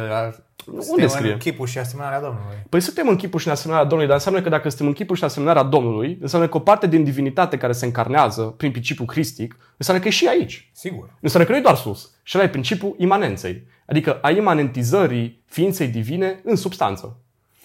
[0.67, 1.33] unde scrie?
[1.33, 2.57] în chipul și asemănarea Domnului.
[2.69, 5.17] Păi suntem în chipul și în asemănarea Domnului, dar înseamnă că dacă suntem în chipul
[5.17, 9.07] și în asemănarea Domnului, înseamnă că o parte din divinitate care se încarnează prin principiul
[9.07, 10.71] cristic, înseamnă că e și aici.
[10.73, 11.11] Sigur.
[11.21, 12.11] Înseamnă că nu e doar sus.
[12.23, 13.67] Și ăla e principiul imanenței.
[13.87, 17.17] Adică a imanentizării ființei divine în substanță.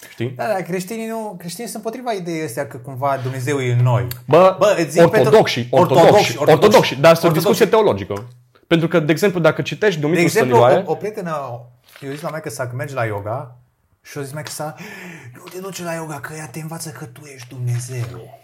[0.10, 0.34] Știi?
[0.36, 4.08] Da, da, creștinii, nu, creștinii sunt împotriva ideii astea că cumva Dumnezeu e în noi.
[4.28, 5.80] Bă, Bă îți zic ortodoxi, pentru...
[5.80, 8.28] ortodoxi, ortodoxi, ortodoxi, dar este o discuție teologică.
[8.68, 10.84] Pentru că, de exemplu, dacă citești Dumitru De exemplu, Stănioae...
[10.86, 11.62] o, o prietenă,
[12.02, 13.58] eu zis la mea că să mergi la yoga
[14.02, 14.76] și o zis mai că sa,
[15.34, 18.40] nu te duce la yoga, că ea te învață că tu ești Dumnezeu.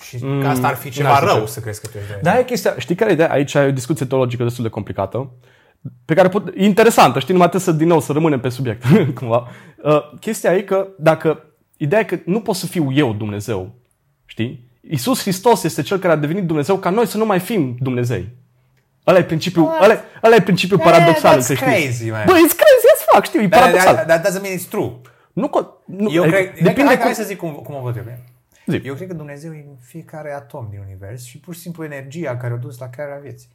[0.00, 2.32] Și mm, că asta ar fi ceva rău să crezi că tu ești Dumnezeu.
[2.32, 3.30] Da, e chestia, știi care e ideea?
[3.30, 5.30] Aici e o discuție teologică destul de complicată,
[6.04, 8.84] pe care pot, e interesantă, știi, numai trebuie să, din nou, să rămânem pe subiect,
[9.18, 9.48] cumva.
[9.82, 11.44] Uh, chestia e că dacă,
[11.76, 13.74] ideea e că nu pot să fiu eu Dumnezeu,
[14.24, 14.70] știi?
[14.80, 18.28] Iisus Hristos este cel care a devenit Dumnezeu ca noi să nu mai fim Dumnezei.
[19.08, 22.10] Ăla e principiul, ăla, ăla e principiul paradoxal în creștinism.
[22.10, 23.94] Bă, it's crazy as fuck, știu, e paradoxal.
[23.94, 24.92] Dar that doesn't mean it's true.
[25.32, 25.50] Nu,
[25.84, 27.04] nu eu cred, depinde hai, cum...
[27.04, 28.04] hai să zic cum, cum o văd eu.
[28.66, 28.84] Zic.
[28.84, 32.36] Eu cred că Dumnezeu e în fiecare atom din univers și pur și simplu energia
[32.36, 33.48] care o dus la crearea vieții.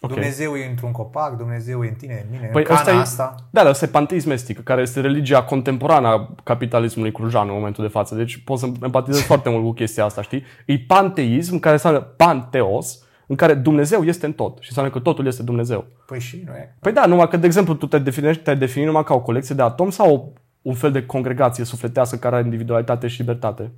[0.00, 0.16] Okay.
[0.16, 2.92] Dumnezeu e într-un copac, Dumnezeu e în tine, în mine, păi în cana asta.
[2.92, 3.34] E, asta.
[3.50, 7.84] Da, dar asta e panteism estic, care este religia contemporană a capitalismului crujan în momentul
[7.84, 8.14] de față.
[8.14, 10.44] Deci pot să empatizez foarte mult cu chestia asta, știi?
[10.66, 15.26] E panteism, care înseamnă panteos, în care Dumnezeu este în tot și înseamnă că totul
[15.26, 15.86] este Dumnezeu.
[16.06, 16.74] Păi și nu e.
[16.80, 19.54] Păi da, numai că, de exemplu, tu te definești, te defini numai ca o colecție
[19.54, 23.72] de atomi sau o, un fel de congregație sufletească care are individualitate și libertate?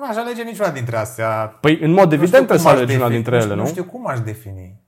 [0.00, 1.58] Nu aș alege niciuna dintre astea.
[1.60, 3.62] Păi, în mod evident, trebuie să alegi una dintre ele, nu?
[3.62, 4.80] Nu știu cum aș defini.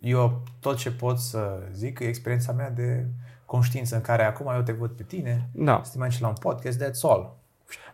[0.00, 3.06] Eu tot ce pot să zic e experiența mea de
[3.44, 5.80] conștiință în care acum eu te văd pe tine, da.
[5.82, 7.36] suntem aici la un podcast, that's all.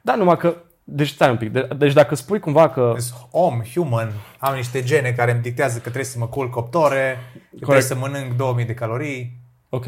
[0.01, 0.57] Da, numai că
[0.95, 1.53] deci stai un pic.
[1.53, 2.93] De, deci dacă spui cumva că...
[2.95, 6.75] Deci, om, human, am niște gene care îmi dictează că trebuie să mă culc 8
[6.75, 7.19] ore,
[7.51, 9.41] că trebuie să mănânc 2000 de calorii.
[9.69, 9.85] Ok.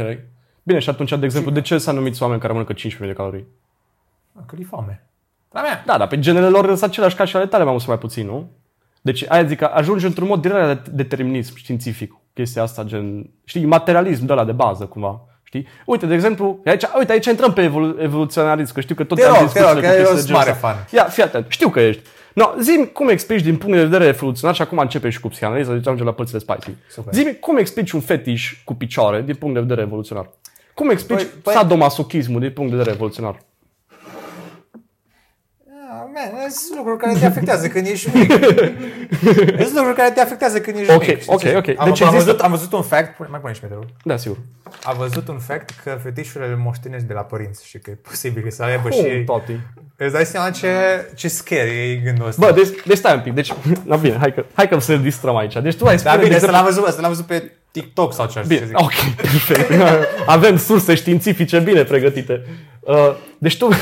[0.62, 3.46] Bine, și atunci, de exemplu, de ce s-a numit oameni care mănâncă 5000 de calorii?
[4.46, 5.06] Că li foame.
[5.50, 5.82] La mea.
[5.86, 8.02] Da, dar pe genele lor sunt aceleași ca și ale tale, mai mult sau mai
[8.02, 8.50] puțin, nu?
[9.00, 12.14] Deci aia zic că ajunge într-un mod direct de determinism științific.
[12.32, 15.24] Chestia asta, gen, știi, materialism de la de bază, cumva.
[15.54, 15.68] Știi?
[15.84, 19.26] Uite, de exemplu, aici, uite, aici intrăm pe evolu- evoluționarism, că știu că tot te
[19.26, 20.86] rog, te rog, că eu sunt mare fan.
[20.90, 22.02] Ia, fii atent, știu că ești.
[22.32, 25.72] No, zi cum explici din punct de vedere evoluționar și acum începe și cu psihanaliza,
[25.72, 26.70] deci ajungem la părțile spicy.
[27.12, 30.30] zi cum explici un fetiș cu picioare din punct de vedere evoluționar?
[30.74, 31.54] Cum explici păi, păi...
[31.54, 33.42] sadomasochismul din punct de vedere evoluționar?
[36.14, 38.32] Man, sunt lucruri care te afectează când ești mic.
[39.66, 41.32] sunt lucruri care te afectează când ești okay, mic.
[41.32, 43.68] Ok, ok, Am, deci am, văzut, am văzut un fact, mai pune și pe
[44.02, 44.36] Da, sigur.
[44.82, 48.50] Am văzut un fact că fetișurile le moștenesc de la părinți și că e posibil
[48.50, 49.24] să aibă Cum, și...
[49.26, 49.58] Toti?
[49.96, 50.68] Îți dai seama ce,
[51.14, 52.46] ce scary e gândul ăsta.
[52.46, 53.32] Bă, deci, deci stai un pic.
[53.32, 53.52] Deci,
[53.90, 55.56] na bine, hai că, hai că să ne distrăm aici.
[55.62, 56.16] Deci tu ai spune...
[56.16, 58.78] Da, bine, să l-am văzut, să l-am văzut pe TikTok sau ce bine, zic.
[58.78, 58.92] Ok,
[59.48, 59.82] perfect.
[60.26, 62.44] Avem surse științifice bine pregătite.
[62.80, 63.68] Uh, deci tu...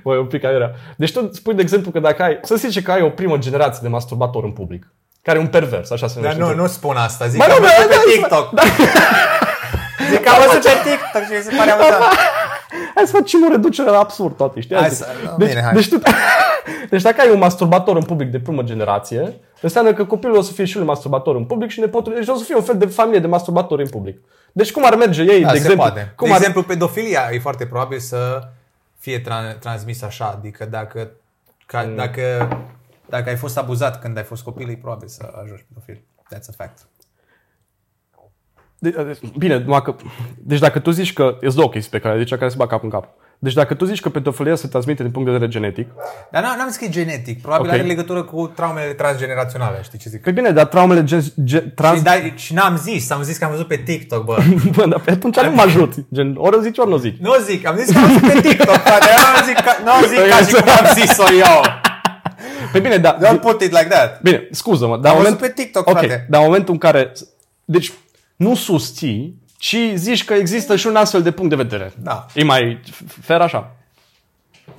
[0.04, 0.70] Băi, un pic aiurea.
[0.96, 3.80] Deci tu spui, de exemplu, că dacă ai, să zici că ai o primă generație
[3.82, 4.86] de masturbator în public,
[5.22, 6.38] care e un pervers, așa se numește.
[6.38, 8.50] Dar nu, nu spun asta, zic că am văzut pe TikTok.
[8.50, 8.62] Da.
[10.10, 12.18] Zic că am văzut pe TikTok și mi se pare amuzant.
[12.94, 14.76] Hai să facem o reducere la absurd toate, știi?
[14.76, 15.06] Hai să,
[15.38, 15.72] deci, bine, hai.
[15.72, 16.00] Deci, tu,
[16.90, 20.52] deci dacă ai un masturbator în public de primă generație, înseamnă că copilul o să
[20.52, 22.86] fie și un masturbator în public și nepotul, deci o să fie un fel de
[22.86, 24.18] familie de masturbatori în public.
[24.52, 25.82] Deci cum ar merge ei, da, de exemplu?
[25.82, 26.12] Poate.
[26.16, 26.38] Cum de ar...
[26.38, 28.40] exemplu, pedofilia e foarte probabil să
[29.00, 31.10] fie tra- transmis așa, adică dacă,
[31.66, 31.94] ca, mm.
[31.94, 32.48] dacă,
[33.08, 36.02] dacă ai fost abuzat când ai fost copil, e probabil să ajungi pedofil.
[36.34, 36.86] That's a fact.
[38.78, 39.94] De, bine, numai că,
[40.38, 42.82] deci dacă tu zici că, e două chestii pe care zici, care se bag cap
[42.82, 43.08] în cap.
[43.42, 45.88] Deci dacă tu zici că pedofilia se transmite din punct de vedere genetic...
[46.30, 47.40] Dar n-am zis că e genetic.
[47.40, 47.78] Probabil okay.
[47.78, 50.22] are legătură cu traumele transgeneraționale, știi ce zic?
[50.22, 51.96] Păi bine, dar traumele gen, gen, trans...
[51.96, 54.38] Și, dai, și n-am zis, am zis că am văzut pe TikTok, bă.
[54.76, 55.94] bă, dar pe atunci nu mă ajut.
[56.14, 57.16] Gen, ori zici, ori nu zici.
[57.20, 60.18] Nu zic, am zis că am văzut pe TikTok, poate nu zic, ca, nu zic
[60.18, 61.60] ca și cum am zis-o eu.
[62.72, 63.18] Păi bine, da.
[63.18, 64.20] Don't put it like that.
[64.22, 65.38] Bine, scuză-mă, dar Am moment...
[65.38, 66.26] văzut pe TikTok, Ok, frate.
[66.28, 67.12] dar în momentul în care...
[67.64, 67.92] Deci,
[68.36, 71.92] nu susții, ci zici că există și un astfel de punct de vedere.
[71.98, 72.26] Da.
[72.34, 72.80] E mai
[73.20, 73.70] fer așa.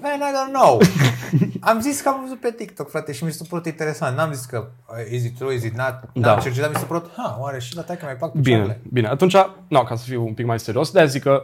[0.02, 0.82] Man, I don't know.
[1.72, 4.18] am zis că am văzut pe TikTok, frate, și mi s-a părut interesant.
[4.18, 6.00] N-am zis că uh, is it true, is it not.
[6.14, 6.42] N-am Da.
[6.42, 8.82] cercetat, mi s-a părut, ha, oare și la că mai plac Bine, picioarele.
[8.94, 9.08] bine.
[9.08, 9.36] Atunci,
[9.68, 11.44] nu, ca să fiu un pic mai serios, de zic că...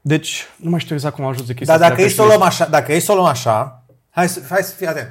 [0.00, 2.22] Deci, nu mai știu exact cum am ajuns de chestia Dar asta, dacă e să
[2.22, 4.86] o și- luăm așa, dacă e să o luăm așa, hai să, hai să fii
[4.86, 5.08] atent.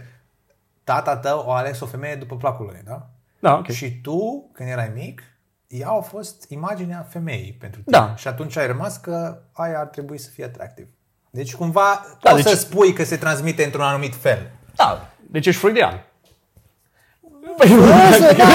[0.84, 3.08] Tata tău a ales o femeie după placul lui, da?
[3.40, 3.70] Da, ok.
[3.70, 5.22] Și tu, când erai mic,
[5.70, 7.98] ea a fost imaginea femeii pentru tine.
[7.98, 8.14] Da.
[8.16, 10.88] Și atunci ai rămas că aia ar trebui să fie atractiv.
[11.30, 14.52] Deci cumva Da, poți deci- să spui că se transmite într-un anumit fel.
[14.76, 16.04] Da, deci ești freudian.
[17.58, 18.46] Lasă, da,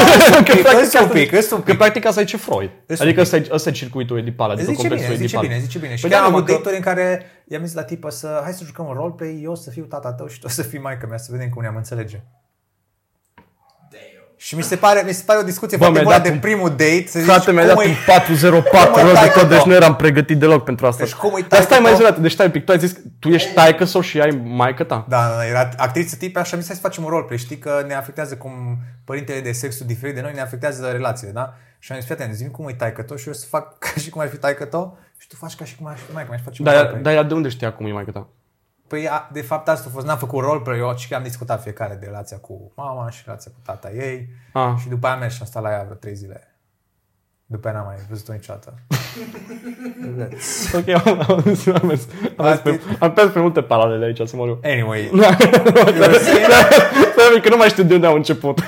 [0.44, 1.76] Că Că practic sunt un asta- pic, că sunt un Că pic.
[1.78, 2.70] practic asta e ce Freud.
[2.86, 5.48] Îs Adică un ăsta e, ăsta e circuitul edipal, adică Zice complexul bine, zice edipal.
[5.56, 5.94] bine, zice bine.
[5.94, 8.10] Și Păi chiar da, am mă, avut că- date în care i-am zis la tipă
[8.10, 10.78] să hai să jucăm un roleplay, eu să fiu tata tău și tu să fii
[10.78, 12.22] maica mea, să vedem cum ne-am înțelege.
[14.46, 16.32] Și mi se pare, mi se pare o discuție Bă, foarte mi-ai bună dat de
[16.34, 19.12] un- primul date, să zici Frate, mi-a cum dat e- un 404 cum e rost
[19.14, 19.66] de taică tot, deci tău?
[19.68, 21.04] nu eram pregătit deloc pentru asta.
[21.04, 21.96] Deci cum e Dar taică stai mai tău?
[21.98, 24.00] zi o dată, deci stai un pic, tu ai zis că tu ești taică sau
[24.00, 25.04] și ai maică ta.
[25.08, 27.38] Da, da, era actriță tipe, așa mi se să facem un roleplay.
[27.38, 28.52] Știi că ne afectează cum
[29.04, 31.54] părintele de sexul diferit de noi ne afectează relațiile, da?
[31.78, 33.90] Și am zis, fii atent, zi cum e taică tău și eu să fac ca
[34.00, 36.28] și cum ar fi taică tău și tu faci ca și cum ar fi maică
[36.30, 37.02] mea și facem un Dar ea- roleplay.
[37.14, 38.28] dar ea de unde știa cum e maică ta?
[38.94, 41.62] Păi, a, de fapt, asta a fost, n-am făcut roleplay, eu și că am discutat
[41.62, 44.28] fiecare de relația cu mama și relația cu tata ei.
[44.52, 44.72] Ah.
[44.80, 46.56] Și după aia am mers și am stat la ea vreo trei zile.
[47.46, 48.74] După aia n-am mai văzut-o niciodată.
[50.74, 54.28] Ok, am, am, mers- am, mers, am, mers pe, am mers pe multe paralele aici,
[54.28, 54.58] să mă rog.
[54.62, 55.10] Anyway,
[57.12, 58.60] Stai că nu mai știu de unde au început.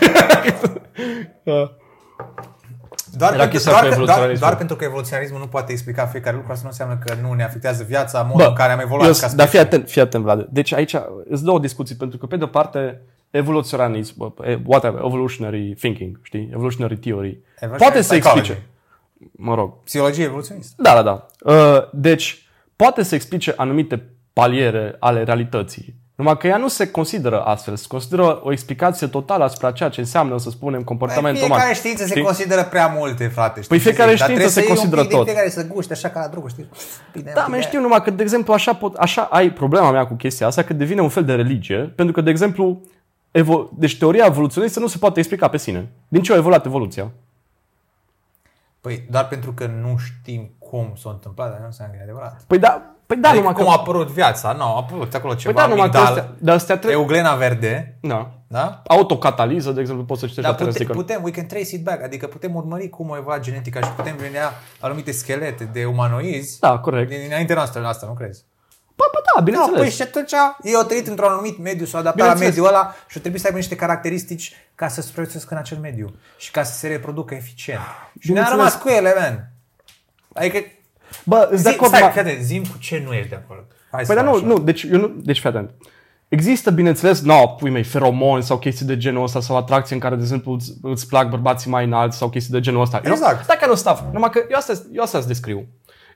[3.19, 3.27] Da.
[3.27, 4.49] doar, Era pentru, chestia doar, cu că, doar, evoluționarismul.
[4.49, 7.43] doar pentru că evoluționismul nu poate explica fiecare lucru, asta nu înseamnă că nu ne
[7.45, 9.61] afectează viața, modul în care am evoluat eu, ca Dar fii specie.
[9.61, 10.47] atent, fii atent, Vlad.
[10.51, 10.91] Deci aici
[11.29, 13.01] sunt două discuții, pentru că pe de-o parte
[13.31, 18.51] evoluționism, bă, e- whatever, evolutionary thinking, știi, evolutionary theory, Evolutionary poate să psychology.
[18.51, 18.67] explice,
[19.33, 20.75] mă rog, Psihologie evoluționistă.
[20.83, 21.27] da, da, da.
[21.53, 24.03] Uh, Deci, poate să explice anumite
[24.33, 25.95] paliere ale realității.
[26.17, 30.01] Numai că ea nu se consideră astfel, se consideră o explicație totală asupra ceea ce
[30.01, 31.57] înseamnă, să spunem, comportamentul uman.
[31.59, 32.23] Fiecare știință se Știi?
[32.23, 33.61] consideră prea multe, frate.
[33.61, 34.19] știi Păi ce fiecare zic?
[34.19, 35.25] Dar știință trebuie se să iei consideră un pic tot.
[35.25, 36.69] Din fiecare să guște așa ca la droguri, știi?
[37.12, 39.91] Bine, Da, un mai pic știu numai că, de exemplu, așa, pot, așa ai problema
[39.91, 42.81] mea cu chestia asta, că devine un fel de religie, pentru că, de exemplu,
[43.31, 45.89] evo- deci teoria evoluționistă nu se poate explica pe sine.
[46.09, 47.11] Din ce a evoluat evoluția?
[48.81, 52.43] Păi doar pentru că nu știm cum s-a întâmplat, dar nu înseamnă că e adevărat.
[52.47, 53.71] Păi da, păi da, adică numai cum că...
[53.71, 56.55] a apărut viața, nu, a apărut acolo Păi ceva, da, numai că amigdal, astea, dar
[56.55, 57.01] astea trebuie...
[57.01, 58.31] euglena verde, Da.
[58.47, 58.83] da?
[58.87, 61.83] Autocataliză, de exemplu, poți să citești Dar la putem, Terence putem, we can trace it
[61.85, 66.59] back, adică putem urmări cum a evoluat genetica și putem vedea anumite schelete de umanoizi
[66.61, 67.09] Da, corect.
[67.09, 68.45] din înainte noastră, la asta, nu crezi?
[68.97, 69.81] Bă, bă, da, Da, bineînțeles.
[69.81, 70.33] păi și atunci
[70.63, 72.65] ei au trăit într-un anumit mediu, s-au adaptat la Bineînțeles.
[72.65, 76.51] mediul ăla și trebuie să aibă niște caracteristici ca să supraviețuiască în acel mediu și
[76.51, 77.81] ca să se reproducă eficient.
[77.81, 78.57] Și ne-a Bineînțeles.
[78.59, 79.51] rămas cu ele, man.
[80.35, 80.59] Adică,
[81.25, 83.35] Bă, îți de zi, acord, stai, ma- fii atent, zi cu ce nu ești de
[83.45, 83.65] acord.
[83.91, 84.59] Hai să Păi dar nu, facem așa.
[84.59, 85.71] nu, deci eu nu, deci fii atent.
[86.29, 90.15] Există, bineînțeles, no, pui mei, feromoni sau chestii de genul ăsta sau atracție în care,
[90.15, 93.01] de exemplu, îți, îți plac bărbații mai înalți sau chestii de genul ăsta.
[93.05, 93.27] You know?
[93.29, 93.45] Exact.
[93.45, 94.03] Stai că nu stuff.
[94.13, 95.67] Numai că eu asta, eu asta îți descriu.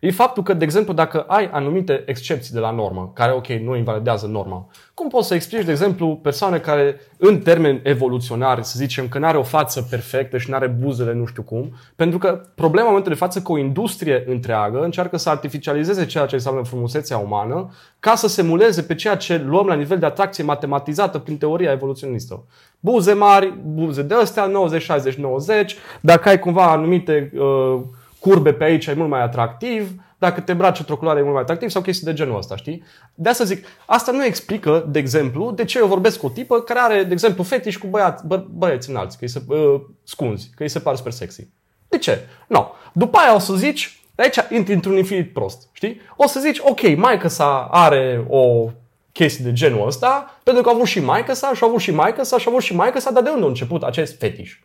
[0.01, 3.77] E faptul că, de exemplu, dacă ai anumite excepții de la normă, care, ok, nu
[3.77, 9.09] invalidează norma, cum poți să explici, de exemplu, persoane care, în termeni evoluționari, să zicem,
[9.09, 12.41] că nu are o față perfectă și nu are buzele nu știu cum, pentru că
[12.55, 16.63] problema în momentul de față că o industrie întreagă încearcă să artificializeze ceea ce înseamnă
[16.63, 21.19] frumusețea umană ca să se muleze pe ceea ce luăm la nivel de atracție matematizată
[21.19, 22.45] prin teoria evoluționistă.
[22.81, 27.81] Buze mari, buze de astea, 90, 60, 90, dacă ai cumva anumite uh,
[28.21, 31.43] curbe pe aici e mult mai atractiv, dacă te îmbraci într-o culoare e mult mai
[31.43, 32.83] atractiv sau chestii de genul ăsta, știi?
[33.15, 36.61] De asta zic, asta nu explică, de exemplu, de ce eu vorbesc cu o tipă
[36.61, 40.51] care are, de exemplu, fetiș cu băiat, bă, băieți înalți, că îi se, uh, scunzi,
[40.57, 41.49] că îi se par super sexy.
[41.89, 42.27] De ce?
[42.47, 42.57] Nu.
[42.57, 42.67] No.
[42.93, 46.01] După aia o să zici, aici intri într-un infinit prost, știi?
[46.17, 48.71] O să zici, ok, maica sa are o
[49.13, 51.91] chestie de genul ăsta, pentru că a avut și maica sa, și a avut și
[51.91, 54.59] maica sa, și a avut și maica sa, dar de unde a început acest fetiș?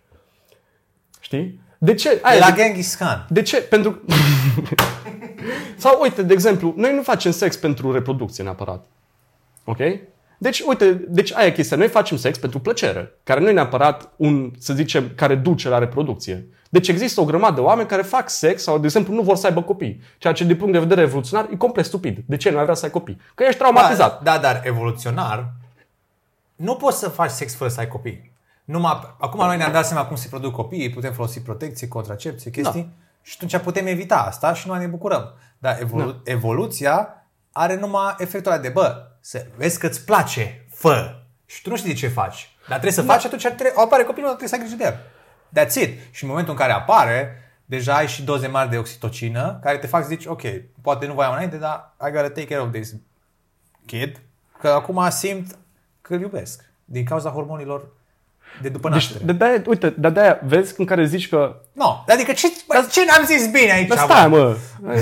[1.19, 1.60] Știi?
[1.77, 2.10] De ce?
[2.10, 3.26] De Aia, la de, Genghis Khan.
[3.30, 3.61] de ce?
[3.61, 4.02] Pentru...
[5.77, 8.85] Sau, uite, de exemplu, noi nu facem sex pentru reproducție neapărat.
[9.64, 9.80] Ok?
[10.38, 11.77] Deci, uite, deci aia e chestia.
[11.77, 15.77] Noi facem sex pentru plăcere, care nu e neapărat un, să zicem, care duce la
[15.77, 16.47] reproducție.
[16.69, 19.47] Deci există o grămadă de oameni care fac sex sau, de exemplu, nu vor să
[19.47, 20.02] aibă copii.
[20.18, 22.23] Ceea ce, din punct de vedere evoluționar, e complet stupid.
[22.26, 23.18] De ce nu ai vrea să ai copii?
[23.35, 24.23] Că ești traumatizat.
[24.23, 25.52] Da, da, dar evoluționar,
[26.56, 28.31] nu poți să faci sex fără să ai copii.
[28.66, 32.82] Numai, acum noi ne-am dat seama cum se produc copiii, putem folosi protecție, contracepție, chestii
[32.82, 32.90] Da.
[33.22, 35.34] și atunci putem evita asta și noi ne bucurăm.
[35.58, 36.20] Dar evolu- Da.
[36.24, 37.10] evoluția
[37.52, 41.20] are numai efectul ăla de, bă, să vezi că îți place, fă.
[41.46, 42.50] Și tu nu știi de ce faci.
[42.60, 45.00] Dar trebuie să faci atunci, trebuie, apare copilul, trebuie să ai grijă de el.
[45.64, 46.00] That's it.
[46.12, 49.88] Și în momentul în care apare, deja ai și doze mari de oxitocină, care te
[49.88, 50.42] fac să zici, ok,
[50.82, 52.94] poate nu voiam înainte, dar I gotta take care of this
[53.86, 54.22] kid,
[54.60, 55.58] că acum simt
[56.02, 56.72] că îl iubesc.
[56.86, 57.88] Din cauza hormonilor
[58.61, 59.23] de după Deci, naștere.
[59.26, 63.02] de de uite, de de vezi în care zici că Nu, adică ce, bă, ce
[63.07, 63.88] n-am zis bine aici?
[63.88, 64.14] Dar bă?
[64.14, 64.56] stai, mă.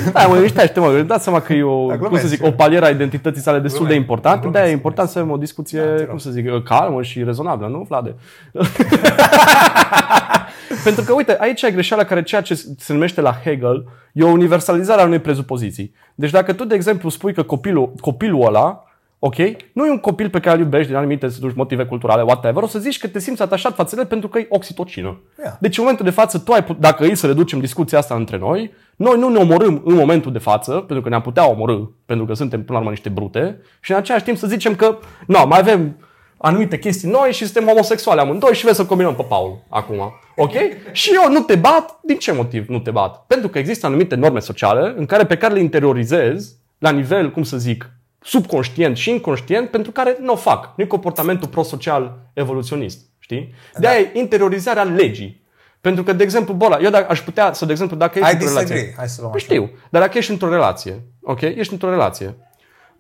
[0.08, 0.92] Stai, mă, liniștește, mă.
[0.92, 2.22] Îți dați seama că e o, Da, cum glumesc.
[2.24, 4.02] să zic, o palieră a identității sale destul de Glumesc.
[4.02, 4.38] importantă.
[4.40, 5.32] Glumesc, De-aia e important să glumesc.
[5.34, 6.10] avem o discuție, Da, te rog.
[6.10, 8.16] cum să zic, calmă și rezonabilă, nu, Vlade?
[10.84, 14.28] Pentru că, uite, aici e greșeala care ceea ce se numește la Hegel e o
[14.28, 15.94] universalizare a unei prezupoziții.
[16.16, 18.83] Deci dacă tu, de exemplu, spui că copilul, copilul ăla,
[19.26, 19.36] ok,
[19.74, 22.64] nu e un copil pe care îl iubești din anumite să duci, motive culturale, whatever,
[22.64, 25.22] o să zici că te simți atașat față de el pentru că e oxitocină.
[25.40, 25.54] Yeah.
[25.60, 28.38] Deci în momentul de față, tu ai put- dacă îi să reducem discuția asta între
[28.38, 32.26] noi, noi nu ne omorâm în momentul de față, pentru că ne-am putea omorâ, pentru
[32.26, 34.98] că suntem până la urmă niște brute, și în același timp să zicem că,
[35.28, 35.98] nu, mai avem
[36.38, 40.14] anumite chestii noi și suntem homosexuali amândoi și vrem să combinăm pe Paul acum.
[40.36, 40.54] Ok?
[40.92, 42.00] și eu nu te bat.
[42.02, 43.24] Din ce motiv nu te bat?
[43.28, 47.44] Pentru că există anumite norme sociale în care, pe care le interiorizez la nivel, cum
[47.44, 47.90] să zic,
[48.24, 50.74] subconștient și inconștient, pentru care nu o fac.
[50.76, 53.02] Nu e comportamentul prosocial evoluționist.
[53.20, 53.54] Știi?
[53.78, 55.42] De aia e interiorizarea legii.
[55.82, 58.34] Pentru că, de exemplu, bola, eu dacă aș putea să, de exemplu, dacă ești I
[58.34, 58.74] într-o relație...
[58.74, 58.94] disagree.
[58.98, 59.54] Hai să luăm Păi așa.
[59.54, 61.42] știu, dar dacă ești într-o relație, ok?
[61.42, 62.36] Ești într-o relație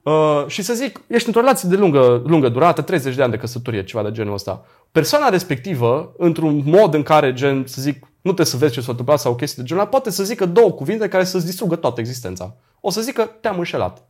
[0.04, 3.38] uh, și să zic, ești într-o relație de lungă, lungă durată, 30 de ani de
[3.38, 4.66] căsătorie, ceva de genul ăsta.
[4.92, 8.90] Persoana respectivă, într-un mod în care, gen, să zic, nu trebuie să vezi ce s-a
[8.90, 12.00] întâmplat sau chestii de genul ăla, poate să zică două cuvinte care să-ți distrugă toată
[12.00, 12.56] existența.
[12.82, 14.08] O să zică, te-am înșelat.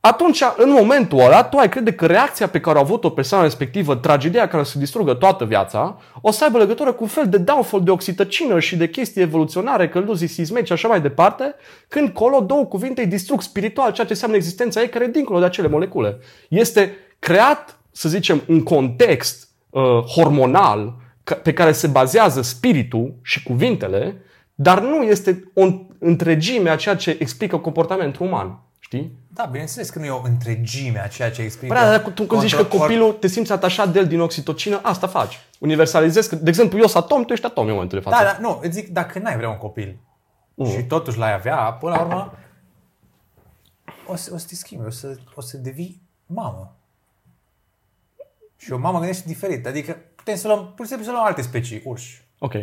[0.00, 3.94] Atunci, în momentul ăla, tu ai crede că reacția pe care a avut-o persoana respectivă,
[3.96, 7.38] tragedia care o să distrugă toată viața, o să aibă legătură cu un fel de
[7.38, 11.54] downfall de oxitocină și de chestii evoluționare, căluzii sismici și așa mai departe,
[11.88, 15.38] când colo două cuvinte îi distrug spiritual ceea ce înseamnă existența ei, care e dincolo
[15.38, 16.18] de acele molecule.
[16.48, 20.94] Este creat, să zicem, un context uh, hormonal
[21.24, 24.22] ca- pe care se bazează spiritul și cuvintele,
[24.54, 25.66] dar nu este o
[25.98, 28.62] întregime a ceea ce explică comportamentul uman.
[28.90, 29.18] Știi?
[29.32, 31.74] Da, bineînțeles că nu e o întregime a ceea ce explică.
[31.74, 34.20] Păi, da, dacă tu când zici că contra- copilul te simți atașat de el din
[34.20, 35.38] oxitocină, asta faci.
[35.58, 38.24] Universalizezi că, de exemplu, eu sunt atom, tu ești atom în momentul de față.
[38.24, 39.98] Da, da, nu, îți zic, dacă n-ai vrea un copil
[40.54, 40.70] Mm.
[40.70, 42.32] și totuși l-ai avea, până la urmă,
[44.06, 46.76] o să, o să te schimbi, o să, o să devii mamă.
[48.56, 49.66] Și o mamă gândește diferit.
[49.66, 52.24] Adică putem să luăm, pur și simplu să luăm alte specii, urși.
[52.38, 52.54] Ok.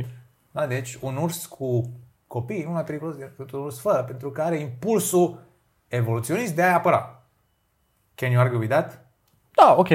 [0.51, 0.67] Da?
[0.67, 1.89] Deci un urs cu
[2.27, 5.43] copii nu mai periculos decât un urs fără, pentru că are impulsul
[5.87, 7.23] evoluționist de a apăra.
[8.15, 9.05] Can you argue with that?
[9.55, 9.87] Da, ok.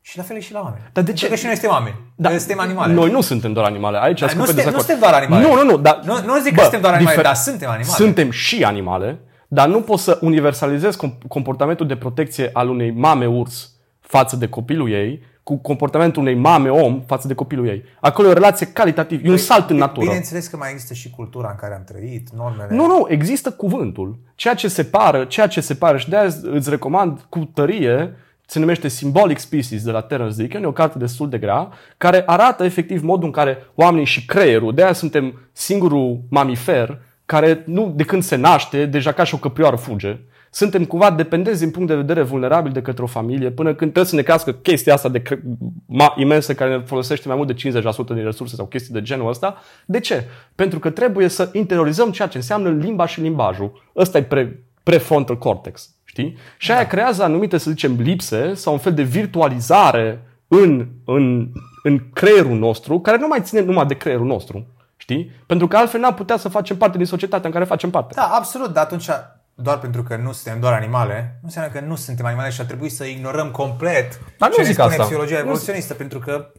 [0.00, 0.82] Și la fel e și la oameni.
[0.82, 1.94] Dar de Pentru ce- că și noi suntem oameni.
[2.16, 2.28] Da.
[2.38, 2.92] Suntem animale.
[2.92, 3.98] Noi nu suntem doar animale.
[4.02, 4.88] Aici Dar sunt nu pe suntem- dezacord.
[4.88, 5.46] nu suntem doar animale.
[5.46, 5.82] Nu, nu, nu.
[5.82, 7.96] Dar, Nu- nu zic că suntem doar animale, dar suntem animale.
[7.96, 9.18] Suntem și animale,
[9.48, 13.70] dar nu poți să universalizezi com- comportamentul de protecție al unei mame urs
[14.00, 17.84] față de copilul ei cu comportamentul unei mame om față de copilul ei.
[18.00, 20.06] Acolo e o relație calitativă, e un salt în natură.
[20.06, 22.74] Bineînțeles că mai există și cultura în care am trăit, normele.
[22.74, 24.18] Nu, nu, există cuvântul.
[24.34, 28.16] Ceea ce separă, ceea ce separă și de-aia îți recomand cu tărie,
[28.46, 32.22] se numește Symbolic Species de la Terence Deacon, e o carte destul de grea, care
[32.26, 38.04] arată efectiv modul în care oamenii și creierul, de-aia suntem singurul mamifer care nu de
[38.04, 40.18] când se naște, deja ca și o căprioară fuge.
[40.54, 44.04] Suntem cumva dependenți din punct de vedere vulnerabil de către o familie până când trebuie
[44.04, 45.42] să ne crească chestia asta de cre-
[45.86, 49.28] ma- imensă care ne folosește mai mult de 50% din resurse sau chestii de genul
[49.28, 49.56] ăsta.
[49.86, 50.24] De ce?
[50.54, 53.82] Pentru că trebuie să interiorizăm ceea ce înseamnă limba și limbajul.
[53.96, 55.90] Ăsta e pre, prefrontal cortex.
[56.04, 56.36] Știi?
[56.58, 61.48] Și aia creează anumite, să zicem, lipse sau un fel de virtualizare în, în,
[61.82, 64.66] în creierul nostru, care nu mai ține numai de creierul nostru.
[64.96, 65.30] Știi?
[65.46, 68.14] Pentru că altfel n-am putea să facem parte din societatea în care facem parte.
[68.16, 69.08] Da, absolut, dar atunci
[69.54, 72.66] doar pentru că nu suntem doar animale, nu înseamnă că nu suntem animale și ar
[72.66, 75.02] trebui să ignorăm complet Dar nu ce ne zic spune asta.
[75.04, 76.50] psihologia Nu evoluționistă, pentru că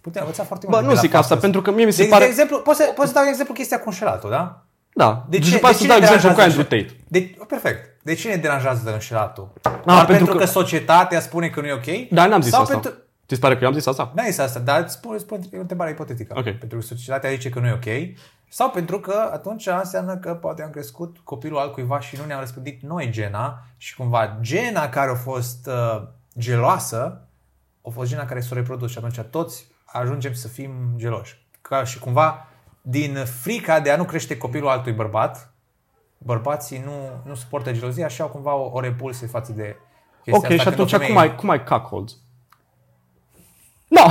[0.00, 0.84] putem învăța foarte Bă, mult.
[0.84, 2.24] nu de la zic faptul asta, pentru că mie mi se de, pare...
[2.24, 4.62] De exemplu, poți să, poți să dau un exemplu chestia cu înșelatul, da?
[4.94, 5.26] Da.
[5.28, 7.04] De deci ce, după aceea să cine dau exemplu cu deranjează Andrew înșel- Tate.
[7.08, 8.02] De, oh, perfect.
[8.02, 9.52] De ce ne deranjează înșelatul?
[9.62, 10.46] Ah, Doar pentru pentru că- că...
[10.50, 12.08] societatea spune că nu e ok?
[12.10, 12.72] Da, n-am zis Sau asta.
[12.78, 12.92] Pentru...
[13.28, 14.12] Ți se pare că eu am zis asta?
[14.14, 16.34] N-ai zis asta, dar spune, spune e o întrebare ipotetică.
[16.36, 16.44] Ok.
[16.44, 18.16] Pentru că societatea zice că nu e ok.
[18.48, 22.82] Sau pentru că atunci înseamnă că poate am crescut copilul altcuiva și nu ne-am răspândit
[22.82, 26.02] noi gena și cumva gena care a fost uh,
[26.38, 27.22] geloasă
[27.86, 31.46] a fost gena care s-a reprodus și atunci toți ajungem să fim geloși.
[31.60, 32.46] Ca și cumva
[32.82, 35.52] din frica de a nu crește copilul altui bărbat,
[36.18, 36.92] bărbații nu,
[37.24, 39.76] nu suportă gelozia și au cumva o, o repulsie față de
[40.22, 40.54] chestia Ok, asta.
[40.56, 42.16] și când o atunci femeie- cum ai, cum ai cuckolds?
[43.88, 44.02] Nu,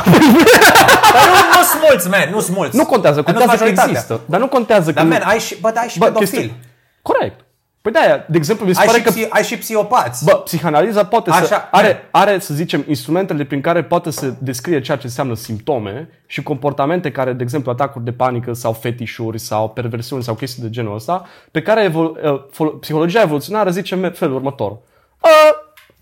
[1.14, 2.78] Dar nu, nu sunt mulți, man, nu sunt mulți.
[2.78, 3.92] nu contează, Dar nu contează că majoritatea.
[3.92, 4.22] există.
[4.26, 5.10] Dar nu contează Dar, că...
[5.10, 6.40] man, ai și, bă, dar ai și Bă, pedofil.
[6.40, 6.56] chestia-
[7.02, 7.40] Corect.
[7.82, 10.24] Păi de de exemplu, mi se Ai pare și, că psi, ai și psihopați.
[10.26, 11.68] Bă, psihanaliza poate să Așa.
[11.72, 16.44] are, are, să zicem, instrumentele prin care poate să descrie ceea ce înseamnă simptome și
[16.44, 20.96] comportamente care, de exemplu, atacuri de panică sau fetișuri sau perversiuni sau chestii de genul
[20.96, 24.72] ăsta, pe care evolu- uh, fol- psihologia evoluționară zice în felul următor.
[24.72, 25.30] Uh,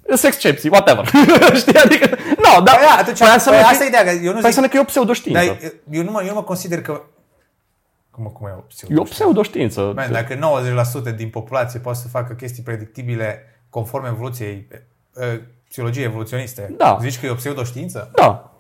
[0.08, 1.06] sunt excepții, whatever.
[1.62, 1.78] Știi?
[1.78, 4.32] Adică, nu, dar Păi, atunci, păi înseamnă păi că- asta e ideea, că eu nu
[4.32, 5.46] păi zic- înseamnă că e o pseudoștiință.
[5.46, 7.02] Dar eu nu, mă, eu nu mă consider că...
[8.12, 9.92] Cum, cum e o E o pseudoștiință.
[9.96, 10.36] Man, dacă
[11.12, 14.68] 90% din populație poate să facă chestii predictibile conform evoluției,
[15.14, 15.24] uh,
[15.70, 16.98] psihologiei evoluționiste, Da.
[17.02, 18.12] zici că e o pseudoștiință?
[18.16, 18.52] Da.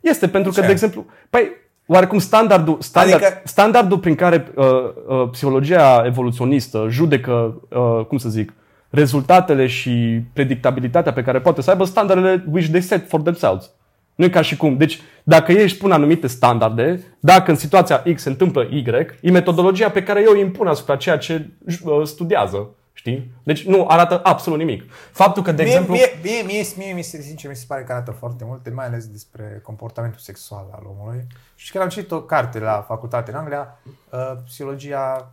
[0.00, 0.66] Este pentru că, Ce?
[0.66, 1.50] de exemplu, păi,
[1.86, 4.64] oarecum standardul, standard, Adică- standardul prin care uh,
[5.06, 8.52] uh, psihologia evoluționistă judecă, uh, cum să zic,
[8.94, 13.70] rezultatele și predictabilitatea pe care poate să aibă standardele which they set for themselves.
[14.14, 14.76] Nu e ca și cum.
[14.76, 18.84] Deci, dacă ei își pun anumite standarde, dacă în situația X se întâmplă Y,
[19.20, 21.50] e metodologia pe care eu o impun asupra ceea ce
[21.84, 22.68] uh, studiază.
[22.92, 23.30] Știi?
[23.42, 24.92] Deci nu arată absolut nimic.
[25.12, 25.94] Faptul că, de Mie, exemplu...
[25.94, 29.06] mie, mie, mie, mie, mie, sincer, mi se pare că arată foarte multe, mai ales
[29.06, 31.26] despre comportamentul sexual al omului.
[31.54, 33.78] Și când am citit o carte la facultate în Anglia,
[34.10, 35.32] uh, Psihologia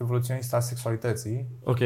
[0.00, 1.78] evoluționistă a sexualității, Ok.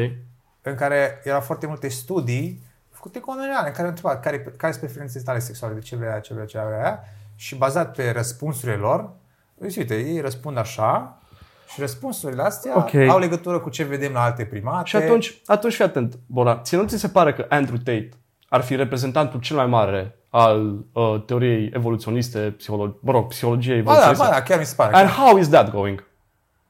[0.70, 4.40] În care erau foarte multe studii făcute cu oameni reale, în care au întrebat care,
[4.56, 7.00] care sunt preferințele tale sexuale, de ce vrei aia, ce vrei, ce vrei aia,
[7.36, 9.10] și bazat pe răspunsurile lor,
[9.54, 11.18] deci, uite, ei răspund așa
[11.72, 12.94] și răspunsurile astea Ok.
[12.94, 14.88] au legătură cu ce vedem la alte primate.
[14.88, 16.58] Și atunci, atunci fii atent, Bora.
[16.58, 18.08] Ție nu ți se pare că Andrew Tate
[18.48, 23.92] ar fi reprezentantul cel mai mare al uh, teoriei evoluționiste, psiholo- mă rog, psihologiei Ba
[23.92, 24.34] da, evoluționiste?
[24.34, 24.94] ba da, chiar mi se pare.
[24.96, 26.04] And how is that going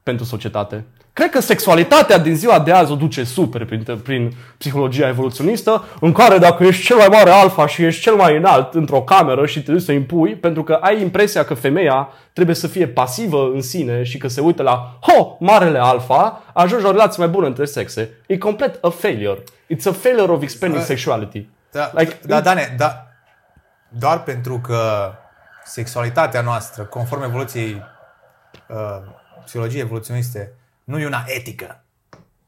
[0.03, 0.85] pentru societate?
[1.15, 6.13] Cred că sexualitatea din ziua de azi o duce super prin, prin psihologia evoluționistă, în
[6.13, 9.63] care dacă ești cel mai mare alfa și ești cel mai înalt într-o cameră și
[9.63, 13.63] te duci să impui, pentru că ai impresia că femeia trebuie să fie pasivă în
[13.63, 17.47] sine și că se uită la, ho, marele alfa, ajungi la o relație mai bună
[17.47, 18.11] între sexe.
[18.27, 19.43] E complet a failure.
[19.43, 21.49] It's a failure of expanding Uh, sexuality.
[21.73, 23.07] Da, Like, da, Dane, da,
[23.89, 25.13] doar pentru că
[25.65, 27.83] sexualitatea noastră, conform evoluției,
[28.69, 28.99] uh,
[29.45, 30.53] psihologiei evoluționiste,
[30.85, 31.85] nu e una etică.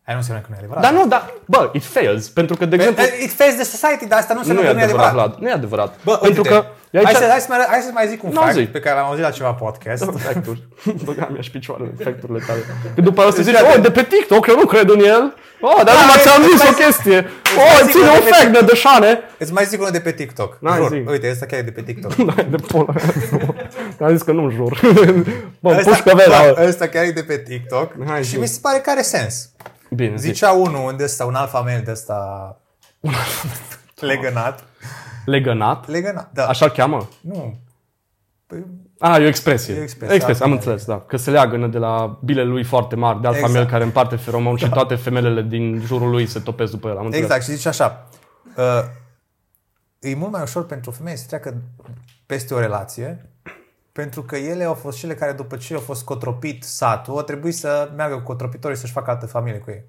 [0.06, 0.82] Aia nu înseamnă că nu e adevărat.
[0.82, 2.28] Dar nu, dar, bă, it fails.
[2.28, 4.66] Pentru că, de exemplu, Eh, It fails the society, dar asta nu nu înseamnă e
[4.66, 5.28] că nu e adevărat, adevărat.
[5.28, 5.42] Vlad.
[5.42, 5.94] Nu e adevărat.
[6.04, 7.06] Bă, pentru uite-te, că e aici...
[7.06, 8.62] hai, să, hai, să mai, hai să mai zic un Nu, fact zi.
[8.62, 10.04] pe care l-am auzit la ceva podcast.
[10.18, 10.62] Facturi.
[11.04, 12.60] Băga mi-aș picioarele, facturile tale.
[12.94, 15.34] Că după asta zice, oh, de pe TikTok, eu nu cred în el.
[15.60, 17.20] Oh, dar Da, numai îți ți-am mai zis o zic- chestie.
[17.56, 19.20] mai Oh, zic ține unul un de pe- fact de dășane.
[19.38, 20.56] Îți mai zic unul de pe TikTok.
[20.60, 20.88] N-ai Jur.
[20.88, 21.02] zi.
[21.10, 22.14] Uite, ăsta chiar e de pe TikTok.
[22.34, 22.92] Da, de pola
[24.06, 24.80] Am zis că nu jur.
[25.60, 26.38] Bă, Ăsta, pușcă vela.
[26.52, 28.38] bă, ăsta chiar e de pe TikTok Hai, și zi.
[28.38, 29.48] mi se pare că are sens.
[29.90, 30.32] Bine, zici.
[30.34, 32.20] Zicea unul de ăsta, un alfa male de ăsta
[34.00, 34.64] legănat.
[35.26, 35.88] Legănat.
[35.88, 36.46] Legănat, da.
[36.46, 37.08] Așa cheamă?
[37.20, 37.54] Nu.
[38.46, 38.64] Păi,
[38.98, 39.74] Ah, e o expresie.
[39.74, 41.00] E o expresie, expresie am alfa înțeles, da.
[41.00, 43.58] Că se leagănă de la bilele lui foarte mari, de alfa Exact.
[43.58, 46.96] male care împarte feromon și toate femelele din jurul lui se topesc după el.
[46.98, 47.24] Am înțeles.
[47.24, 48.08] exact, și zice așa.
[48.56, 48.82] Uh,
[49.98, 51.62] e mult mai ușor pentru o femeie să treacă
[52.26, 53.30] peste o relație
[53.92, 57.54] pentru că ele au fost cele care după ce au fost cotropit satul, au trebuit
[57.56, 59.84] să meargă cu cotropitorii să-și facă altă familie cu ei.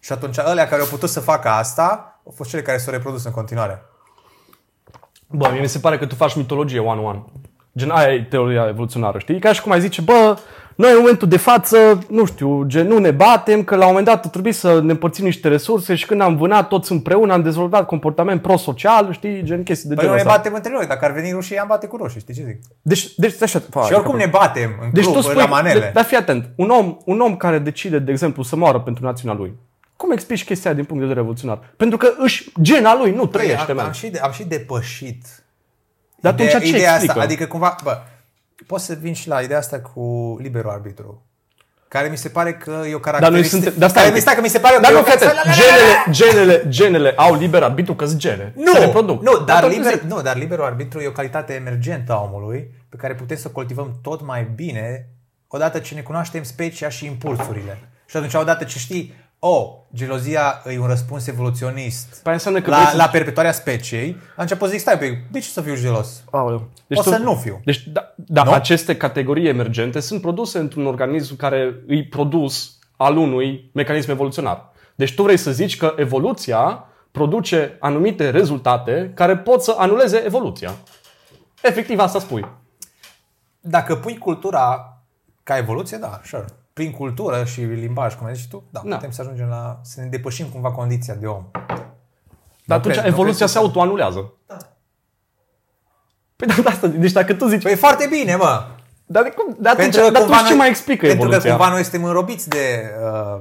[0.00, 3.24] Și atunci ălea care au putut să facă asta au fost cele care s-au reprodus
[3.24, 3.82] în continuare.
[5.32, 7.22] Bă, mie mi se pare că tu faci mitologie one-one.
[7.76, 9.38] Gen, aia e teoria evoluționară, știi?
[9.38, 10.36] Ca și cum ai zice, bă,
[10.76, 14.06] noi în momentul de față, nu știu, gen, nu ne batem, că la un moment
[14.06, 17.86] dat trebuie să ne împărțim niște resurse și când am vânat toți împreună, am dezvoltat
[17.86, 20.36] comportament prosocial, știi, gen chestii de Păi nu genul ne ăsta.
[20.38, 22.58] batem între noi, dacă ar veni rușii, am bate cu roșii, știi ce zic?
[22.82, 25.80] Deci, deci, așa, fa, Și oricum ne batem în deci club, tu spui, la manele.
[25.80, 29.04] de- dar fii atent, un om, un om care decide, de exemplu, să moară pentru
[29.04, 29.52] națiunea lui,
[30.02, 31.72] cum explici chestia aia din punct de vedere evoluționar?
[31.76, 33.86] Pentru că își, gena lui nu trăiește, Păi, am, man.
[33.86, 35.24] am, și de, am și depășit
[36.20, 37.12] Dar atunci ce ideea explică?
[37.12, 37.98] Asta, adică cumva, bă,
[38.66, 41.22] poți să vin și la ideea asta cu liberul arbitru.
[41.88, 43.54] Care mi se pare că e o Dar noi caracteristică.
[43.62, 43.72] suntem...
[43.78, 45.12] Dar care stai, mi stai că mi se pare dar că e nu, o fii
[45.12, 48.52] atent, ca- genele, genele, genele au liber arbitru că sunt gene.
[48.56, 49.22] Nu, se reproduc.
[49.22, 52.70] nu, dar, Atunci liber, zic, nu, dar liberul arbitru e o calitate emergentă a omului
[52.88, 55.08] pe care putem să cultivăm tot mai bine
[55.48, 57.78] odată ce ne cunoaștem specia și impulsurile.
[58.06, 59.14] Și atunci odată ce știi,
[59.44, 64.16] oh, gelozia e un răspuns evoluționist Păi înseamnă că la, vrei să- la perpetuarea speciei,
[64.36, 66.22] atunci poți zic, stai, pe, de ce să fiu gelos?
[66.30, 66.68] Aoleu.
[66.88, 67.60] o să nu fiu.
[67.64, 68.50] Deci, da, da Nu?
[68.52, 74.70] aceste categorii emergente sunt produse într-un organism care îi produs al unui mecanism evoluționar.
[74.94, 80.74] Deci tu vrei să zici că evoluția produce anumite rezultate care pot să anuleze evoluția.
[81.62, 82.46] Efectiv asta spui.
[83.60, 84.96] Dacă pui cultura
[85.42, 86.44] ca evoluție, da, sure.
[86.72, 88.94] Prin cultură și limbaj, cum ai zis și tu, da, Da.
[88.94, 91.44] putem să ajungem la, să ne depășim cumva condiția de om.
[92.64, 94.32] Dar atunci cred- nu evoluția cred se că- autoanulează.
[96.36, 97.62] Păi da, asta, deci dacă tu zici...
[97.62, 98.66] Păi e foarte bine, mă!
[99.06, 101.50] Dar, de cum, dar atunci, că dar cumva atunci ce noi- mai explică Pentru evoluția?
[101.50, 103.40] că cumva noi suntem înrobiți de uh,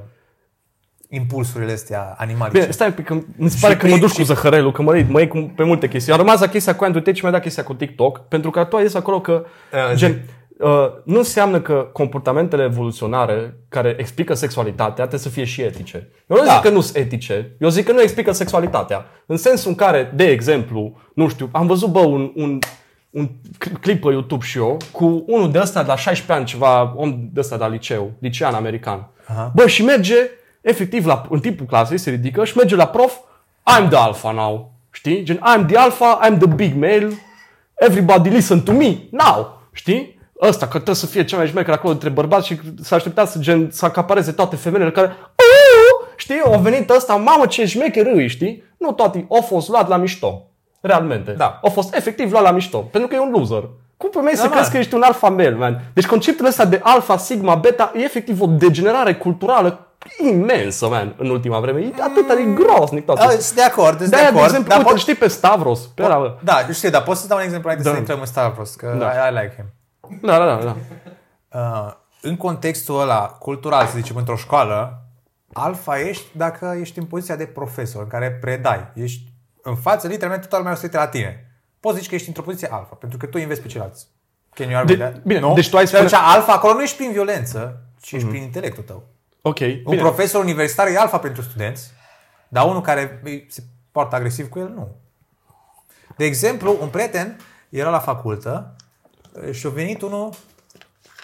[1.10, 2.60] impulsurile astea animalice.
[2.60, 4.26] Bine, stai un pic, că mi se pare Și că mă prin- duci cu și-
[4.28, 6.14] zăhărelul, că mă iei, mă iei cu, pe multe chestii.
[6.14, 8.64] A rămas la chestia cu Andrew Tate și mi-a dat chestia cu TikTok, pentru că
[8.64, 10.18] tu ai zis acolo că, Uh, gen, uh,
[11.03, 16.09] nu înseamnă că comportamentele evoluționare care explică sexualitatea trebuie să fie și etice.
[16.27, 16.51] Eu nu Da.
[16.53, 19.05] zic că nu sunt etice, eu zic că nu explică sexualitatea.
[19.25, 22.59] În sensul în care, de exemplu, nu știu, am văzut, bă, un, un,
[23.09, 26.45] un cl- clip pe YouTube și eu cu unul de ăsta de la 16 ani,
[26.45, 29.07] ceva om de ăsta de la liceu, licean american.
[29.27, 29.51] Aha.
[29.55, 30.15] Bă, și merge,
[30.61, 33.13] efectiv, la, în timpul clasei, se ridică și merge la prof,
[33.77, 34.73] I'm the alpha now.
[34.91, 35.23] Știi?
[35.23, 37.09] Gen, I'm the alpha, I'm the big male,
[37.79, 39.59] everybody listen to me, now.
[39.73, 40.10] Știi?
[40.41, 43.39] Ăsta, că trebuie să fie cel mai șmecher acolo între bărbați și s-a așteptat să,
[43.39, 46.41] gen, să acapareze toate femeile care, "Uuu!" știi?
[46.45, 48.63] Au venit ăsta, mamă ce șmecher îi, știi?
[48.77, 50.45] Nu toate, au fost luat la mișto.
[50.81, 51.31] Realmente.
[51.31, 51.59] Da.
[51.63, 52.77] Au fost efectiv luat la mișto.
[52.77, 53.69] Pentru că e un loser.
[53.97, 54.57] Cum pe mine să Normal.
[54.57, 55.81] crezi că ești un alfa male, man?
[55.93, 59.85] Deci conceptul ăsta de alfa, sigma, beta e efectiv o degenerare culturală
[60.31, 61.80] imensă, man, în ultima vreme.
[61.80, 63.22] E atât de grosnic toate.
[63.23, 64.43] A, Sunt de acord, sunt de De-aia, de acord.
[64.45, 66.35] exemplu, dar uite, pot- îl știi pe Stavros, pe ăla, bă.
[66.43, 67.93] Da, știu, dar pot să dau un exemplu înainte Da.
[67.95, 69.05] să intrăm în Stavros, că Da.
[69.05, 69.65] I, I like him.
[70.21, 70.75] Da, da, da, da.
[71.59, 75.05] Uh, în contextul ăla cultural, să zicem, într-o școală,
[75.53, 78.88] alfa ești dacă ești în poziția de profesor, în care predai.
[78.93, 79.31] Ești
[79.61, 81.51] în față, literalmente, toată lumea o să uite la tine.
[81.79, 84.07] Poți zici că ești într-o poziție alfa, pentru că tu înveți pe ceilalți.
[84.53, 85.23] Can you argue De- that?
[85.23, 85.53] bine, nu?
[85.53, 88.41] deci tu ai Și atunci spune- alfa acolo nu ești prin violență, ci ești prin
[88.41, 89.03] intelectul tău.
[89.41, 90.01] Ok, Un bine.
[90.01, 91.91] profesor universitar e alfa pentru studenți,
[92.47, 94.95] dar unul care îi- se poartă agresiv cu el, nu.
[96.17, 97.38] De exemplu, un prieten
[97.69, 98.75] era la facultă
[99.52, 100.30] și a venit unul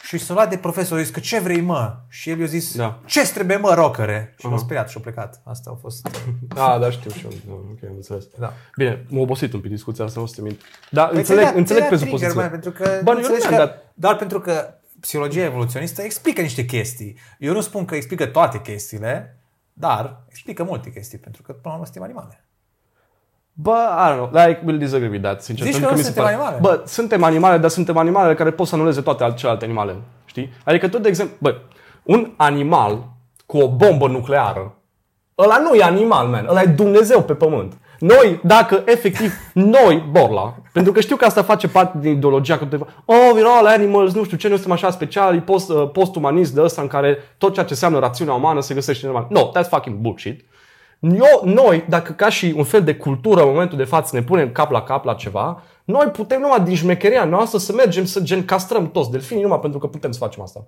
[0.08, 1.96] și s-a luat de profesor, a zis că ce vrei mă?
[2.10, 3.00] Și el i-a zis, Da.
[3.06, 4.36] ce trebuie mă, rocăre?
[4.40, 5.42] Și l-a speriat și a plecat.
[5.44, 6.08] Asta a fost...
[6.56, 7.32] Da, da, știu și eu.
[7.48, 8.24] Da, ok, am înțeles.
[8.40, 8.54] Da.
[8.78, 10.62] Bine, m-a obosit un pic discuția asta, nu o să te mint.
[10.92, 12.44] Da, Păi înțeleg, ți-ai dat- înțeleg ți-ai dat trigger, presupozițiile.
[12.44, 15.44] mă, pentru că, Bă, nu eu înțelegi nu că mi-am dat- doar pentru că psihologia
[15.44, 17.18] evoluționistă explică niște chestii.
[17.40, 19.38] Eu nu spun că explică toate chestiile,
[19.74, 22.46] dar explică multe chestii, pentru că până la urmă suntem animale.
[23.60, 25.66] Bă, I don't know, like, we'll disagree with that, sincer.
[25.66, 26.58] Zici pentru că nu mi se suntem pare- animale.
[26.62, 30.50] Bă, suntem animale, dar suntem animale care pot să anuleze toate al- celelalte animale, știi?
[30.66, 31.56] Adică tu, de exemplu, bă,
[32.04, 33.04] un animal
[33.46, 34.76] cu o bombă nucleară,
[35.38, 37.78] ăla nu e animal, man, ăla e Dumnezeu pe pământ.
[38.00, 42.66] Noi, dacă efectiv, noi, Borla, pentru că știu că asta face parte din ideologia că
[42.66, 46.54] te oh, we're all animals, nu știu ce, noi suntem așa speciali, post, uh, post-umanist
[46.54, 49.28] de ăsta în care tot ceea ce înseamnă rațiunea umană se găsește în animal.
[49.44, 50.46] No, that's fucking bullshit.
[51.00, 54.52] Eu, noi, dacă ca și un fel de cultură în momentul de față ne punem
[54.52, 58.46] cap la cap la ceva, noi putem numai din șmecheria noastră să mergem să gen
[58.46, 60.66] castrăm toți delfinii numai pentru că putem să facem asta.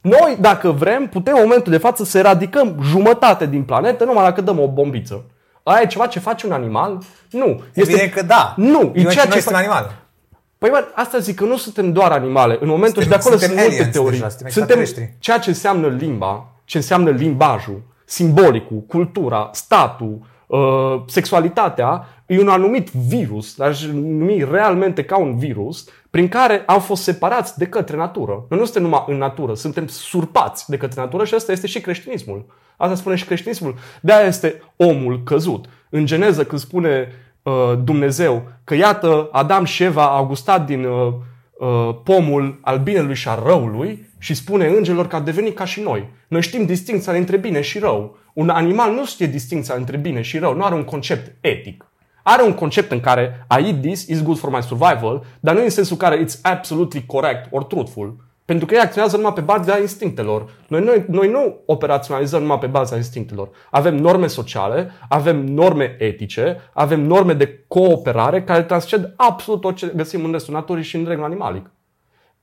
[0.00, 4.40] Noi, dacă vrem, putem în momentul de față să eradicăm jumătate din planetă numai dacă
[4.40, 5.24] dăm o bombiță.
[5.62, 6.98] Aia e ceva ce face un animal?
[7.30, 7.46] Nu.
[7.46, 7.90] Este...
[7.92, 8.54] Evident că da.
[8.56, 9.86] Nu, e noi, ceea noi ce suntem fa- animale.
[10.58, 12.58] Păi bă, asta zic că nu suntem doar animale.
[12.60, 14.18] În momentul Suntem- și de acolo suntem sunt multe aliens teorii.
[14.18, 15.16] deja, suntem suntem extraterestri.
[15.18, 22.90] ceea ce înseamnă limba, ce înseamnă limbajul, simbolicul, cultura, statul, uh, sexualitatea, e un anumit
[22.90, 28.44] virus, l-aș numi realmente ca un virus, prin care am fost separați de către natură.
[28.48, 31.80] Noi nu suntem numai în natură, suntem surpați de către natură și asta este și
[31.80, 32.46] creștinismul.
[32.76, 33.74] Asta spune și creștinismul.
[34.00, 35.66] De-aia este omul căzut.
[35.90, 37.08] În Geneză, când spune
[37.42, 41.14] uh, Dumnezeu că iată, Adam și Eva au gustat din uh, uh,
[42.04, 46.08] pomul al binelui și al răului și spune îngerilor că a devenit ca și noi.
[46.28, 48.18] Noi știm distinția între bine și rău.
[48.32, 51.84] Un animal nu știe distinția între bine și rău, nu are un concept etic.
[52.22, 55.62] Are un concept în care I eat this is good for my survival, dar nu
[55.62, 58.16] în sensul care it's absolutely correct or truthful.
[58.50, 60.50] Pentru că ei acționează numai pe baza instinctelor.
[60.68, 63.48] Noi, noi, noi nu operaționalizăm numai pe baza instinctelor.
[63.70, 69.92] Avem norme sociale, avem norme etice, avem norme de cooperare care transced absolut tot ce
[69.96, 71.70] găsim în restul naturii și în regnul animalic.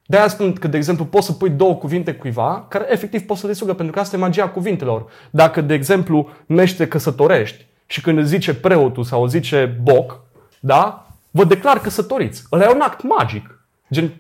[0.06, 3.40] De aia spun că, de exemplu, poți să pui două cuvinte cuiva care efectiv poți
[3.40, 5.06] să le sugă, pentru că asta e magia cuvintelor.
[5.32, 9.80] Dacă, de exemplu, mergi să te căsătorești și când îți zice preotul sau îți zice
[9.82, 10.20] boc,
[10.60, 11.08] da?
[11.32, 12.44] Vă declar căsătoriți.
[12.52, 13.62] Ăla e un act magic.
[13.92, 14.12] Gen,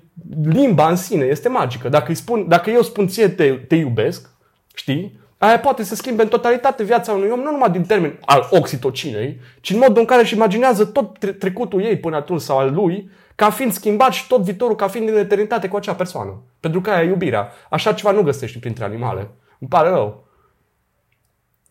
[0.43, 1.89] limba în sine este magică.
[1.89, 4.29] Dacă, îi spun, dacă eu spun ție te, te iubesc,
[4.75, 5.19] știi?
[5.37, 9.39] Aia poate să schimbe în totalitate viața unui om, nu numai din termen al oxitocinei,
[9.61, 12.73] ci în modul în care își imaginează tot tre- trecutul ei până atunci sau al
[12.73, 16.41] lui, ca fiind schimbat și tot viitorul ca fiind în eternitate cu acea persoană.
[16.59, 17.51] Pentru că aia e iubirea.
[17.69, 19.29] Așa ceva nu găsești printre animale.
[19.59, 20.26] Îmi pare rău.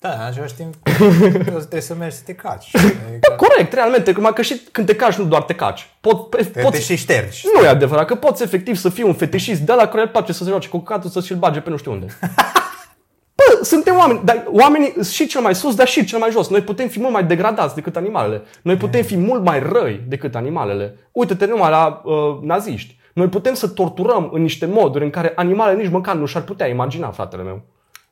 [0.06, 0.74] Da, în același timp,
[1.46, 2.70] trebuie să mergi să te caci.
[2.74, 5.90] Adică Corect, realmente, numai că și când te caci, nu doar te caci.
[6.00, 7.44] Pot, pe- te, te poți, și ștergi.
[7.54, 10.32] nu e adevărat, că poți efectiv să fii un fetișist de la care îl place
[10.32, 12.06] să se joace cu căcatul, să și-l bage pe nu știu unde.
[13.36, 16.48] Bă, suntem oameni, dar oamenii sunt și cel mai sus, dar și cel mai jos.
[16.48, 18.42] Noi putem fi mult mai degradați decât animalele.
[18.62, 20.96] Noi putem fi mult mai răi decât animalele.
[21.12, 22.98] Uite-te numai la uh, naziști.
[23.12, 26.66] Noi putem să torturăm în niște moduri în care animalele nici măcar nu și-ar putea
[26.66, 27.62] imagina, fratele meu.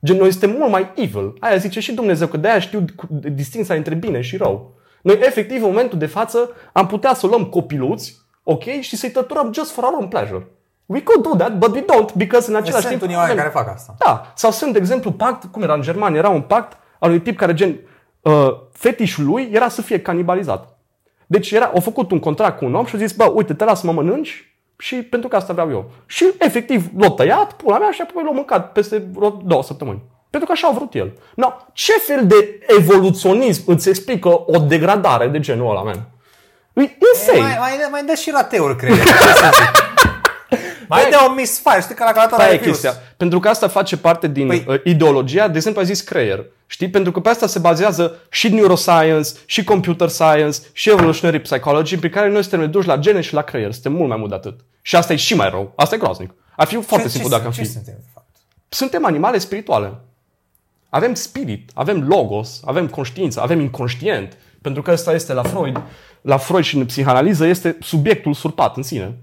[0.04, 1.34] Gen, noi suntem mult mai evil.
[1.40, 4.74] Aia zice și Dumnezeu, că de-aia știu distinția între bine și rău.
[5.02, 9.52] Noi, efectiv, în momentul de față, am putea să luăm copiluți, ok, și să-i tăturăm
[9.52, 10.46] just for our own pleasure.
[10.86, 13.02] We could do that, but we don't, because în același Sunt timp...
[13.02, 13.94] unii oameni care fac asta.
[13.98, 17.20] Da, sau sunt, de exemplu, pact, cum era în Germania, era un pact al unui
[17.20, 17.80] tip care, gen,
[18.20, 20.78] uh, fetișul lui era să fie canibalizat.
[21.26, 23.64] Deci era, au făcut un contract cu un om și a zis, bă, uite, te
[23.64, 24.53] las să mă mănânci
[24.84, 25.90] și pentru că asta vreau eu.
[26.06, 30.02] Și efectiv l-a tăiat, pula mea, și apoi l-a mâncat peste vreo două săptămâni.
[30.30, 31.12] Pentru că așa au vrut el.
[31.34, 36.08] No, ce fel de evoluționism îți explică o degradare de genul ăla, man?
[36.72, 36.80] E
[37.12, 37.38] insane.
[37.38, 38.96] E, mai, mai, mai dă și rateuri, cred.
[39.02, 39.92] Ce să zic.
[40.88, 42.80] Mai dă un misfire, știi că la calculator Aia ai e fius.
[42.80, 43.00] chestia.
[43.16, 46.44] Pentru că asta face parte din Păi- păi, ideologia, de exemplu, ai zis creier.
[46.66, 46.90] Știi?
[46.90, 52.08] Pentru că pe asta se bazează și neuroscience, și computer science, și evolutionary psychology, pe
[52.08, 53.72] care noi suntem reduși la gene și la creier.
[53.72, 54.60] Suntem mult mai mult de atât.
[54.86, 55.72] Și asta e și mai rău.
[55.76, 56.34] Asta e groaznic.
[56.56, 57.66] Ar fi foarte Ce- simplu ce, dacă am ce fi.
[57.68, 58.28] suntem, de fapt?
[58.68, 59.94] Suntem animale spirituale.
[60.88, 64.36] Avem spirit, avem logos, avem conștiință, avem inconștient.
[64.62, 65.82] Pentru că ăsta este la Freud,
[66.20, 69.16] la Freud și în psihanaliză, este subiectul surpat în sine.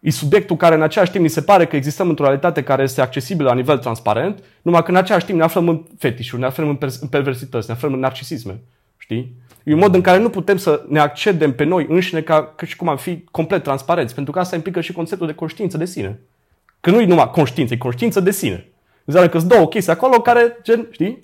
[0.00, 3.00] E subiectul care în același timp ni se pare că existăm într-o realitate care este
[3.00, 6.68] accesibilă la nivel transparent, numai că în același timp ne aflăm în fetișuri, ne aflăm
[6.68, 8.60] în, per- în perversități, ne aflăm în narcisisme.
[8.98, 9.34] Știi?
[9.64, 12.66] E un mod în care nu putem să ne accedem pe noi înșine ca, ca
[12.66, 15.84] și cum am fi complet transparenți, pentru că asta implică și conceptul de conștiință de
[15.84, 16.20] sine.
[16.80, 18.68] Că nu e numai conștiință, e conștiință de sine.
[19.04, 21.18] Înseamnă că sunt două chestii acolo care, gen, știi?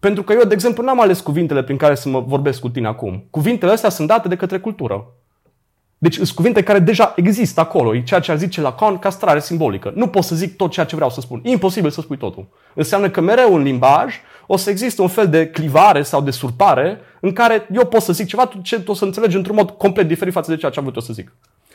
[0.00, 2.86] Pentru că eu, de exemplu, n-am ales cuvintele prin care să mă vorbesc cu tine
[2.86, 3.24] acum.
[3.30, 5.06] Cuvintele astea sunt date de către cultură.
[5.98, 7.94] Deci sunt cuvinte care deja există acolo.
[7.94, 9.92] E ceea ce ar zice Lacan castrare simbolică.
[9.94, 11.40] Nu pot să zic tot ceea ce vreau să spun.
[11.44, 12.46] E imposibil să spui totul.
[12.74, 14.14] Înseamnă că mereu în limbaj
[14.50, 18.12] o să existe un fel de clivare sau de surpare în care eu pot să
[18.12, 20.70] zic ceva, tu ce tu o să înțelegi într-un mod complet diferit față de ceea
[20.70, 21.32] ce am vrut eu să zic.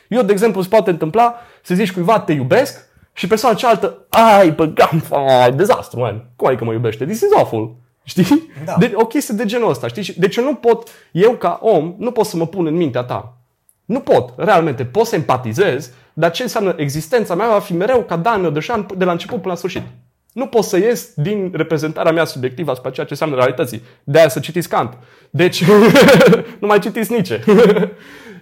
[0.08, 4.50] Eu, de exemplu, se poate întâmpla să zici cuiva te iubesc și persoana cealaltă, ai,
[4.50, 5.04] băgam,
[5.42, 6.24] ai, dezastru, man.
[6.36, 7.04] Cum adică mă iubește?
[7.04, 7.74] This is awful.
[8.04, 8.50] Știi?
[8.64, 8.76] Da.
[8.78, 10.02] De, o chestie de genul ăsta, știi?
[10.02, 13.02] Și- Deci eu nu pot, eu ca om, nu pot să mă pun în mintea
[13.02, 13.36] ta.
[13.84, 14.84] Nu pot, realmente.
[14.84, 19.04] Pot să empatizez, dar ce înseamnă existența mea va fi mereu ca Dan Miodeșan de
[19.04, 19.82] la început până la sfârșit.
[20.34, 23.82] Nu pot să ies din reprezentarea mea subiectivă asupra ceea ce înseamnă realității.
[24.04, 24.98] De aia să citiți Kant.
[25.30, 25.64] Deci,
[26.60, 27.44] nu mai citiți Nietzsche.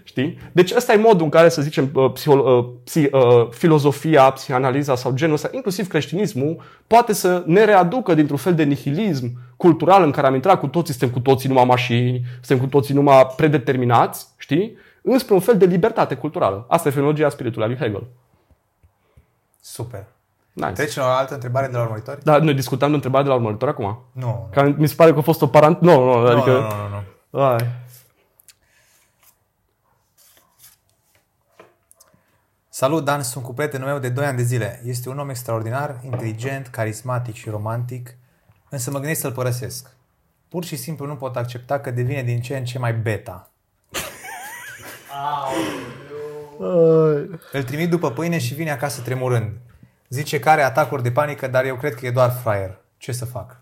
[0.05, 0.39] Știi?
[0.53, 4.95] Deci ăsta e modul în care, să zicem, uh, psiho- uh, psi, uh, filozofia, psihanaliza
[4.95, 10.11] sau genul ăsta, inclusiv creștinismul, poate să ne readucă dintr-un fel de nihilism cultural în
[10.11, 14.27] care am intrat cu toții, suntem cu toții numai mașini, suntem cu toții numai predeterminați,
[14.37, 14.77] știi?
[15.03, 16.67] Înspre un fel de libertate culturală.
[16.69, 18.07] Asta e filologia spiritului al lui Hegel.
[19.61, 20.05] Super.
[20.53, 20.73] Nice.
[20.73, 22.25] Trecem la o altă întrebare de la urmăritori?
[22.25, 23.85] Dar noi discutam de întrebarea de la urmăritor acum.
[24.13, 24.27] Nu.
[24.27, 24.49] nu.
[24.53, 25.81] Că mi se pare că a fost o parant...
[25.81, 26.51] Nu, nu, adică...
[26.51, 27.43] Nu, nu, nu, nu.
[27.43, 27.81] Ai.
[32.69, 34.83] Salut, Dan, sunt cu prietenul meu de 2 ani de zile.
[34.85, 38.15] Este un om extraordinar, inteligent, carismatic și romantic,
[38.69, 39.91] însă mă gândesc să-l părăsesc.
[40.49, 43.51] Pur și simplu nu pot accepta că devine din ce în ce mai beta.
[47.53, 49.53] Îl trimit după pâine și vine acasă tremurând.
[50.13, 52.79] Zice că are atacuri de panică, dar eu cred că e doar fraier.
[52.99, 53.61] Ce să fac?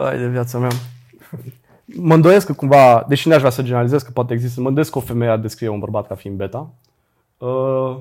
[0.00, 0.70] Ai de viața mea.
[1.84, 4.98] Mă îndoiesc că cumva, deși n-aș vrea să generalizez că poate există, mă îndoiesc că
[4.98, 6.70] o femeie ar descrie un bărbat ca fiind beta.
[7.38, 7.96] Uh,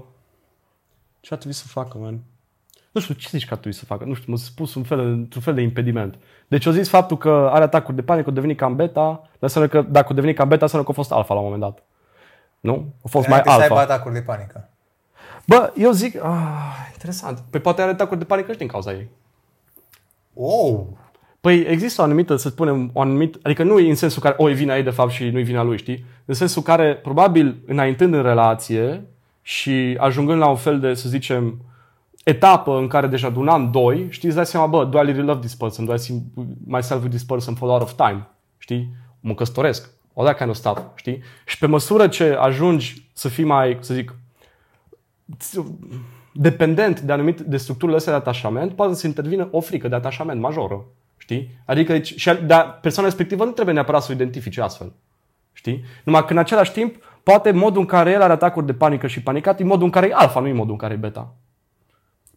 [1.19, 2.19] ce ar trebui să facă, man?
[2.91, 4.05] Nu știu, ce zici că ar trebui să facă?
[4.05, 6.17] Nu știu, m-a spus un fel, într-un fel de impediment.
[6.47, 9.69] Deci o zis faptul că are atacuri de panică, a devenit cam beta, dar înseamnă
[9.69, 11.83] că dacă a devenit cam beta, înseamnă că a fost alfa la un moment dat.
[12.59, 12.93] Nu?
[13.03, 13.93] A fost mai Înainte să aibă alfa.
[13.93, 14.69] atacuri de panică.
[15.47, 17.43] Bă, eu zic, ah, interesant.
[17.49, 19.07] Păi poate are atacuri de panică și din cauza ei.
[20.33, 20.79] Oh!
[21.41, 24.49] Păi există o anumită, să spunem, o anumită, adică nu e în sensul care, o,
[24.49, 26.05] e vina ei de fapt și nu e vina lui, știi?
[26.25, 29.05] În sensul care, probabil, înaintând în relație
[29.41, 31.61] și ajungând la un fel de, să zicem,
[32.23, 35.05] etapă în care deja de un an, doi, știi, îți dai seama, bă, do I
[35.05, 35.85] really love this person?
[35.85, 36.21] Do I see
[36.65, 38.27] myself with this person for a lot of time?
[38.57, 38.89] Știi?
[39.19, 39.89] Mă căsătoresc.
[40.13, 41.21] O that kind of stuff, știi?
[41.45, 44.15] Și pe măsură ce ajungi să fii mai, să zic,
[46.33, 50.39] dependent de anumite de structurile astea de atașament, poate să intervină o frică de atașament
[50.41, 50.85] majoră.
[51.17, 51.49] Știi?
[51.65, 54.93] Adică deci, și, dar persoana respectivă nu trebuie neapărat să o identifice astfel.
[55.53, 55.83] Știi?
[56.03, 59.21] Numai că în același timp, poate modul în care el are atacuri de panică și
[59.21, 61.33] panicat e modul în care e alfa, nu e modul în care e beta.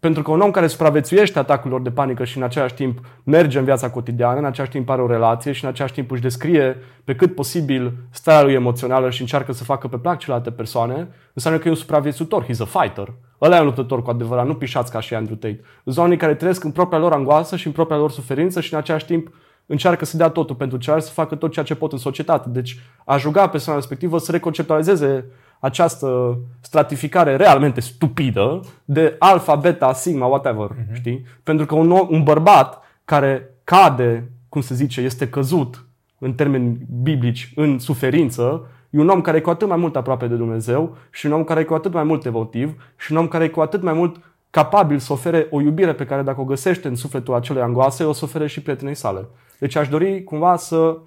[0.01, 3.65] Pentru că un om care supraviețuiește atacurilor de panică și în același timp merge în
[3.65, 7.15] viața cotidiană, în același timp are o relație și în același timp își descrie pe
[7.15, 11.69] cât posibil starea lui emoțională și încearcă să facă pe plac celelalte persoane, înseamnă că
[11.69, 13.13] e un supraviețuitor, he's a fighter.
[13.41, 15.61] Ăla e un luptător cu adevărat, nu pișați ca și Andrew Tate.
[15.85, 18.79] Sunt oamenii care trăiesc în propria lor angoasă și în propria lor suferință și în
[18.79, 19.29] același timp
[19.67, 22.49] încearcă să dea totul pentru celălalt, să facă tot ceea ce pot în societate.
[22.49, 25.25] Deci a juga persoana respectivă să reconceptualizeze
[25.61, 30.95] această stratificare realmente stupidă de alfa, beta, sigma, whatever, uh-huh.
[30.95, 31.27] știi?
[31.43, 35.87] Pentru că un, un bărbat care cade, cum se zice, este căzut
[36.19, 40.27] în termeni biblici în suferință, e un om care e cu atât mai mult aproape
[40.27, 43.29] de Dumnezeu și un om care e cu atât mai mult devotiv și un om
[43.29, 44.17] care e cu atât mai mult
[44.51, 48.13] capabil să ofere o iubire pe care dacă o găsește în sufletul acelei angoase, o
[48.13, 49.27] să ofere și prietenei sale.
[49.59, 50.99] Deci aș dori cumva să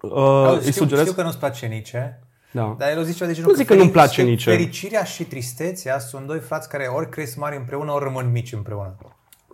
[0.00, 1.04] uh, îi sugerez...
[1.04, 1.92] Știu că nu-ți place nici,
[2.50, 2.74] da.
[2.78, 4.42] Dar el o zice de genul nu zic că, că nu-mi place nici.
[4.42, 8.96] Fericirea și tristețea sunt doi frați care ori cresc mari împreună, ori rămân mici împreună.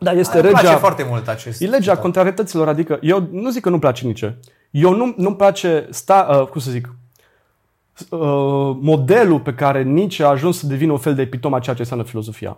[0.01, 0.59] Da, este Aia legea...
[0.59, 1.61] place foarte mult acest...
[1.61, 4.25] E legea contrarietăților, adică eu nu zic că nu-mi place nici.
[4.71, 6.95] Eu nu, nu-mi place, sta, uh, cum să zic,
[8.09, 8.19] uh,
[8.81, 11.81] modelul pe care Nietzsche a ajuns să devină un fel de epitom a ceea ce
[11.81, 12.57] înseamnă filozofia.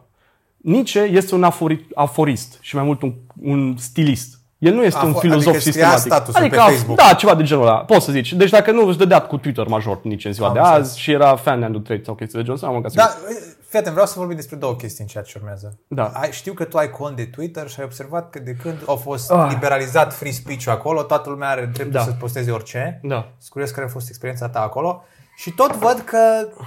[0.56, 4.35] Nietzsche este un afori, aforist și mai mult un, un stilist.
[4.58, 6.00] El nu este Afo- un filozof adică sistematic.
[6.12, 6.96] Status adică, pe Facebook.
[6.98, 7.76] da, ceva de genul ăla.
[7.84, 8.32] Poți să zici.
[8.32, 10.94] Deci dacă nu își dădea cu Twitter major nici în ziua Am de azi înțeles.
[10.94, 13.16] și era fan de Andrew Tate sau chestii de genul ăsta, am Da,
[13.68, 15.78] fii atent, vreau să vorbim despre două chestii în ceea ce urmează.
[15.88, 16.04] Da.
[16.14, 18.92] Ai, știu că tu ai cont de Twitter și ai observat că de când a
[18.92, 19.46] fost ah.
[19.48, 22.02] liberalizat free speech acolo, toată lumea are dreptul Da.
[22.02, 23.00] să posteze orice.
[23.02, 23.16] Da.
[23.38, 25.02] Sunt curios care a fost experiența ta acolo.
[25.36, 26.18] Și tot văd că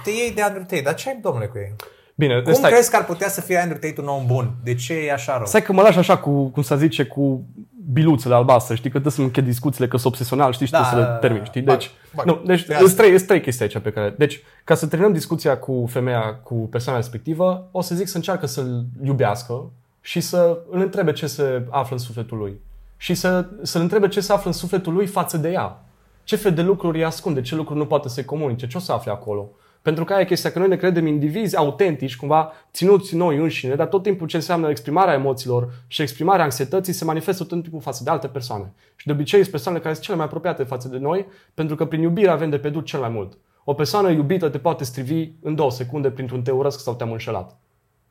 [0.02, 0.80] te iei de Andrew Tate.
[0.84, 1.74] Dar ce ai, domnule, cu ei?
[2.14, 2.70] Bine, Cum stai.
[2.70, 4.50] crezi că ar putea să fie Andrew Tate un om bun?
[4.64, 5.46] De ce e așa rău?
[5.46, 7.44] Stai că mă lași așa cu, cum să zice, cu
[7.92, 11.02] biluțele albastre, știi, că trebuie să închei discuțiile, că sunt obsesional, știi, și Da, trebuie
[11.04, 11.44] să da, le da, termin, da.
[11.44, 11.62] știi?
[11.62, 12.26] Bag, Deci, bag.
[12.26, 13.02] nu, deci De sunt asta.
[13.02, 14.14] trei, sunt trei chestii aici pe care...
[14.18, 18.46] Deci, ca să terminăm discuția cu femeia, cu persoana respectivă, o să zic să încearcă
[18.46, 19.70] să-l iubească
[20.00, 22.60] și să îl întrebe ce se află în sufletul lui.
[22.96, 25.84] Și să, să-l întrebe ce se află în sufletul lui față de ea.
[26.24, 28.92] Ce fel de lucruri îi ascunde, ce lucruri nu poate să-i comunice, ce o să
[28.92, 29.50] afle acolo.
[29.82, 33.74] Pentru că aia e chestia, că noi ne credem indivizi autentici, cumva ținuți noi înșine,
[33.74, 38.04] dar tot timpul ce înseamnă exprimarea emoțiilor și exprimarea anxietății se manifestă tot timpul față
[38.04, 38.72] de alte persoane.
[38.96, 41.84] Și de obicei sunt persoanele care sunt cele mai apropiate față de noi, pentru că
[41.84, 43.38] prin iubire avem de pierdut cel mai mult.
[43.64, 47.58] O persoană iubită te poate strivi în două secunde printr-un te urăsc sau te-am înșelat.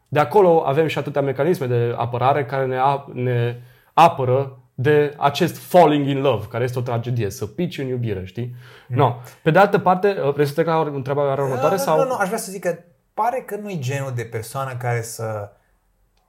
[0.07, 3.61] De acolo avem și atâtea mecanisme de apărare care ne, ap- ne
[3.93, 8.55] apără de acest falling in love, care este o tragedie, să pici în iubire, știi?
[8.87, 8.95] Mm.
[8.95, 9.15] No.
[9.41, 11.75] Pe de altă parte, vrei să te la întrebarea următoare?
[11.75, 11.97] nu, sau?
[11.97, 12.77] nu, nu, aș vrea să zic că
[13.13, 15.51] pare că nu e genul de persoană care să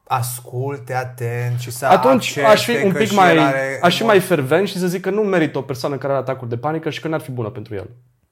[0.04, 3.78] asculte atent și să Atunci accepte aș fi un că pic și mai, el are
[3.82, 6.50] aș fi mai fervent și să zic că nu merită o persoană care are atacuri
[6.50, 7.90] de panică și că n-ar fi bună pentru el.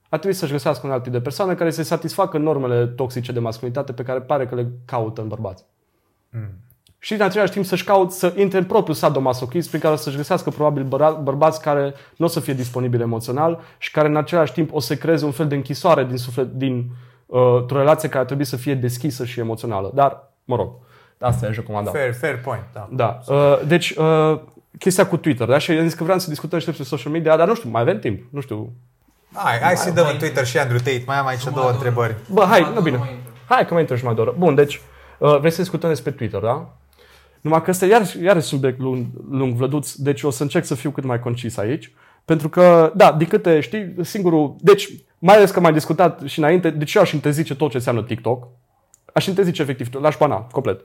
[0.09, 3.39] Ar trebui să-și găsească un alt tip de persoană care să satisfacă normele toxice de
[3.39, 5.65] masculinitate pe care pare că le caută în bărbați.
[6.31, 6.51] Mm.
[7.01, 10.51] Și în același timp să-și caut să intre în propriul sadomasochism prin care să-și găsească
[10.51, 14.73] probabil băra- bărbați care nu o să fie disponibili emoțional și care în același timp
[14.75, 16.91] o să creeze un fel de închisoare din suflet, din
[17.27, 19.91] uh, o relație care ar trebui să fie deschisă și emoțională.
[19.95, 20.71] Dar, mă rog,
[21.21, 21.93] asta e recomandat.
[21.93, 22.89] Fair, fair point, da.
[22.91, 23.19] Da.
[23.35, 24.41] Uh, deci, uh,
[24.79, 25.59] chestia cu Twitter, da?
[25.59, 27.81] Și am zis că vreau să discutăm și despre social media, dar nu știu, mai
[27.83, 28.73] avem timp, nu știu.
[29.33, 31.03] Hai, hai să dăm în Twitter și Andrew Tate.
[31.07, 32.15] Mai am aici două întrebări.
[32.33, 33.01] Bă, hai, nu bine.
[33.49, 34.35] Hai că mai intră și mai doră.
[34.39, 34.81] Bun, deci,
[35.19, 36.69] uh, vrei să discutăm despre Twitter, da?
[37.41, 40.91] Numai că ăsta iar, iar subiect lung, lung vlăduț, deci o să încerc să fiu
[40.91, 41.93] cât mai concis aici.
[42.25, 44.57] Pentru că, da, din câte știi, singurul...
[44.61, 47.71] Deci, mai ales că am mai discutat și înainte, de ce eu aș interzice tot
[47.71, 48.49] ce înseamnă TikTok?
[49.13, 50.81] Aș interzice efectiv, l-aș bana, complet.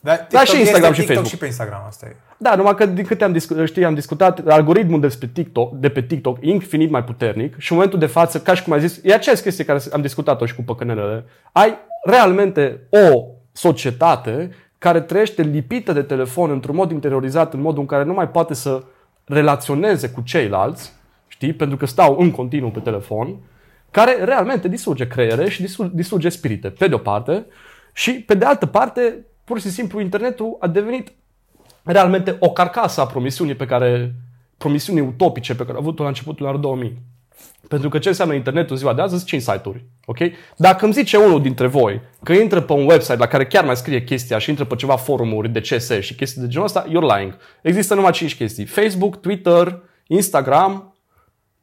[0.00, 1.26] Da, Da, și Instagram este și TikTok Facebook.
[1.26, 2.16] și pe Instagram, asta e.
[2.36, 6.02] Da, numai că din câte am, discu- știi, am discutat, algoritmul despre TikTok, de pe
[6.02, 9.00] TikTok e infinit mai puternic și în momentul de față, ca și cum ai zis,
[9.02, 11.24] e aceeași chestie care am discutat-o și cu păcănelele.
[11.52, 14.50] Ai realmente o societate
[14.82, 18.54] care trăiește lipită de telefon într-un mod interiorizat, în modul în care nu mai poate
[18.54, 18.82] să
[19.24, 20.92] relaționeze cu ceilalți,
[21.28, 23.36] știi, pentru că stau în continuu pe telefon,
[23.90, 27.46] care realmente distruge creiere și disu- distruge spirite, pe de o parte,
[27.92, 31.12] și pe de altă parte, pur și simplu, internetul a devenit
[31.82, 34.14] realmente o carcasă a promisiunii pe care,
[34.58, 36.98] promisiunii utopice pe care a avut-o la începutul anului 2000.
[37.68, 39.84] Pentru că ce înseamnă internetul în ziua de azi sunt 5 site-uri.
[40.06, 40.18] ok?
[40.56, 43.76] Dacă îmi zice unul dintre voi că intră pe un website la care chiar mai
[43.76, 47.16] scrie chestia și intră pe ceva forumuri de CS și chestii de genul ăsta, you're
[47.16, 47.36] lying.
[47.62, 48.64] Există numai 5 chestii.
[48.64, 50.94] Facebook, Twitter, Instagram,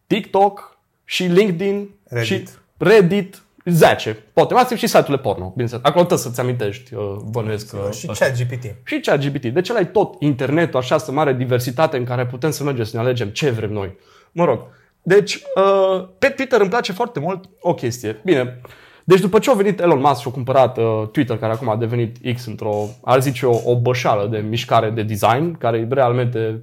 [0.07, 2.27] TikTok și LinkedIn Reddit.
[2.27, 2.43] și
[2.77, 4.18] Reddit, Zace.
[4.34, 5.49] Poate mai și site-urile porno.
[5.49, 5.84] Bineînțeles.
[5.85, 7.73] Acolo trebuie să-ți amintești, uh, bănuiesc.
[7.73, 8.26] uh, Și ăsta.
[8.26, 8.76] ChatGPT.
[8.84, 9.45] Și ChatGPT.
[9.45, 13.01] De ce ai tot internetul, această mare diversitate în care putem să mergem să ne
[13.03, 13.97] alegem ce vrem noi?
[14.31, 14.60] Mă rog.
[15.01, 18.21] Deci, uh, pe Twitter îmi place foarte mult o chestie.
[18.23, 18.61] Bine,
[19.03, 21.76] deci după ce a venit Elon Musk și a cumpărat uh, Twitter, care acum a
[21.76, 26.61] devenit X într-o, ar zice eu, o bășală de mișcare de design, care e realmente,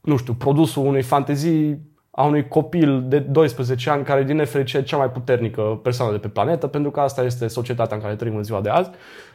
[0.00, 4.84] nu știu, produsul unei fantezii a unui copil de 12 ani care din nefericire e
[4.84, 8.36] cea mai puternică persoană de pe planetă, pentru că asta este societatea în care trăim
[8.36, 8.90] în ziua de azi.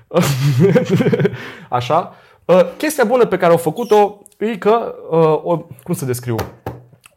[1.70, 2.16] Așa.
[2.46, 6.36] Uh, Chestia bună pe care au făcut-o e că, uh, o, cum să descriu,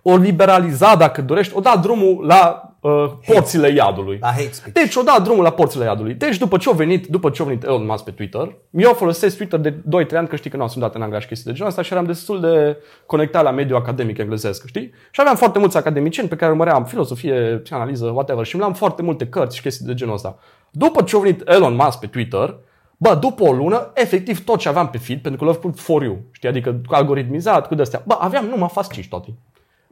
[0.03, 4.19] o liberaliza, dacă dorești, o da drumul la uh, porțile iadului.
[4.21, 4.75] La hate speech.
[4.75, 6.15] Deci o dat drumul la porțile iadului.
[6.15, 9.37] Deci după ce a venit, după ce a venit Elon Musk pe Twitter, eu folosesc
[9.37, 11.57] Twitter de 2-3 ani, că știi că nu am sunat în Anglia și chestii de
[11.57, 12.77] genul ăsta și eram destul de
[13.07, 14.93] conectat la mediul academic englezesc, știi?
[15.11, 19.03] Și aveam foarte mulți academicieni pe care urmăream filosofie, psihanaliză, whatever și îmi luam foarte
[19.03, 20.39] multe cărți și chestii de genul ăsta.
[20.71, 22.57] După ce a venit Elon Musk pe Twitter,
[22.97, 26.03] Bă, după o lună, efectiv tot ce aveam pe feed, pentru că l-am făcut for
[26.03, 29.35] you, știi, adică cu algoritmizat, cu de-astea, bă, aveam numai fasciști toate.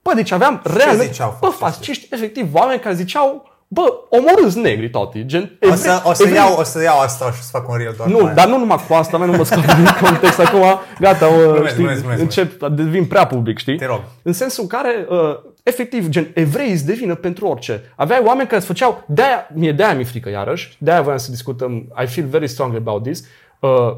[0.02, 1.66] Bă, deci aveam realmente, ziceau bă, fasciștii?
[1.66, 6.36] fasciști, efectiv, oameni care ziceau, bă, omorâți negri toate, gen, O să, o, să evrei-
[6.38, 8.34] iau, o să iau asta și să fac un reel doar cu nu, aia.
[8.34, 10.62] dar nu numai cu asta, mai nu mă scot din context acum,
[11.00, 12.20] gata, uh, Glumesc, știi, glumesc, glumesc.
[12.22, 13.76] încep, devin prea public, știi?
[13.76, 14.00] Te rog.
[14.22, 17.92] În sensul în care, uh, efectiv, gen, evrei îți devină pentru orice.
[17.96, 21.72] Aveai oameni care îți făceau, de-aia, mie de-aia mi-e frică iarăși, de-aia voiam să discutăm,
[22.02, 23.24] I feel very strongly about this,
[23.60, 23.96] uh,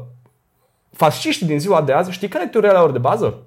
[0.95, 3.37] fasciștii din ziua de azi, știi care e teoria lor de bază?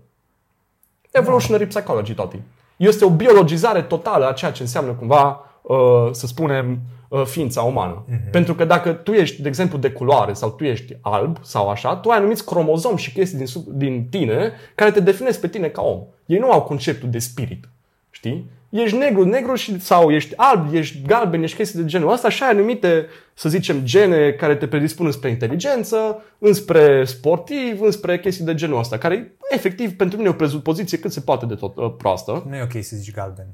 [1.17, 2.41] Evolutionary psychology, toti.
[2.77, 5.77] Este o biologizare totală a ceea ce înseamnă cumva, uh,
[6.11, 6.79] să spunem,
[7.09, 8.05] uh, ființa umană.
[8.31, 11.97] Pentru că dacă tu ești, de exemplu, de culoare sau tu ești alb sau așa,
[11.97, 15.69] tu ai anumiți cromozom și chestii din, sub- din tine care te definesc pe tine
[15.69, 16.03] ca om.
[16.27, 17.69] Ei nu au conceptul de spirit.
[18.11, 18.51] Știi?
[18.69, 22.43] Ești negru, negru și, sau ești alb, ești galben, ești chestii de genul ăsta și
[22.43, 28.55] ai anumite, să zicem, gene care te predispun spre inteligență, înspre sportiv, înspre chestii de
[28.55, 31.95] genul ăsta, care efectiv pentru mine e o prezupoziție cât se poate de tot uh,
[31.99, 32.45] proastă.
[32.49, 33.47] Nu e ok să zici galben.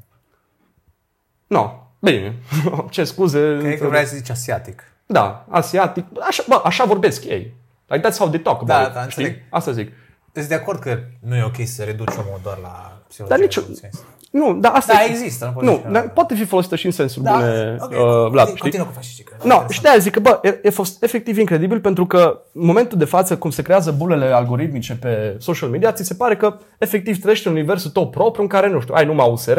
[1.46, 1.70] No,
[2.00, 2.34] bine,
[2.90, 3.56] ce scuze.
[3.60, 4.82] Cred că vrei să zici asiatic.
[5.06, 7.54] Da, asiatic, așa, bă, așa vorbesc ei.
[7.86, 9.22] Like that's how they talk Da, about da, it, știi?
[9.24, 9.42] înțeleg.
[9.50, 9.92] Asta zic.
[10.32, 13.36] Sunt de acord că nu e ok să reduci omul doar la psihologie.
[13.36, 14.04] Dar nici- evoluționistă.
[14.30, 16.08] Nu, dar asta Da, e- există, nu poți Nu, zice, dar da.
[16.08, 18.58] poate fi folosită și în sensul Da, bune, ok, uh, Vlad, continu- știi?
[18.60, 19.24] Continuă cu fasciștii.
[19.24, 22.64] că- No, și de-aia zic că, bă, e, e fost efectiv incredibil pentru că în
[22.66, 26.56] momentul de față, cum se creează bulele algoritmice pe social media, ți se pare că
[26.78, 29.58] efectiv trăiești în universul tău propriu în care, nu știu, ai numai USR,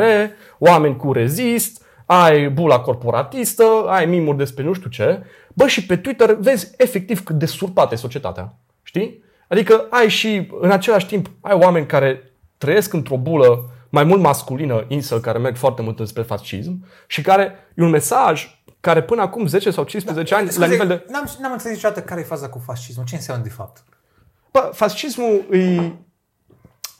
[0.60, 5.24] oameni cu rezist, ai bula corporatistă, ai mimuri despre nu știu ce.
[5.54, 8.54] Bă, și pe Twitter vezi efectiv cât de surpată e societatea.
[8.84, 9.24] Știi?
[9.54, 14.86] Adică ai și, în același timp, ai oameni care trăiesc într-o bulă mai mult masculină,
[14.88, 19.48] incel, care merg foarte mult înspre fascism și care e un mesaj care până acum
[19.48, 21.06] 10 sau 15 ani, la Scuze, nivel de...
[21.12, 23.06] N-am, n-am înțeles niciodată care e faza cu fascismul.
[23.06, 23.84] Ce înseamnă de fapt?
[24.52, 25.92] Bă, fascismul e...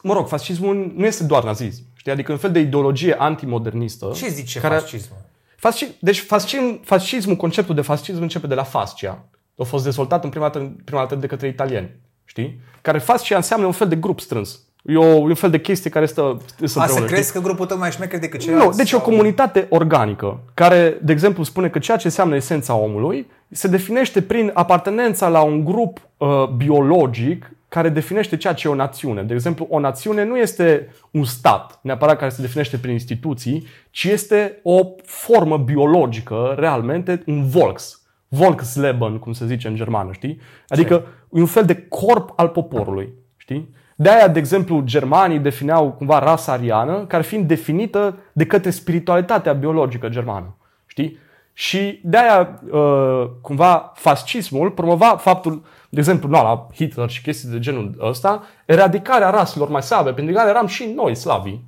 [0.02, 1.82] Mă rog, fascismul nu este doar nazism.
[1.94, 2.12] Știi?
[2.12, 4.10] Adică un fel de ideologie antimodernistă.
[4.14, 4.74] Ce zice care...
[4.74, 5.18] fascismul?
[5.56, 5.88] Fasci...
[6.00, 9.28] Deci fascism, fascismul, conceptul de fascism începe de la fascia.
[9.58, 12.02] A fost dezvoltat în prima dată, prima dată de către italieni.
[12.36, 12.58] Știi?
[12.82, 14.60] Care fascia înseamnă un fel de grup strâns.
[14.84, 17.00] E, o, e un fel de chestie care stă, stă A, să împreună.
[17.00, 17.14] știi?
[17.14, 18.66] crezi că grupul tău mai șmecher decât ceilalți?
[18.68, 22.34] Nu, deci e o sau- comunitate organică, care, de exemplu, spune că ceea ce înseamnă
[22.34, 28.68] esența omului se definește prin apartenența la un grup uh, biologic care definește ceea ce
[28.68, 29.22] e o națiune.
[29.22, 34.04] De exemplu, o națiune nu este un stat neapărat care se definește prin instituții, ci
[34.04, 37.98] este o formă biologică, realmente, un Volks.
[38.34, 40.40] Volksleben, cum se zice în germană, știi?
[40.68, 40.94] Adică
[41.32, 43.74] e un fel de corp al poporului, știi?
[43.96, 49.52] De aia, de exemplu, germanii defineau cumva rasa ariană, care fiind definită de către spiritualitatea
[49.52, 50.56] biologică germană.
[50.86, 51.18] Știi?
[51.52, 57.48] Și de aia, uh, cumva, fascismul promova faptul, de exemplu, nu, la Hitler și chestii
[57.48, 61.64] de genul ăsta, eradicarea raselor mai slabe, pentru că eram și noi slavii.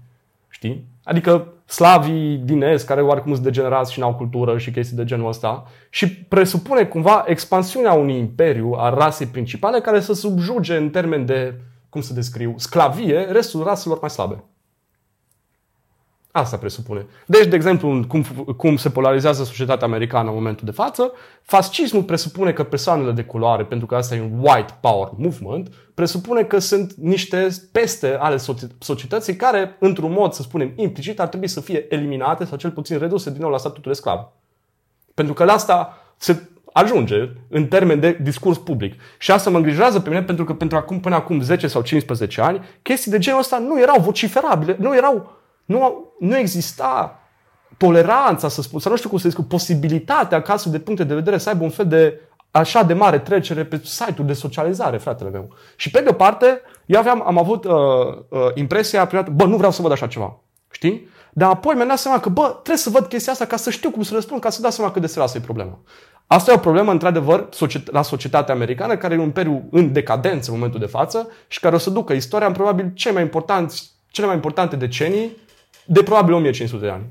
[0.48, 0.84] Știi?
[1.05, 5.28] Adică slavii din est, care oarecum sunt degenerați și n-au cultură și chestii de genul
[5.28, 5.64] ăsta.
[5.90, 11.55] Și presupune cumva expansiunea unui imperiu a rasei principale care să subjuge în termen de,
[11.88, 14.44] cum să descriu, sclavie restul raselor mai slabe.
[16.36, 17.06] Asta presupune.
[17.26, 18.24] Deci, de exemplu, în cum,
[18.56, 23.64] cum se polarizează societatea americană în momentul de față, fascismul presupune că persoanele de culoare,
[23.64, 28.78] pentru că asta e un white power movement, presupune că sunt niște peste ale soci-
[28.78, 32.98] societății care, într-un mod, să spunem, implicit, ar trebui să fie eliminate sau cel puțin
[32.98, 34.28] reduse din nou la statutul de sclav.
[35.14, 36.42] Pentru că la asta se
[36.72, 38.94] ajunge în termen de discurs public.
[39.18, 42.40] Și asta mă îngrijorează pe mine pentru că pentru acum, până acum 10 sau 15
[42.40, 47.20] ani, chestii de genul ăsta nu erau vociferabile, nu erau, nu, nu exista
[47.76, 51.14] toleranța, să spun, sau nu știu cum să zic, posibilitatea ca astfel de puncte de
[51.14, 52.20] vedere să aibă un fel de
[52.51, 55.48] așa de mare trecere pe site-uri de socializare, fratele meu.
[55.76, 57.72] Și pe de o parte, eu aveam, am avut uh,
[58.28, 60.38] uh, impresia, prima dată, bă, nu vreau să văd așa ceva.
[60.70, 61.09] Știi?
[61.32, 63.90] Dar apoi mi-am dat seama că, bă, trebuie să văd chestia asta ca să știu
[63.90, 65.78] cum să răspund, ca să dau seama cât de serioasă e problema.
[66.26, 70.51] Asta e o problemă, într-adevăr, societ- la societatea americană, care e un imperiu în decadență
[70.51, 73.90] în momentul de față și care o să ducă istoria în probabil cei mai importanți,
[74.09, 75.36] cele mai importante decenii
[75.86, 77.04] de probabil 1500 de ani.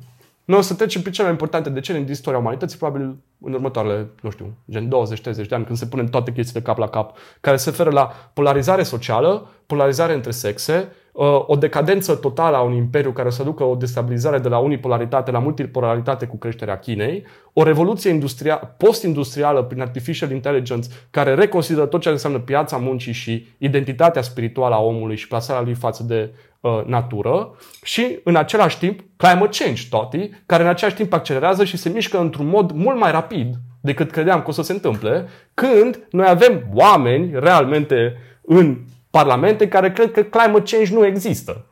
[0.46, 4.08] Noi o să trecem prin cele mai importante decenii din istoria umanității, probabil în următoarele,
[4.22, 7.58] nu știu, gen 20-30 de ani, când se punem toate chestiile cap la cap, care
[7.58, 13.12] se referă la polarizare socială, polarizare între sexe, uh, o decadență totală a unui imperiu
[13.12, 18.10] care să ducă o destabilizare de la unipolaritate la multipolaritate cu creșterea Chinei, o revoluție
[18.10, 24.76] industria- post-industrială prin artificial intelligence care reconsideră tot ce înseamnă piața muncii și identitatea spirituală
[24.76, 26.34] a omului și plasarea lui față de
[26.66, 31.78] uh, natură și în același timp climate change, toti, care în același timp accelerează și
[31.78, 36.08] se mișcă într-un mod mult mai rapid decât credeam că o să se întâmple, când
[36.10, 38.78] noi avem oameni realmente în
[39.10, 41.66] parlamente care cred că climate change nu există.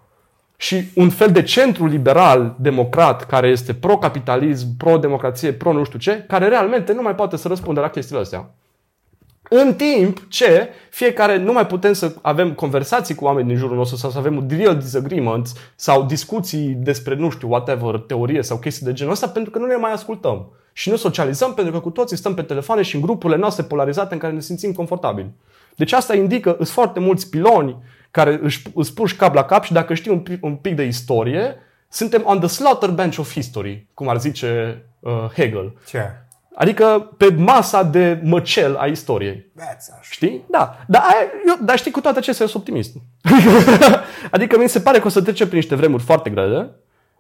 [0.58, 6.48] Și un fel de centru liberal, democrat, care este pro-capitalism, pro-democrație, pro-nu știu ce, care
[6.48, 8.50] realmente nu mai poate să răspundă la chestiile astea.
[9.50, 13.98] În timp ce fiecare nu mai putem să avem conversații cu oameni din jurul nostru
[13.98, 18.94] sau să avem real disagreements sau discuții despre, nu știu, whatever, teorie sau chestii de
[18.94, 20.52] genul ăsta pentru că nu ne mai ascultăm.
[20.74, 24.14] Și nu socializăm pentru că cu toții stăm pe telefoane și în grupurile noastre polarizate
[24.14, 25.34] în care ne simțim confortabili.
[25.76, 27.78] Deci asta indică, sunt foarte mulți piloni
[28.12, 30.84] care își, îți puși cap la cap și dacă știi un pic, un pic de
[30.84, 31.56] istorie,
[31.90, 35.74] suntem on the slaughter bench of history, cum ar zice uh, Hegel.
[35.88, 36.23] Ce?
[36.56, 39.52] Adică pe masa de măcel a istoriei.
[39.56, 40.00] Beața.
[40.02, 40.44] Știi?
[40.50, 40.78] Da.
[40.88, 42.96] Dar, aia, eu, dar știi, cu toate acestea, eu sunt optimist.
[44.36, 46.72] adică mi se pare că o să trecem prin niște vremuri foarte grele,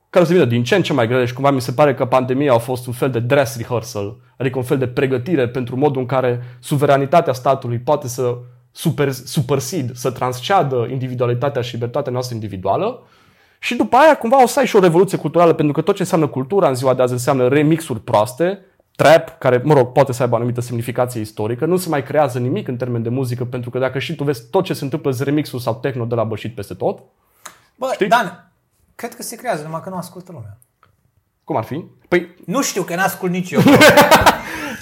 [0.09, 1.93] care o să vină din ce în ce mai grele și cumva mi se pare
[1.93, 5.75] că pandemia a fost un fel de dress rehearsal, adică un fel de pregătire pentru
[5.77, 8.37] modul în care suveranitatea statului poate să
[8.71, 13.07] super, supersid, să transceadă individualitatea și libertatea noastră individuală.
[13.59, 16.01] Și după aia cumva o să ai și o revoluție culturală, pentru că tot ce
[16.01, 18.59] înseamnă cultura în ziua de azi înseamnă remixuri proaste,
[18.95, 22.67] trap, care, mă rog, poate să aibă anumită semnificație istorică, nu se mai creează nimic
[22.67, 25.19] în termen de muzică, pentru că dacă și tu vezi tot ce se întâmplă z
[25.19, 26.99] remixul sau techno de la bășit peste tot,
[27.75, 28.07] Bă, Știi?
[28.07, 28.51] Dan,
[28.95, 30.57] cred că se creează, numai că nu ascultă lumea.
[31.43, 31.85] cum ar fi?
[32.07, 33.61] Păi, Nu știu, că n-ascult nici eu.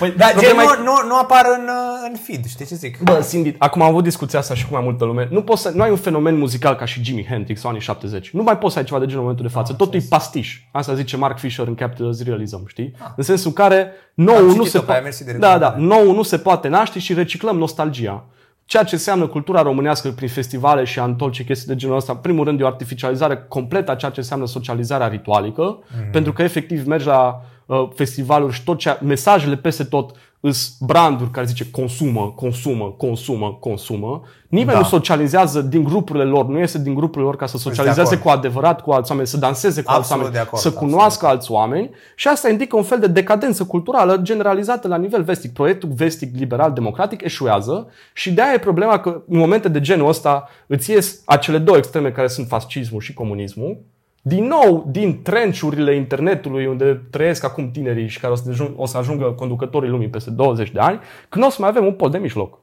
[0.02, 2.76] păi Dar gen, problema e- nu, nu, nu apar în, uh, în feed, știi ce
[2.76, 3.00] zic?
[3.04, 5.28] Bă, Cindy, acum am avut discuția asta și cu mai multă lume.
[5.32, 8.30] Nu, poți să, nu ai un fenomen muzical ca și Jimi Hendrix sau anii 70.
[8.30, 9.74] Nu mai poți să ai ceva de genul în momentul de față.
[9.74, 10.62] Totul e pastiș.
[10.72, 12.94] Asta zice Mark Fisher în Capitalist Realism, știi?
[13.16, 15.02] În sensul în care nou Am nu citit-o se pe aia, poate.
[15.04, 16.04] mersi de Da, da, recomandare.
[16.06, 18.24] nou nu se poate naște și reciclăm nostalgia.
[18.66, 22.46] Ceea ce înseamnă cultura românească prin festivale și antolce chestii de genul ăsta, în primul
[22.46, 26.12] rând e o artificializare completă a ceea ce înseamnă socializarea ritualică, Mhm.
[26.12, 27.50] pentru că efectiv mergi la uh,
[27.96, 34.22] festivaluri și tot ce, mesajele peste tot îs branduri care zice consumă, consumă, consumă, consumă.
[34.48, 34.78] Nimeni Da.
[34.78, 38.22] nu socializează din grupurile lor, nu iese din grupurile lor ca să socializeze acord.
[38.22, 40.92] cu adevărat cu alți oameni, să danseze cu alți Absolut oameni, de acord, să absolut.
[40.92, 45.54] cunoască alți oameni și asta indică un fel de decadență culturală generalizată la nivel vestic.
[45.54, 50.50] Proiectul vestic liberal-democratic eșuează și de aia e problema că în momente de genul ăsta
[50.68, 53.78] îți ies acele două extreme care sunt fascismul și comunismul,
[54.22, 58.86] din nou din trenciurile internetului unde trăiesc acum tinerii și care o să, ajung, o
[58.86, 61.00] să ajungă conducătorii lumii peste 20 de ani,
[61.30, 62.60] când o să mai avem un pol de mijloc.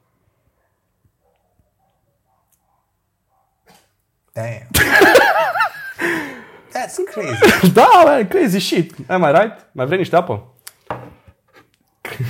[4.33, 4.67] Damn.
[6.73, 7.73] That's crazy.
[7.73, 8.95] da, man, crazy shit.
[9.07, 9.65] Am I right?
[9.71, 10.43] Mai vrei niște apă?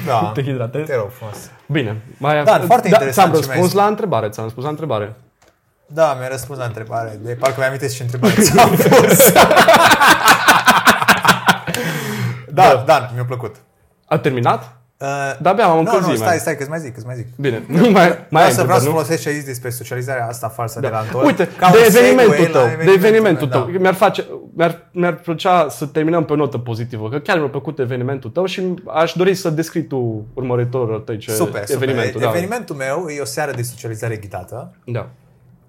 [0.06, 0.32] Da.
[0.34, 0.86] Te hidratezi?
[0.86, 1.52] Te rog frumos.
[1.68, 2.02] Bine.
[2.18, 3.74] Mai Da, foarte interesant Ți-am ce mi-ai răspuns zis.
[3.74, 4.30] la întrebare.
[4.30, 5.16] Ți-am răspuns la întrebare.
[5.94, 7.20] Da, mi-a răspuns la întrebare.
[7.24, 9.32] De parcă mi-am amintesc ce întrebare ți-am pus.
[12.60, 13.56] da, da, mi-a plăcut.
[14.06, 14.74] A terminat?
[14.98, 15.08] Uh,
[15.42, 16.18] Da, abia am nu, încălzit, nu, man.
[16.18, 17.28] stai, stai, că-ți mai zic, că-ți mai zic.
[17.36, 17.64] Bine.
[17.68, 18.92] Nu mai, mai ai Vreau să, vreau întrebări, să nu?
[18.92, 21.26] folosesc ce ai zis despre socializarea asta falsă de la Antol.
[21.26, 23.72] Uite, ca de un evenimentul segue tău, la de evenimentul meu, tău.
[23.72, 23.80] da.
[23.80, 24.26] Mi-ar, face,
[24.56, 28.46] mi-ar, mi-ar plăcea să terminăm pe o notă pozitivă, că chiar mi-a plăcut evenimentul tău
[28.46, 31.84] și aș dori să descrii tu urmăritorul tău ce Super, super.
[31.88, 32.22] evenimentul.
[32.22, 32.28] Da.
[32.30, 35.10] Evenimentul meu e o seară de socializare ghidată da.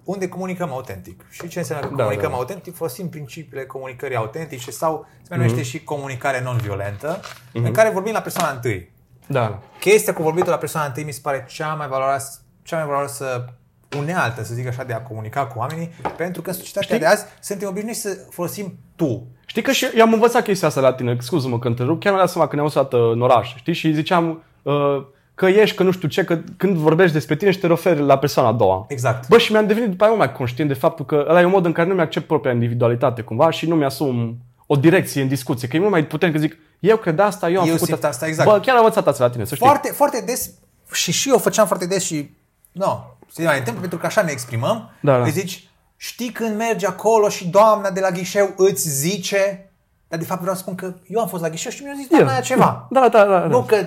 [0.03, 1.25] Unde comunicăm autentic.
[1.29, 2.35] Și ce înseamnă că Da, comunicăm da.
[2.35, 2.75] autentic?
[2.75, 7.19] Folosim principiile comunicării autentice sau se mai numește și comunicare non-violentă,
[7.53, 8.91] în care vorbim la persoana întâi.
[9.27, 9.59] Da.
[9.79, 13.53] Chestia cu vorbitul la persoana întâi mi se pare cea mai valoroasă, cea mai valoroasă
[13.97, 16.99] unealtă, să zic așa, de a comunica cu oamenii, pentru că în societatea Știi?
[16.99, 19.27] de azi suntem obișnuiți să folosim tu.
[19.45, 22.25] Știi că și eu am învățat chestia asta la tine, scuză-mă că întrerup, chiar mi-am
[22.25, 23.73] dat seama când ne-am usat uh, în oraș, știi?
[23.73, 24.73] Și ziceam uh,
[25.41, 28.17] că ești, că nu știu ce, că când vorbești despre tine și te referi la
[28.17, 28.85] persoana a doua.
[28.87, 29.27] Exact.
[29.27, 31.51] Bă, și mi-am devenit după aia mult mai conștient de faptul că ăla e un
[31.51, 35.67] mod în care nu mi-accept propria individualitate cumva și nu mi-asum o direcție în discuție.
[35.67, 38.03] Că e mult mai puternic că zic, eu cred asta, eu am Eu făcut simt
[38.03, 38.49] asta, exact.
[38.49, 39.67] Bă, chiar am învățat asta la tine, să știi.
[39.67, 40.51] Foarte, foarte des,
[40.91, 42.29] și și eu făceam foarte des și,
[42.71, 45.23] nu, se mai întâmplă pentru că așa ne exprimăm, Da, da.
[45.23, 49.71] îi zici, știi când mergi acolo și doamna de la ghișeu îți zice,
[50.07, 52.07] dar de fapt vreau să spun că eu am fost la ghișeu și mi-a zis
[52.07, 52.87] doamna aia ceva.
[52.89, 53.39] Da, da, da.
[53.39, 53.45] da.
[53.45, 53.85] Nu că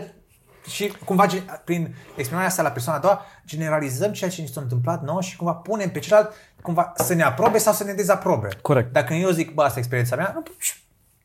[0.69, 4.61] și cumva gen- prin exprimarea asta la persoana a doua generalizăm ceea ce ni s-a
[4.61, 6.33] întâmplat nouă și cumva punem pe celălalt
[6.63, 8.49] cumva să ne aprobe sau să ne dezaprobe.
[8.63, 8.93] Corect.
[8.93, 10.75] Dacă eu zic, bă, asta e experiența mea, nu, și-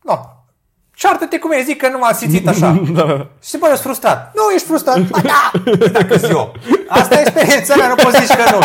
[0.04, 0.38] nu.
[0.96, 2.82] Ceartă-te cu mine, zic că nu m-am simțit așa.
[2.94, 3.30] da.
[3.44, 4.32] Și bă, eu sunt frustrat.
[4.36, 5.00] Nu, ești frustrat.
[5.02, 5.52] Ba da!
[5.92, 6.54] Dacă zi eu.
[6.88, 8.60] Asta e experiența mea, nu poți zici că nu.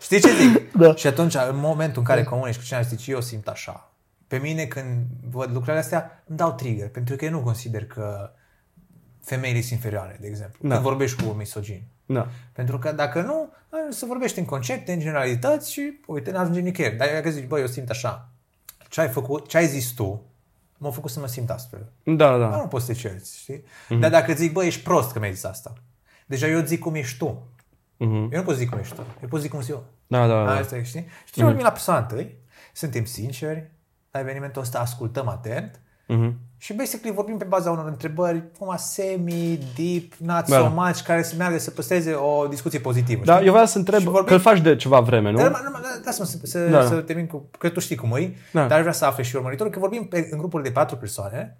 [0.00, 0.72] Știi ce zic?
[0.72, 0.94] Da.
[0.94, 3.90] Și atunci, în momentul în care comunici cu cineva, zici, eu simt așa.
[4.28, 4.96] Pe mine, când
[5.30, 8.30] văd lucrurile astea, îmi dau trigger, pentru că eu nu consider că
[9.24, 10.68] femeile sunt inferioare, de exemplu.
[10.68, 10.74] Da.
[10.74, 11.86] Când vorbești cu misogini.
[12.06, 12.28] Da.
[12.52, 13.52] Pentru că dacă nu,
[13.90, 16.96] se vorbește în concepte, în generalități și, uite, n-ajunge nicăieri.
[16.96, 18.28] Dar dacă zici, băi, eu simt așa,
[18.88, 20.22] ce ai făcut, ce ai zis tu,
[20.78, 21.92] m-a făcut să mă simt astfel.
[22.02, 22.38] Da, Da.
[22.38, 22.56] da.
[22.56, 23.58] Nu poți să te cerți, știi?
[23.58, 23.98] Mm-hmm.
[24.00, 25.72] Dar dacă zic, băi, ești prost că mi-ai zis asta.
[26.26, 27.46] Deja eu zic cum ești tu.
[27.96, 28.14] Mhm.
[28.14, 29.00] Eu nu pot să zic cum ești tu.
[29.00, 29.84] Eu pot să zic cum sunt eu.
[30.06, 30.50] Da, da, da.
[30.50, 31.00] Asta e, știi?
[31.24, 31.44] Și mm-hmm.
[31.44, 32.36] vorbim la persoana întâi,
[32.72, 33.70] suntem sinceri,
[34.10, 35.80] la evenimentul ăsta ascultăm atent
[36.16, 36.36] Mhm.
[36.58, 40.56] și basically vorbim pe baza unor întrebări, cum semi, deep, not Da.
[40.58, 43.24] so much, care să meargă să păstreze o discuție pozitivă.
[43.24, 43.46] Da, știi?
[43.46, 45.36] eu vreau să întreb, Și vorbim- că îl faci de ceva vreme, nu?
[45.36, 46.86] Dar, numai- numai- lasă-mă să, să, Da.
[46.86, 48.60] să termin cu, că tu știi cum e, Da.
[48.66, 51.56] dar aș vrea să afle și urmăritorul, că vorbim pe, în grupuri de patru persoane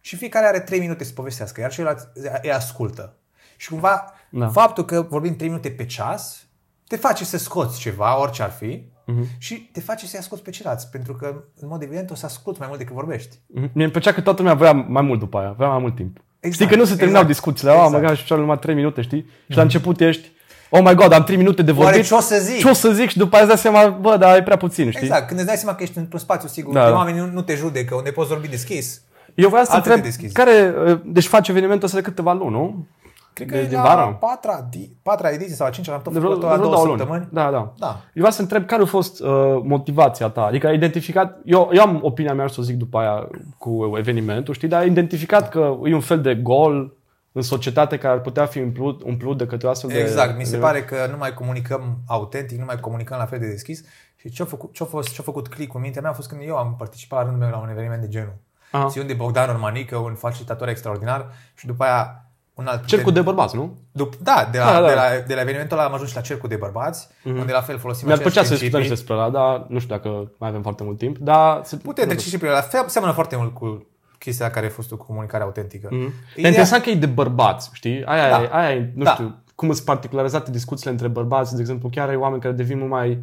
[0.00, 2.06] și fiecare are trei minute să povestească, iar ceilalți
[2.42, 3.16] îi ascultă.
[3.56, 4.48] Și cumva, Da.
[4.48, 6.46] faptul că vorbim trei minute pe ceas,
[6.88, 9.24] te face să scoți ceva, orice ar fi, Mhm.
[9.38, 11.26] și te face să-i asculți pe ceilalți, pentru că,
[11.60, 13.38] în mod evident, o să asculți mai mult decât vorbești.
[13.46, 13.70] Mhm.
[13.72, 16.16] Mie îmi plăcea că toată lumea voia mai mult după aia, voia mai mult timp.
[16.40, 17.86] Exact, știi că nu se terminau exact, discuțiile, exact.
[17.86, 17.92] exact.
[17.92, 19.26] mă gândeam și cealaltă numai 3 minute, știi?
[19.50, 20.30] Și la început ești,
[20.70, 21.92] oh my god, am 3 minute de vorbit.
[21.94, 22.58] Oare ce o să zic?
[22.58, 24.90] Ce o să zic și după aia îți dai seama, bă, dar e prea puțin,
[24.90, 25.06] știi?
[25.06, 26.94] Exact, când îți dai seama că ești într-un spațiu sigur, Da, da, da.
[26.96, 29.02] oamenii nu, nu te judecă, unde poți vorbi deschis.
[29.34, 30.34] Eu vreau să Alte te întreb, deschizi.
[30.34, 32.86] care, uh, deci faci evenimentul ăsta de câteva luni, nu?
[33.32, 34.06] Cred că De- e din la vara?
[34.06, 36.64] patra, di- patra ediție sau a cincea, am tot De vreo, făcut de la vreo
[36.70, 36.98] două două luni.
[36.98, 37.28] săptămâni.
[37.32, 37.72] Da, da.
[37.78, 37.86] Da.
[37.86, 39.28] Eu vreau să întreb care a fost uh,
[39.62, 40.42] motivația ta.
[40.44, 43.28] Adică ai identificat, eu, eu am opinia mea să o zic după aia
[43.58, 46.96] cu evenimentul, știi, dar ai identificat că e un fel de gol
[47.32, 49.98] în societate care ar putea fi umplut, umplut de către o astfel de...
[49.98, 53.38] Exact, mi se de- pare că nu mai comunicăm autentic, nu mai comunicăm la fel
[53.38, 53.84] de deschis.
[54.16, 56.56] Și ce-a făcut, ce-a fost, ce-a făcut click în mintea mea a fost când eu
[56.56, 58.34] am participat la rândul meu la un eveniment de genul.
[58.70, 58.88] Aha.
[58.88, 62.26] Ținut de Bogdan Ormanică, un facilitator extraordinar și după aia
[62.62, 63.76] un alt Cercul de bărbați, nu?
[63.92, 64.86] Dup- da, de la, Da, da.
[64.88, 67.60] De, la, de la evenimentul ăla am ajuns și la cercul de bărbați, unde la
[67.60, 68.84] fel folosim Mi-ar aceleași plăcea să discutăm principii.
[68.84, 71.16] și despre ăla, dar nu știu dacă mai avem foarte mult timp.
[71.18, 73.86] Dar se Putem trece și pe la fel, seamănă foarte mult cu
[74.18, 75.88] chestia care a fost cu comunicarea autentică.
[75.90, 75.98] Mm.
[76.00, 78.04] E Ideea- interesant că e de bărbați, știi?
[78.04, 78.42] Aia, Da.
[78.42, 79.10] e, aia e, nu Da.
[79.12, 82.90] știu, cum sunt particularizate discuțiile între bărbați, de exemplu, chiar ai oameni care devin mult
[82.90, 83.18] mai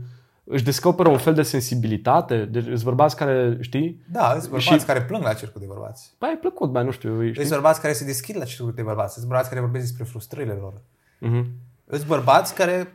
[0.52, 4.86] își descoperă un fel de sensibilitate, deci sunt bărbați care, știi, Da, sunt bărbați Și-
[4.86, 6.14] care plâng la cercul de bărbați.
[6.20, 7.34] Băi, ai plăcut, mai nu știu, știi?
[7.36, 9.14] Sunt bărbați care se deschid la cercul de bărbați.
[9.14, 10.74] Sunt bărbați care vorbesc despre frustrările lor.
[11.20, 11.48] Mhm.
[11.90, 12.94] Sunt bărbați care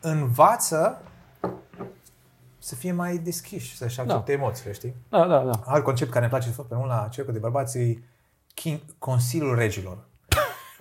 [0.00, 1.02] învață
[2.58, 4.94] să fie mai deschiși, să-și accepte emoțiile, știi?
[5.08, 5.60] Da, da, da.
[5.64, 8.02] Alt concept care îmi place foarte mult la cercul de bărbați e
[8.54, 10.08] King, Consiliul Regilor.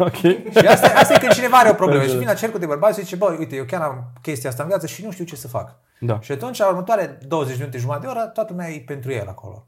[0.02, 0.16] Ok.
[0.16, 2.98] Și asta, asta e când cineva are o problemă și vine la cercul de bărbați
[2.98, 5.36] și zice, bă, uite, eu chiar am chestia asta în viață și nu știu ce
[5.36, 5.76] să fac.
[6.00, 9.12] Da, Și atunci, la următoare 20 de minute, jumătate de oră, toată lumea e pentru
[9.12, 9.68] el acolo.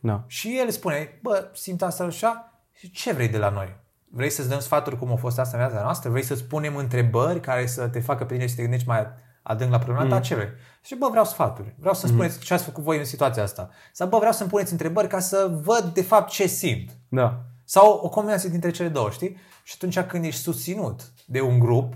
[0.00, 0.24] da.
[0.26, 3.76] Și el spune, bă, simt asta așa și ce vrei de la noi?
[4.10, 6.10] Vrei să-ți dăm sfaturi cum a fost asta în viața noastră?
[6.10, 9.06] Vrei să-ți punem întrebări care să te facă pe tine să te gândești mai
[9.42, 10.20] adânc la problema ta?
[10.20, 10.48] Ce vrei?
[10.82, 11.74] Și bă, vreau sfaturi.
[11.78, 13.68] Vreau să-mi spuneți ce ați făcut voi în situația asta.
[13.92, 16.90] Sau bă, vreau să-mi puneți întrebări ca să văd de fapt ce simt.
[17.08, 17.40] Da.
[17.64, 19.36] Sau o combinație dintre cele două, știi?
[19.66, 21.94] Și atunci când ești susținut de un grup,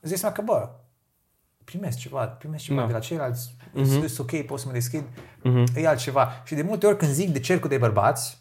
[0.00, 0.70] îți dai seama că, bă,
[1.64, 2.86] primesc ceva, primesc ceva Da.
[2.86, 4.06] de la ceilalți, mm-hmm.
[4.06, 5.04] sunt ok, pot să mă deschid,
[5.44, 5.74] mm-hmm.
[5.74, 6.42] e altceva.
[6.44, 8.38] Și de multe ori când zic de cercul de bărbați,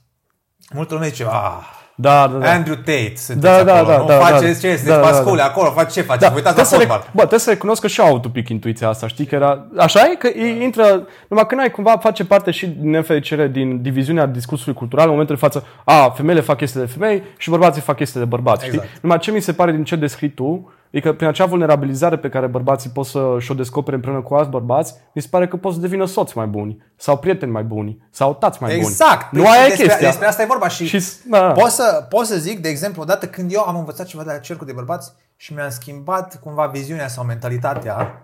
[0.73, 2.51] multă lume zice, ah, Da, da, da.
[2.51, 4.47] Andrew Tate, sunteți Da, da, acolo, da, nu da, faceți da.
[4.47, 5.45] ce, sunteți Da, da, pascule da.
[5.45, 6.99] acolo, faceți ce faceți, Da, vă uitați la trebuie să, fotbal.
[7.07, 9.35] rec- bă, trebuie să recunosc că și eu am un pic intuiția asta, știi că
[9.35, 9.65] era...
[9.77, 10.15] Așa e?
[10.15, 11.07] Că e, intră...
[11.27, 15.35] Numai când ai cumva face parte și din nefericire din diviziunea discursului cultural în momentul
[15.35, 18.84] de față, a, femeile fac chestii de femei și bărbații fac chestii de bărbați, Exact.
[18.85, 18.97] știi?
[19.01, 22.30] Numai ce mi se pare din ce descrii tu, e că prin acea vulnerabilizare pe
[22.30, 25.74] care bărbații pot să și-o descopere împreună cu alți bărbați, mi se pare că pot
[25.74, 28.88] să devină soți mai buni, sau prieteni mai buni, sau tați mai buni.
[28.88, 29.32] Exact.
[29.32, 30.07] Nu Deci aia e despre, chestia.
[30.07, 31.52] Despre asta e vorba și, Și, da, da.
[31.52, 34.38] pot, să, pot să zic, de exemplu, odată când eu am învățat ceva de la
[34.38, 38.24] cercul de bărbați și mi-am schimbat cumva viziunea sau mentalitatea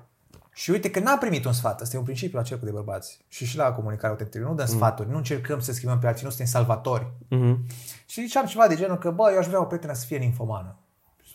[0.53, 3.25] și uite că n-am primit un sfat, ăsta e un principiu la cercul de bărbați
[3.27, 4.45] și și la comunicare autentică.
[4.47, 7.11] Nu dăm sfaturi, nu încercăm să schimbăm pe alții, nu suntem salvatori.
[7.27, 7.65] Mhm.
[8.05, 10.75] Și ziceam ceva de genul că, bă, eu aș vrea o prietenă să fie ninfomană.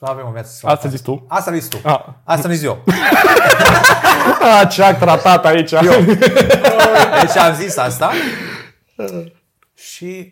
[0.01, 1.25] Și să avem o viață să Asta zici tu?
[1.29, 1.89] Asta zici tu.
[1.89, 2.05] Ah.
[2.25, 2.85] Asta nu zic eu.
[4.41, 5.73] Ah, ce act tratat aici.
[5.73, 6.01] Eu.
[7.21, 8.11] Deci am zis asta
[9.75, 10.31] și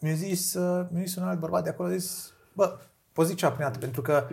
[0.00, 2.78] mi-a zis, uh, mi-a zis un alt bărbat de acolo, a zis, bă,
[3.12, 4.26] poți zic ceva prin dată, pentru că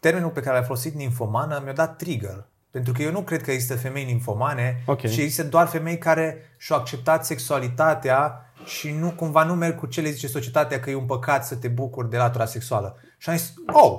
[0.00, 2.44] termenul pe care l-ai folosit ninfomană mi-a dat trigger.
[2.70, 5.00] Pentru că eu nu cred că există femei ninfomane Ok.
[5.00, 10.00] și există doar femei care și-au acceptat sexualitatea și nu cumva nu merg cu ce
[10.00, 13.00] le zice societatea că e un păcat să te bucuri de latura sexuală.
[13.18, 13.94] Și am zis, oh,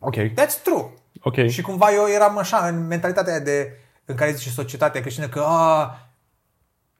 [0.00, 0.94] Ok, that's true.
[1.20, 1.48] ok.
[1.48, 5.40] Și cumva eu eram așa în mentalitatea aia de, în care zice societatea creștină că
[5.46, 5.98] a,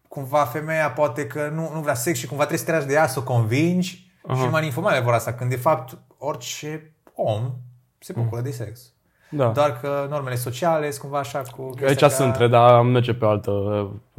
[0.08, 2.92] cumva femeia poate că nu, nu vrea sex și cumva trebuie să te tragi de
[2.92, 4.34] ea să o convingi uh-huh.
[4.34, 7.52] și numai ninfomane vor asta, când de fapt orice om
[7.98, 8.92] se bucură de sex.
[9.30, 9.48] Da.
[9.48, 11.66] Doar că normele sociale sunt cumva așa cu...
[11.68, 13.50] chestia Aici că- sunt între, dar am merge pe altă...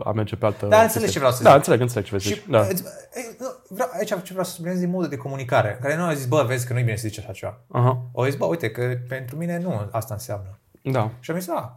[0.06, 1.58] Am merge pe altă Da, înțelegi ce vreau să Da, zic.
[1.58, 2.50] înțeleg, înțeleg ce vrei să Și zici.
[2.50, 2.60] Da.
[2.60, 2.84] îți-
[3.14, 6.14] e, nu, vreau, aici ce vreau să subliniez din modul de comunicare, care nu a
[6.14, 7.58] zis, bă, vezi că nu-i bine să zici așa ceva.
[7.72, 8.02] Aha.
[8.12, 10.60] O zis, bă, uite, că pentru mine nu asta înseamnă.
[10.84, 11.12] Da.
[11.20, 11.68] Și am zis, ah,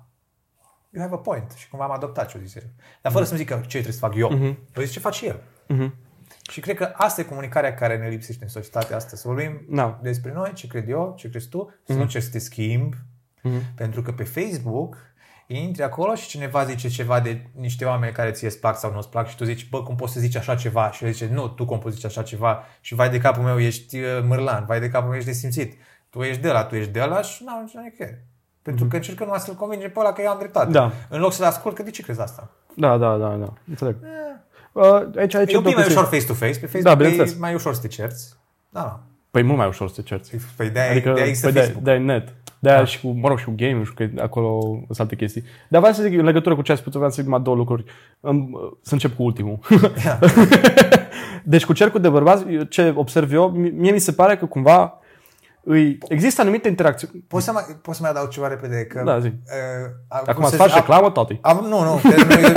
[0.90, 1.52] you have a point.
[1.56, 2.66] Și cumva am adoptat ce o zis el.
[3.02, 4.30] Dar fără să-mi zică ce trebuie să fac eu.
[4.38, 4.76] Mm-hmm.
[4.76, 5.40] O zis ce faci el.
[5.66, 5.94] Mhm.
[6.50, 9.16] Și cred că asta e comunicarea care ne lipsește în societatea asta.
[9.16, 9.98] Să vorbim Da.
[10.02, 12.96] despre noi, ce cred eu, ce crezi tu, să nu încerci să te schimbi.
[13.74, 14.96] Pentru că pe Facebook
[15.46, 18.98] intri acolo și cineva zice ceva de niște oameni care ție îți plac sau nu
[18.98, 20.90] îți plac și tu zici, bă, cum poți să zici așa ceva?
[20.90, 22.62] Și el zice, nu, tu cum poți zici așa ceva?
[22.80, 25.76] Și vai de capul meu, ești uh, mârlan, vai de capul meu, ești nesimțit.
[26.10, 28.24] Tu ești de la, tu ești de la și nu, nu, nu e
[28.62, 30.70] Pentru că încercăm numai să-l convinge pe ăla că eu am dreptate.
[30.70, 30.92] Da.
[31.08, 32.50] În loc să-l ascult, că de ce crezi asta?
[32.76, 33.52] Da, da, da, da.
[33.68, 33.96] Înțeleg.
[34.72, 34.84] Uh,
[35.16, 35.94] aici, aici E un pic două mai chestii.
[35.96, 36.58] ușor face-to-face.
[36.58, 37.32] Pe Da, Facebook bineînțeles.
[37.32, 38.34] e mai ușor să te cerți.
[38.68, 39.00] Da, da.
[39.34, 40.36] Păi mult mai ușor să te cerți.
[40.56, 41.84] Păi de-aia, Adică, de-aia există păi de, Facebook.
[41.84, 42.28] de net.
[42.58, 45.16] De aia și cu, mă rog, și cu game, nu știu că acolo sunt alte
[45.16, 45.42] chestii.
[45.68, 47.56] Dar vreau să zic, în legătură cu ce ai spus, vreau să zic mai două
[47.56, 47.84] lucruri.
[48.20, 48.50] Îmi-
[48.82, 49.58] Să încep cu ultimul.
[51.44, 54.98] deci cu cercul de bărbați, ce observ eu, mie mi se pare că cumva
[55.62, 57.24] îi, există anumite interacțiuni.
[57.28, 58.84] Poți să, mai, poți să mai adaug ceva repede?
[58.84, 59.26] Că, Da, zi.
[59.26, 59.32] Uh,
[60.26, 61.38] Acum îți faci reclamă, tati.
[61.40, 62.52] Am, nu, nu, chiar, noi,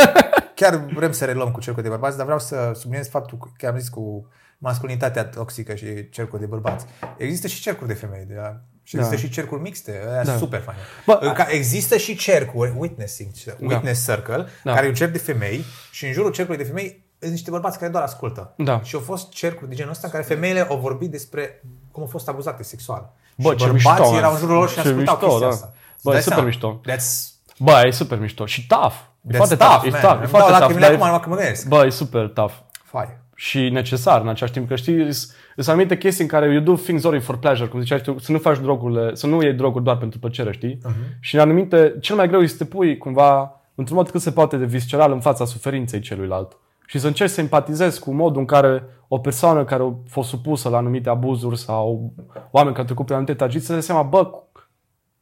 [0.55, 3.67] chiar vrem să reluăm cu cercul de bărbați, dar vreau să subliniez faptul că că
[3.67, 4.27] am zis cu
[4.57, 6.85] masculinitatea toxică și cercul de bărbați.
[7.17, 9.21] Există și cercuri de femei, de la, și există Da.
[9.21, 10.37] și cercuri mixte, aia Da.
[10.37, 10.81] super faine.
[11.05, 13.29] Bă, În ca, există și cercuri, witnessing,
[13.59, 14.73] witness circle, Da.
[14.73, 17.77] care e un cerc de femei și în jurul cercului de femei sunt niște bărbați
[17.79, 18.53] care doar ascultă.
[18.57, 18.81] Da.
[18.83, 21.61] Și au fost cercuri de genul ăsta în care femeile au vorbit despre
[21.91, 23.13] cum au fost abuzate sexual.
[23.35, 24.33] Bă, și ce bărbații mișto, erau man.
[24.33, 25.53] în jurul lor și Ce ascultau mișto, chestia da.
[25.53, 25.73] asta.
[26.03, 26.47] Bă, Îți e dai super seama?
[26.47, 26.81] mișto.
[26.91, 28.45] That's Bă, e super mișto.
[28.45, 28.93] Și tough.
[29.27, 29.85] E That's foarte tough, tough.
[29.85, 30.01] E man.
[30.01, 30.15] tough.
[30.15, 30.59] E Îmi foarte dau tough.
[30.59, 31.67] lacrimile dar e- acum, numai că mă gândesc.
[31.67, 32.53] Bă, e super tough.
[32.83, 33.17] Fai.
[33.39, 37.03] Și necesar în același timp, că știi, sunt anumite chestii în care you do things
[37.03, 39.97] only for pleasure, cum ziceai tu, să nu faci drogurile, să nu iei droguri doar
[39.97, 40.77] pentru plăcere, știi?
[40.77, 41.19] Uh-huh.
[41.19, 44.31] Și în anumite, cel mai greu este să te pui cumva, într-un mod cât se
[44.31, 46.57] poate de visceral în fața suferinței celuilalt.
[46.85, 50.69] Și să încerci să empatizezi cu modul în care o persoană care a fost supusă
[50.69, 52.13] la anumite abuzuri sau
[52.51, 54.29] oameni care au trecut prin anumite tragedii, să dea seama, bă,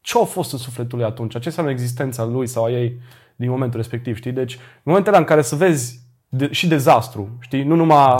[0.02, 1.32] ce a fost în sufletul lui atunci?
[1.32, 3.00] Ce înseamnă existența lui sau a ei
[3.36, 4.32] din momentul respectiv, știi?
[4.32, 6.05] Deci, în momentele în care să vezi
[6.36, 7.64] de, și dezastru, știi?
[7.64, 8.16] Nu numai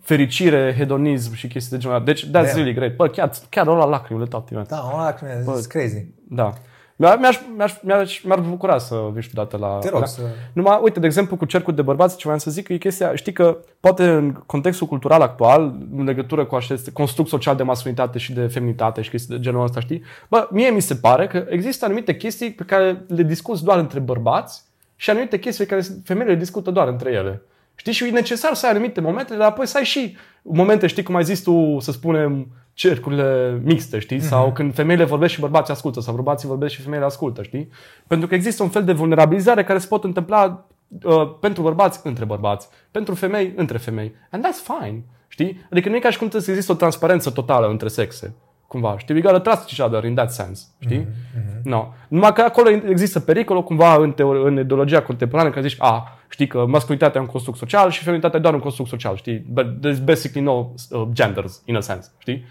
[0.00, 2.04] fericire, hedonism și chestii de genul ăla.
[2.04, 2.40] Deci, that's Da.
[2.40, 2.96] really great.
[2.96, 4.64] Bă, chiar, chiar ăla lacrimile toate, man.
[4.68, 6.06] Da, ăla lacrimile, it's crazy.
[6.28, 6.52] Da.
[6.96, 9.66] Mi-aș, mi-aș, mi-aș, mi-aș, mi-ar bucura să vii și dată la...
[9.80, 10.06] Te rog la...
[10.06, 10.20] să-
[10.52, 13.32] Numai, uite, de exemplu, cu cercul de bărbați, ce vreau să zic, e chestia, știi
[13.32, 18.32] că poate în contextul cultural actual, în legătură cu acest construct social de masculinitate și
[18.32, 20.02] de feminitate și chestii de genul ăsta, știi?
[20.28, 24.00] Bă, mie mi se pare că există anumite chestii pe care le discuți doar între
[24.00, 24.64] bărbați
[25.04, 27.42] și anumite chestii pe care femeile le discută doar între ele.
[27.74, 27.92] Știi?
[27.92, 31.14] Și e necesar să ai anumite momente, dar apoi să ai și momente, știi, cum
[31.14, 34.18] ai zis tu, să spunem, cercurile mixte, știi?
[34.18, 34.28] Mm-hmm.
[34.28, 37.68] Sau când femeile vorbesc și bărbații ascultă, sau bărbații vorbesc și femeile ascultă, știi?
[38.06, 40.66] Pentru că există un fel de vulnerabilizare care se pot întâmpla
[41.02, 44.14] uh, pentru bărbați între bărbați, pentru femei între femei.
[44.30, 45.66] And that's fine, știi?
[45.70, 48.34] Adică nu e ca și cum trebuie să există o transparență totală între sexe.
[48.74, 49.14] Cumva, știi?
[49.14, 51.00] We gotta trust each other in that sense, știi?
[51.06, 51.62] Mm-hmm.
[51.62, 51.86] No.
[52.08, 56.46] Numai că acolo există pericolul cumva în, teori- în ideologia contemporană că zici, a, știi
[56.46, 59.44] că masculitatea e un construct social și feminitatea e doar un construct social, știi?
[59.48, 62.44] But there's basically no uh, genders, in a sense, știi?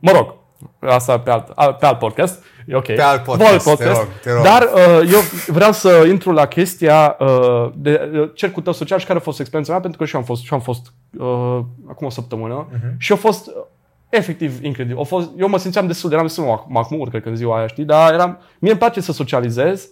[0.00, 0.34] Mă rog,
[0.80, 2.44] asta pe alt, a- pe alt podcast.
[2.66, 2.84] E ok.
[2.84, 4.42] Pe alt podcast, te rog, te rog.
[4.44, 9.06] Dar uh, eu vreau să intru la chestia uh, de uh, cercul tău social și
[9.06, 10.92] care a fost experiența mea, pentru că și eu am fost, și eu am fost
[11.18, 12.96] uh, acum o săptămână uh-huh.
[12.98, 13.52] și a fost uh,
[14.16, 15.00] efectiv incredibil.
[15.00, 17.58] A fost, eu mă simțeam destul de, eram destul de mahmur, cred că în ziua
[17.58, 19.88] aia, știi, dar eram, mie îmi place să socializez,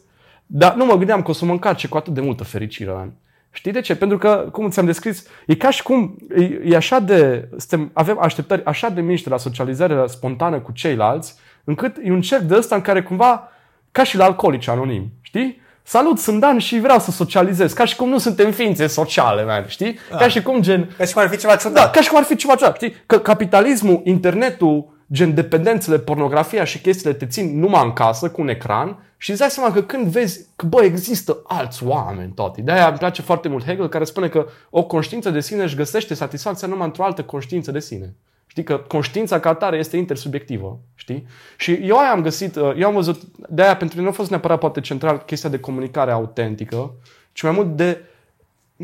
[0.46, 3.12] dar nu mă gândeam că o să mă încarce cu atât de multă fericire, man.
[3.50, 3.96] Știi de ce?
[3.96, 8.18] Pentru că, cum ți-am descris, e ca și cum e, e așa de, suntem, avem
[8.20, 11.34] așteptări așa de mici de la socializare spontană cu ceilalți,
[11.64, 13.48] încât e un cerc de ăsta în care cumva,
[13.92, 15.59] ca și la alcoolici anonimi, știi?
[15.82, 17.72] Salut, sunt Dan și vreau să socializez.
[17.72, 19.98] Ca și cum nu suntem ființe sociale, man, știi?
[20.18, 20.94] Ca și cum gen...
[20.96, 21.94] Ca și cum ar fi ceva Da, ciudat.
[21.94, 22.94] ca și cum ar fi ceva ciudat, știi?
[23.06, 28.48] Că capitalismul, internetul, gen dependențele, pornografia și chestiile te țin numai în casă cu un
[28.48, 32.60] ecran și îți dai seama că când vezi că, bă, există alți oameni, toate.
[32.60, 36.14] De-aia îmi place foarte mult Hegel, care spune că o conștiință de sine își găsește
[36.14, 38.14] satisfacția numai într-o altă conștiință de sine.
[38.50, 41.26] Știi că conștiința ca atare este intersubiectivă, știi?
[41.56, 44.16] Și eu aia am găsit, uh, eu am văzut, de aia pentru mine nu a
[44.16, 46.94] fost neapărat poate central chestia de comunicare autentică,
[47.32, 48.00] ci mai mult de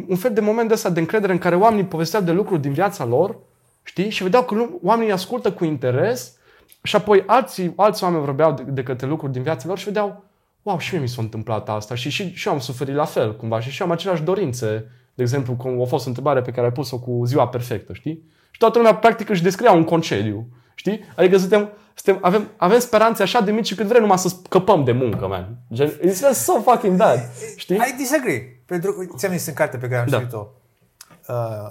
[0.08, 2.72] un fel de moment de ăsta de încredere în care oamenii povesteau de lucruri din
[2.72, 3.38] viața lor,
[3.82, 4.10] știi?
[4.10, 6.36] Și vedeau că nu, oamenii ascultă cu interes
[6.82, 10.24] și apoi alții, alți oameni vorbeau de, de către lucruri din viața lor și vedeau,
[10.62, 13.36] wow, și mie mi s-a întâmplat asta și, și, și eu am suferit la fel
[13.36, 14.90] cumva și și eu am aceleași dorințe.
[15.14, 18.34] De exemplu, cum a fost o întrebare pe care ai pus-o cu ziua perfectă, știi?
[18.56, 20.46] Și toată lumea practic își descria un concediu.
[20.74, 21.00] Știi?
[21.16, 24.92] Adică suntem, suntem avem, avem speranțe așa de mici cât vrem numai să scăpăm de
[24.92, 25.56] muncă, man.
[25.72, 27.18] Gen, it's just so fucking bad.
[27.56, 27.76] Știi?
[27.76, 28.62] I disagree.
[28.66, 30.16] Pentru că ți-am zis în carte pe care am Da.
[30.16, 30.46] scris-o.
[31.28, 31.70] Uh,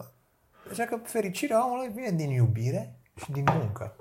[0.72, 3.96] așa că fericirea omului vine din iubire și din muncă.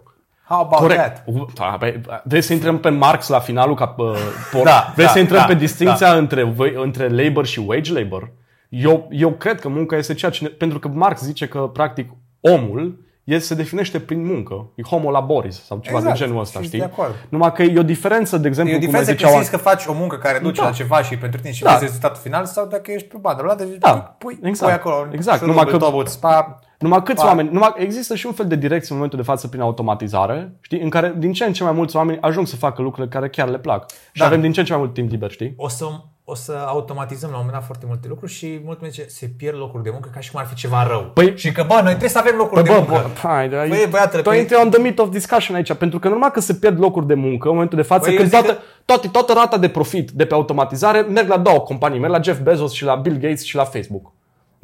[0.48, 1.00] How about Corect.
[1.00, 1.22] that?
[1.26, 4.16] U- da, băi, Vrei să intrăm pe Marx la finalul ca uh,
[4.52, 4.62] por?
[4.64, 8.32] Da, Vrei da, să intrăm da, pe distinția între, vă- între labor și wage labor?
[8.68, 10.42] Eu, eu cred că munca este ceea ce...
[10.44, 12.10] Ne, pentru că Marx zice că, practic,
[12.52, 14.70] omul el se definește prin muncă.
[14.74, 16.18] E homo laboris sau ceva Exact.
[16.18, 16.78] de genul ăsta, Și știi?
[16.78, 17.14] de acord.
[17.28, 19.50] Numai că e o diferență, de exemplu, E o cum diferență zicea că Oan- simți
[19.50, 20.66] că faci o muncă care duce Da.
[20.66, 21.70] la ceva și pentru tine și Da.
[21.70, 24.72] vezi rezultatul final sau dacă ești pe bandă rulantă și Da, pui, exact.
[24.82, 27.26] pui acolo Exact, șurubul, numai că- tobul, spa, Numai câți Pa.
[27.26, 30.80] oameni, numai, există și un fel de direcție în momentul de față prin automatizare, știi,
[30.80, 33.48] în care din ce în ce mai mulți oameni ajung să facă lucrurile care chiar
[33.48, 33.90] le plac.
[33.90, 34.24] Și Da.
[34.26, 35.54] avem din ce în ce mai mult timp liber, știi?
[35.56, 35.84] o să,
[36.26, 39.56] o să automatizăm la un moment dat foarte multe lucruri și mult zice se pierd
[39.56, 41.12] locuri de muncă ca și cum ar fi ceva rău.
[41.20, 42.92] Păi- și că, bă, noi trebuie să avem locuri de Bă, muncă.
[42.92, 45.98] bă, hai, da, Băi, băiatele, tu păi- intri on the meat of discussion aici, pentru
[45.98, 48.38] că normal că se pierd locuri de muncă în momentul de față, Băi, când eu
[48.40, 52.12] zic toată, toată, toată rata de profit de pe automatizare merg la două companii, merg
[52.12, 54.12] la Jeff Bezos și la Bill Gates și la Facebook.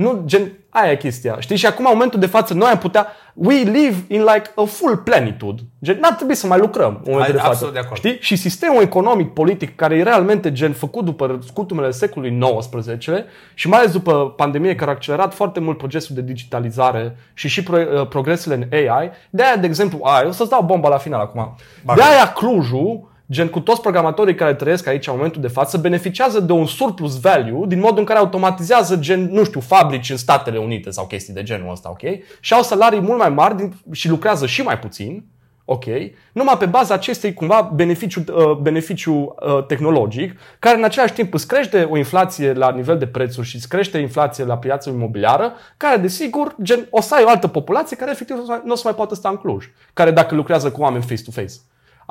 [0.00, 1.36] Nu, gen, aia e chestia.
[1.38, 1.56] Știi?
[1.56, 4.96] Și acum, în momentul de față, noi am putea, we live in like a full
[4.96, 5.62] plenitude.
[5.82, 7.50] Gen, n-ar trebui să mai lucrăm în momentul Hai, de față.
[7.50, 7.96] absolut de acord.
[7.96, 8.16] Știi?
[8.20, 13.06] Și sistemul economic, politic, care e realmente gen făcut după scutumele secolului XIX
[13.54, 17.62] și mai ales după pandemie, care a accelerat foarte mult procesul de digitalizare și și
[17.62, 20.98] pro, uh, progresele în AI, de aia, de exemplu, aia, o să-ți dau bomba la
[20.98, 21.56] final acum.
[21.84, 22.00] Bagă.
[22.00, 26.40] De aia Clujul, gen cu toți programatorii care trăiesc aici în momentul de față, beneficiază
[26.40, 30.58] de un surplus value din modul în care automatizează gen, nu știu, fabrici în Statele
[30.58, 32.00] Unite sau chestii de genul ăsta, ok?
[32.40, 35.24] Și au salarii mult mai mari din, și lucrează și mai puțin,
[35.64, 35.84] ok?
[36.32, 41.46] Numai pe baza acestei cumva beneficiu, uh, beneficiu uh, tehnologic, care în același timp îți
[41.46, 45.96] crește o inflație la nivel de prețuri și îți crește inflație la piața imobiliară, care
[45.96, 48.72] desigur gen, o să ai o altă populație care efectiv nu o să mai, nu
[48.72, 51.54] o să mai poată sta în Cluj, care dacă lucrează cu oameni face-to-face.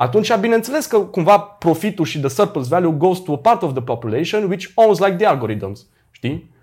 [0.00, 3.82] Atunci, bineînțeles că cumva profitul și the surplus value goes to a part of the
[3.82, 5.86] population which owns like the algorithms.
[6.10, 6.54] Știi?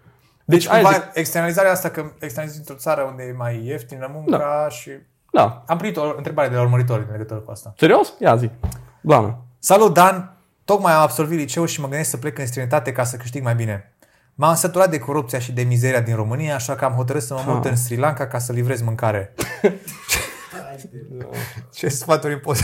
[0.46, 4.38] Deci, aia cumva, zic- externalizarea asta, că externalizezi într-o țară unde e mai ieftină munca
[4.38, 4.70] da.
[4.70, 4.90] și...
[5.32, 5.64] Da.
[5.68, 7.74] Am primit o întrebare de la urmăritori în legătură cu asta.
[7.78, 8.14] Serios?
[8.20, 8.50] Ia zi.
[9.02, 9.38] Doamne.
[9.60, 10.38] Salut, Dan!
[10.66, 13.56] Tocmai am absolvit liceu și mă gândesc să plec în străinătate ca să câștig mai
[13.56, 13.94] bine.
[14.36, 17.54] M-am săturat de corupția și de mizeria din România, așa că am hotărât să mă
[17.54, 19.34] mut în Sri Lanka ca să livrez mâncare.
[21.76, 22.64] Ce sfaturi îmi poți?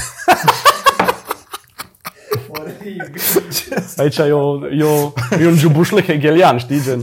[3.98, 6.82] Aici e, o, e, o, e un jubușle hegelian, știi?
[6.82, 7.02] Gen.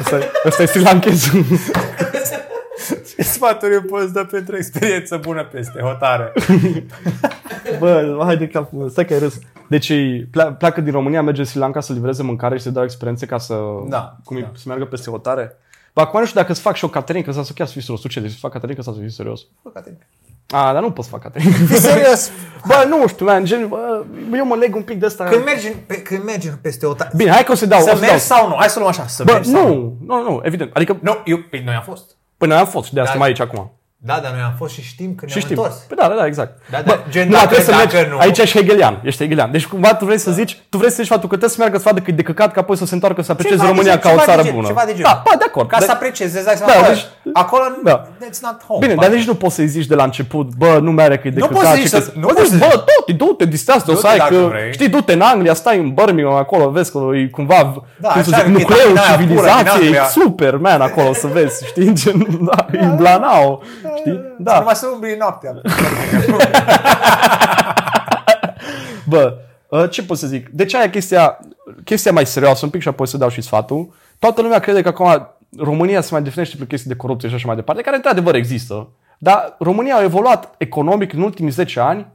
[0.00, 1.44] Asta, e- asta e Sri Lankezul.
[3.16, 6.32] Ce sfaturi îmi poți da pentru o experiență bună peste hotare?
[7.78, 8.70] Bă, hai de cap.
[8.88, 9.38] Stai că ai râs.
[9.68, 12.70] Deci ei plea- pleacă din România, merge în Sri Lanka să livreze mâncare și să
[12.70, 13.54] dau experiențe ca să,
[13.88, 14.50] Da, cum e, da.
[14.54, 15.56] să meargă peste hotare.
[15.94, 17.82] Bă, acum nu știu dacă să fac și o caterincă sau să chiar să fii
[17.82, 18.22] succes.
[18.22, 19.40] Deci să fac caterincă sau să fii serios.
[20.50, 21.74] A, dar nu pot să fac caterincă.
[21.76, 22.30] Serios?
[22.66, 24.04] Bă, nu știu, man, gen, bă,
[24.34, 25.24] eu mă leg un pic de asta.
[25.24, 27.10] Când mergi, pe, când mergi peste hotare...
[27.16, 27.78] Bine, hai că o să dau.
[27.78, 28.08] o Să să dau.
[28.08, 28.54] mergi sau nu?
[28.58, 29.96] Hai să luăm așa, să Bă, mergi sau nu?
[30.06, 30.74] nu, nu, nu, evident.
[30.76, 32.10] Adică, Nu, eu, păi noi am fost.
[32.36, 33.18] până am fost și de asta Da.
[33.18, 33.72] mai aici acum.
[34.00, 35.56] Da, dar noi am fost și știm că Și ne-am știm.
[35.58, 35.76] întors.
[35.88, 36.52] Păi da, da, da, exact.
[36.70, 39.22] Da, Bă, da, gen, nu, dacă- trebuie să dacă mergi, nu- aici ești hegelian, ești
[39.22, 39.50] hegelian.
[39.50, 41.76] Deci cumva tu vrei să zici, tu vrei să zici faptul că trebuie să meargă
[41.76, 43.74] să vadă cât e de căcat ca apoi să se întoarcă să aprecieze Ceva de
[43.74, 44.66] România gen- ca o ceva de țară gen, bună.
[44.66, 45.02] ceva de gen.
[45.02, 45.68] Da, ba, de acord.
[45.68, 47.96] Ca De- să apreciezi, îți dai seama, Da, bă, deci- acolo, da.
[48.22, 48.80] that's not home.
[48.80, 49.00] Bine, bă.
[49.00, 51.40] dar nici nu poți să-i zici de la început, bă, nu mere că e de
[51.40, 51.60] Nu căcat.
[51.60, 52.70] poți să zici și că- să- nu Bă, poți să zici, zici.
[52.74, 54.72] bă, du-te, du-te, distrează te o să Du-te ai dacă că, vrei.
[54.72, 58.30] știi, du-te în Anglia, stai în Birmingham acolo, vezi că e cumva, Da, cum să
[58.32, 60.04] așa zic, că nucleul vitamina aia pură din civilizației, Anglia.
[60.04, 63.62] super, man, acolo să vezi, știi, gen, da, e Blanao,
[63.96, 64.58] știi, Să da.
[64.58, 65.52] numai să umbli noaptea.
[69.08, 69.36] Bă,
[69.68, 70.48] uh, ce pot să zic?
[70.48, 71.38] Deci aia e chestia,
[71.84, 73.94] chestia mai serioasă un pic și apoi să dau și sfatul.
[74.18, 75.28] Toată lumea crede că acum
[75.58, 78.88] România se mai definește prin chestii de corupție și așa mai departe, care într-adevăr există.
[79.18, 82.06] Dar România a evoluat economic în ultimii 10 ani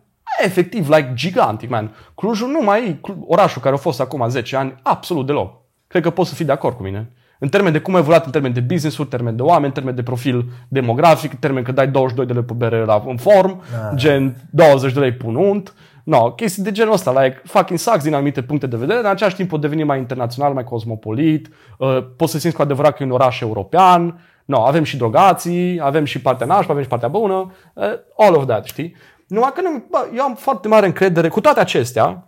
[0.43, 1.95] efectiv, like, gigantic, man.
[2.15, 5.61] Clujul nu mai e Clu- orașul care a fost acum 10 ani, absolut deloc.
[5.87, 7.11] Cred că poți să fii de acord cu mine.
[7.43, 9.71] În termen de cum a evoluat, în termen de business-uri, în termen de oameni, în
[9.71, 13.17] termen de profil demografic, în termen că dai 22 de lei pe bere la, în
[13.17, 13.95] form, Da.
[13.95, 15.73] gen 20 de lei pe un unt.
[16.03, 19.11] No, chestii de genul ăsta, like, fucking sucks din anumite puncte de vedere, dar în
[19.15, 23.03] același timp pot deveni mai internațional, mai cosmopolit, uh, poți să simți cu adevărat că
[23.03, 27.07] e un oraș european, no, avem și drogații, avem și partea nașpa, avem și partea
[27.07, 27.83] bună, uh,
[28.17, 28.95] all of that, știi?
[29.27, 32.27] Numai că nu, bă, eu am foarte mare încredere, cu toate acestea,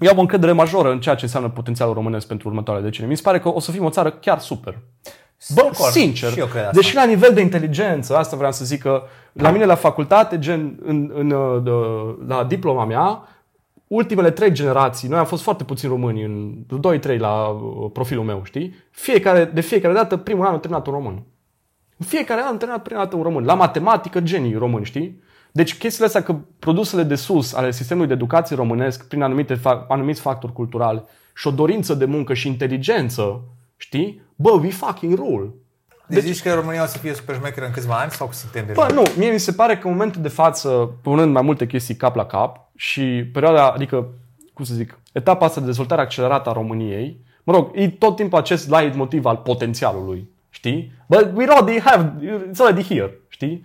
[0.00, 3.10] eu am o încredere majoră în ceea ce înseamnă potențialul românesc pentru următoarele decenii.
[3.10, 4.78] Mi se pare că o să fim o țară chiar super.
[5.54, 5.90] Bă, acord.
[5.90, 6.30] sincer.
[6.30, 6.74] Și eu cred asta.
[6.74, 9.02] Deși la nivel de inteligență, asta vreau să zic că
[9.32, 11.70] la mine la facultate, gen în, în, uh, de,
[12.26, 13.28] la diploma mea,
[13.86, 16.54] ultimele trei generații, noi am fost foarte puțini români, în
[17.16, 18.74] 2-3 la uh, profilul meu, știi?
[18.90, 21.22] Fiecare, de fiecare dată, primul an am terminat un român.
[21.96, 23.44] În fiecare an am terminat prima dată un român.
[23.44, 25.22] La matematică, genii români, știi?
[25.52, 30.20] Deci chestiile astea că produsele de sus ale sistemului de educație românesc, prin anumite, anumiți
[30.20, 31.04] factori culturali
[31.34, 33.42] și o dorință de muncă și inteligență,
[33.76, 34.22] știi?
[34.36, 35.48] Bă, we fucking rule.
[36.06, 38.32] Deci, deci zici că România o să fie super șmecheră în câțiva ani sau că
[38.32, 38.86] suntem deja?
[38.86, 40.68] Bă, nu, mie mi se pare că în momentul de față,
[41.02, 43.02] punând mai multe chestii cap la cap și
[43.32, 44.06] perioada, adică,
[44.54, 48.38] cum să zic, etapa asta de dezvoltare accelerată a României, mă rog, e tot timpul
[48.38, 50.92] acest light motiv al potențialului, știi?
[51.06, 52.14] But we already have,
[52.50, 53.64] it's already here, știi?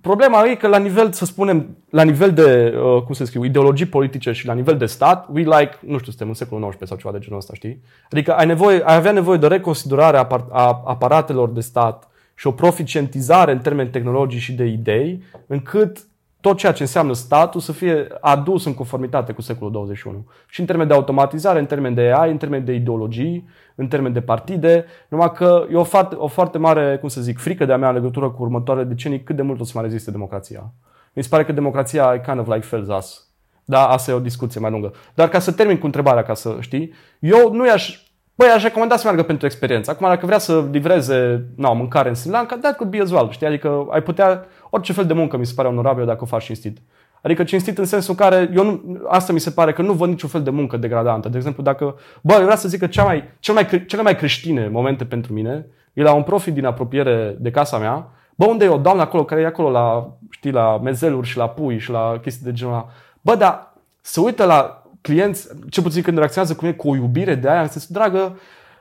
[0.00, 3.86] Problema e că la nivel, să spunem, la nivel de, uh, cum să scriu, ideologii
[3.86, 6.96] politice și la nivel de stat, we like, nu știu, suntem în secolul XIX sau
[6.96, 7.82] ceva de genul ăsta, știi?
[8.10, 12.50] Adică ai, nevoie, ai avea nevoie de reconsiderare a, a aparatelor de stat și o
[12.50, 16.06] proficientizare în termeni tehnologici și de idei, încât
[16.46, 20.26] tot ceea ce înseamnă statul să fie adus în conformitate cu secolul 21.
[20.48, 24.12] Și în termen de automatizare, în termen de AI, în termen de ideologii, în termen
[24.12, 27.76] de partide, numai că e o foarte, o foarte mare, cum să zic, frică de-a
[27.76, 30.72] mea în legătură cu următoarele decenii cât de mult o să mai reziste democrația.
[31.12, 33.28] Mi se pare că democrația e kind of like fails us.
[33.64, 34.92] Da, asta e o discuție mai lungă.
[35.14, 38.06] Dar ca să termin cu întrebarea, ca să știi, eu nu i-aș
[38.38, 39.90] Băi, aș recomanda să meargă pentru experiență.
[39.90, 43.30] Acum, dacă vrea să livreze no, mâncare în Sri Lanka, that could be as well,
[43.30, 43.46] știi?
[43.46, 46.78] Adică ai putea, orice fel de muncă mi se pare onorabil dacă o faci cinstit.
[47.22, 50.08] Adică cinstit în sensul în care, eu nu, asta mi se pare că nu văd
[50.08, 51.28] niciun fel de muncă degradantă.
[51.28, 54.16] De exemplu, dacă, bă, eu vreau să zic că cea mai, cel mai, cele mai
[54.16, 58.64] creștine momente pentru mine e la un profit din apropiere de casa mea, bă, unde
[58.64, 61.90] e o doamnă acolo care e acolo la, știi, la mezeluri și la pui și
[61.90, 62.88] la chestii de genul ăla.
[63.20, 67.34] Bă, dar să uită la clienți, ce puțin când reacționează cu mine cu o iubire
[67.34, 68.38] de aia, în sensul, dragă,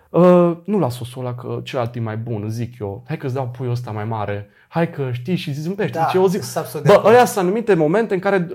[0.10, 3.03] uh, nu la sosul ăla că celălalt e mai bun, zic eu.
[3.07, 4.49] Hai că îți dau puiul ăsta mai mare.
[4.68, 5.98] Hai că știi și zâmbește.
[5.98, 6.44] Da, deci eu zic,
[6.86, 8.48] bă, ăia sunt anumite momente în care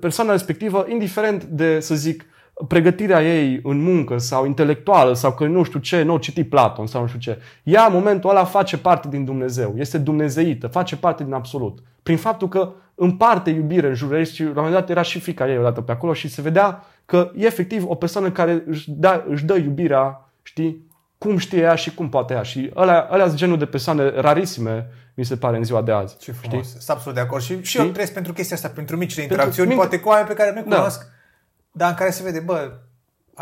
[0.00, 2.24] persoana respectivă, indiferent de, să zic,
[2.68, 7.00] pregătirea ei în muncă sau intelectuală sau că nu știu ce, nu citi Platon sau
[7.00, 7.38] nu știu ce.
[7.62, 11.78] Ea în momentul ăla face parte din Dumnezeu, este dumnezeită, face parte din absolut.
[12.02, 15.20] Prin faptul că împarte iubire în jurul ei și la un moment dat era și
[15.20, 18.90] fica ei odată pe acolo și se vedea că e efectiv o persoană care își,
[18.90, 20.86] da, își dă iubirea, știi,
[21.24, 22.42] cum știe ea și cum poate ea.
[22.42, 26.16] Și ăla, ăla sunt genul de persoane rarisime, mi se pare, în ziua de azi.
[26.18, 26.68] Ce frumos.
[26.68, 27.42] Sunt absolut de acord.
[27.42, 30.34] Și, și eu trăiesc pentru chestia asta, pentru micile interacțiuni, pentru, poate cu oameni pe
[30.34, 30.76] care nu da.
[30.76, 31.06] cunosc,
[31.72, 32.72] dar în care se vede, bă,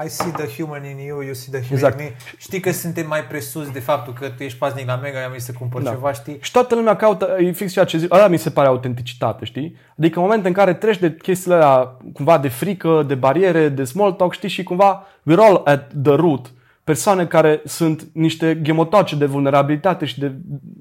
[0.04, 2.00] I see the human in you, you see the human exact.
[2.00, 2.16] in me.
[2.36, 5.40] Știi că suntem mai presus de faptul că tu ești paznic la Mega, eu mi
[5.40, 5.90] să cumpăr da.
[5.90, 6.38] ceva, știi?
[6.40, 9.76] Și toată lumea caută, e fix ceea ce zic, ăla mi se pare autenticitate, știi?
[9.98, 13.84] Adică în momentul în care treci de chestiile alea, cumva de frică, de bariere, de
[13.84, 16.52] small talk, știi, și cumva we're all at the root.
[16.84, 20.32] Persoane care sunt niște gemotoace de vulnerabilitate și de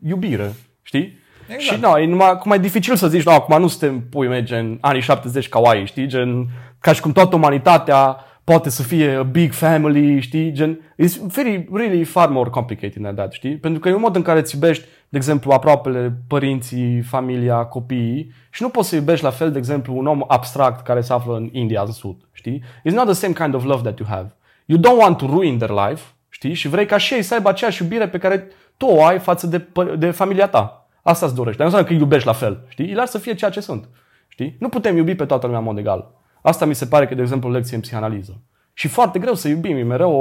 [0.03, 1.19] iubire, știi?
[1.47, 1.61] Exact.
[1.61, 4.43] Și nu, e numai, cum e dificil să zici, nu, acum nu suntem pui mei,
[4.43, 6.07] gen anii 70 kawaii, știi?
[6.07, 6.47] Gen,
[6.79, 10.51] ca și cum toată umanitatea poate să fie a big family, știi?
[10.51, 13.57] Gen, it's very, really far more complicated than that, știi?
[13.57, 18.31] Pentru că e un mod în care îți iubești, de exemplu, aproapele părinții, familia, copiii
[18.51, 21.35] și nu poți să iubești la fel, de exemplu, un om abstract care se află
[21.35, 22.63] în India, în sud, știi?
[22.89, 24.35] It's not the same kind of love that you have.
[24.71, 26.53] You don't want to ruin their life, știi?
[26.53, 29.47] Și vrei ca și ei să aibă aceeași iubire pe care tu o ai față
[29.47, 29.67] de,
[29.97, 30.87] de familia ta.
[31.01, 31.57] Asta îți dorești.
[31.57, 32.85] Dar nu înseamnă că îi iubești la fel, știi?
[32.85, 33.89] Îi lași să fie ceea ce sunt,
[34.27, 34.55] știi?
[34.59, 36.11] Nu putem iubi pe toată lumea în mod egal.
[36.41, 38.41] Asta mi se pare că, de exemplu, o lecție în psihanaliză.
[38.73, 40.11] Și foarte greu să iubim, e mereu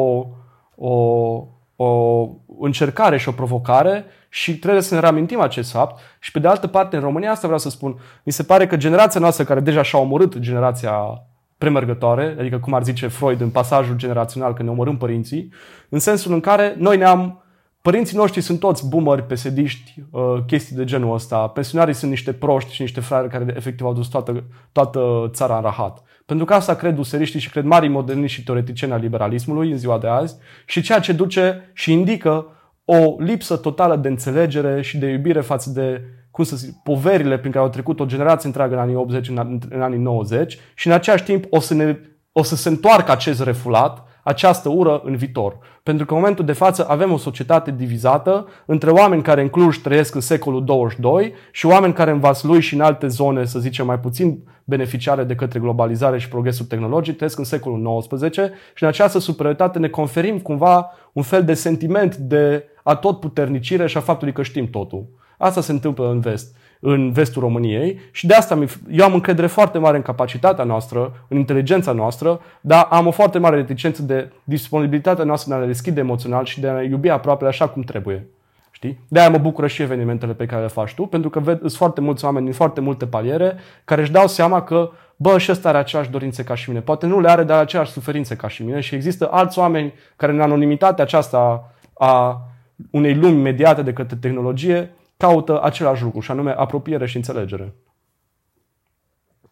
[0.76, 2.28] o, o, o
[2.60, 6.00] încercare și o provocare și trebuie să ne reamintim acest fapt.
[6.20, 8.76] Și pe de altă parte, în România, asta vreau să spun, mi se pare că
[8.76, 11.22] generația noastră, care deja și-a omorât generația
[11.60, 15.52] premergătoare, adică cum ar zice Freud în pasajul generațional când ne omorâm părinții,
[15.88, 17.42] în sensul în care noi ne-am
[17.82, 21.46] Părinții noștri sunt toți boomeri, pesediști, uh, chestii de genul ăsta.
[21.48, 25.62] Pensionarii sunt niște proști și niște fraieri care efectiv au dus toată, toată țara în
[25.62, 26.02] rahat.
[26.26, 29.98] Pentru că asta cred useriștii și cred mari moderniști și teoreticieni al liberalismului în ziua
[29.98, 32.46] de azi și ceea ce duce și indică
[32.84, 36.02] o lipsă totală de înțelegere și de iubire față de
[36.40, 39.60] cum să zic, poverile prin care au trecut o generație întreagă în anii 80, în,
[39.70, 41.98] în anii 90 și în același timp o să, ne,
[42.32, 45.58] o să se întoarcă acest refulat această ură în viitor.
[45.82, 49.76] Pentru că în momentul de față avem o societate divizată între oameni care în Cluj
[49.76, 53.86] trăiesc în secolul 22 și oameni care în Vaslui și în alte zone, să zicem,
[53.86, 58.36] mai puțin beneficiare de către globalizare și progresul tehnologic, trăiesc în secolul XIX
[58.74, 64.00] și în această superioritate ne conferim cumva un fel de sentiment de atotputernicire și a
[64.00, 65.18] faptului că știm totul.
[65.40, 68.58] Asta se întâmplă în vest în vestul României și de asta
[68.90, 73.38] eu am încredere foarte mare în capacitatea noastră, în inteligența noastră, dar am o foarte
[73.38, 77.08] mare reticență de disponibilitatea noastră de a ne deschide emoțional și de a ne iubi
[77.08, 78.26] aproape așa cum trebuie.
[78.70, 78.98] Știi?
[79.08, 82.00] De-aia mă bucură și evenimentele pe care le faci tu, pentru că ved, sunt foarte
[82.00, 85.78] mulți oameni din foarte multe paliere care își dau seama că, bă, și ăsta are
[85.78, 86.80] aceeași dorințe ca și mine.
[86.80, 90.32] Poate nu le are, dar aceeași suferințe ca și mine și există alți oameni care
[90.32, 92.42] în anonimitatea aceasta a
[92.90, 94.90] unei lumi mediate de către tehnologie
[95.20, 97.74] caută același lucru, și anume apropiere și înțelegere.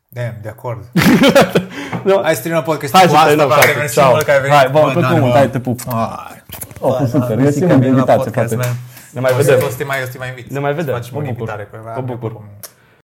[0.08, 0.84] Damn, de acord.
[2.04, 2.20] Da.
[2.22, 3.62] Hai să terminăm podcast Hai cu să asta, terminăm, frate.
[3.66, 3.78] frate.
[3.78, 4.10] Mersi Ciao.
[4.10, 4.56] mult că ai venit.
[4.56, 5.34] Hai, bă, pe Dan, cum, bă.
[5.36, 5.80] hai, te pup.
[5.88, 6.42] Hai.
[6.80, 7.36] Oh, fost super.
[7.36, 8.68] Mersi Mersi că că ai de venit la invitație, podcast, frate.
[8.68, 8.76] man.
[9.12, 9.66] Ne mai O să- vedem.
[9.66, 10.50] O să te mai, o să te mai invit.
[10.50, 10.94] Ne mai vedem.
[10.94, 11.38] Să facem Mă o bucur.
[11.38, 11.62] invitare.
[11.70, 12.30] pe- Mă bucur.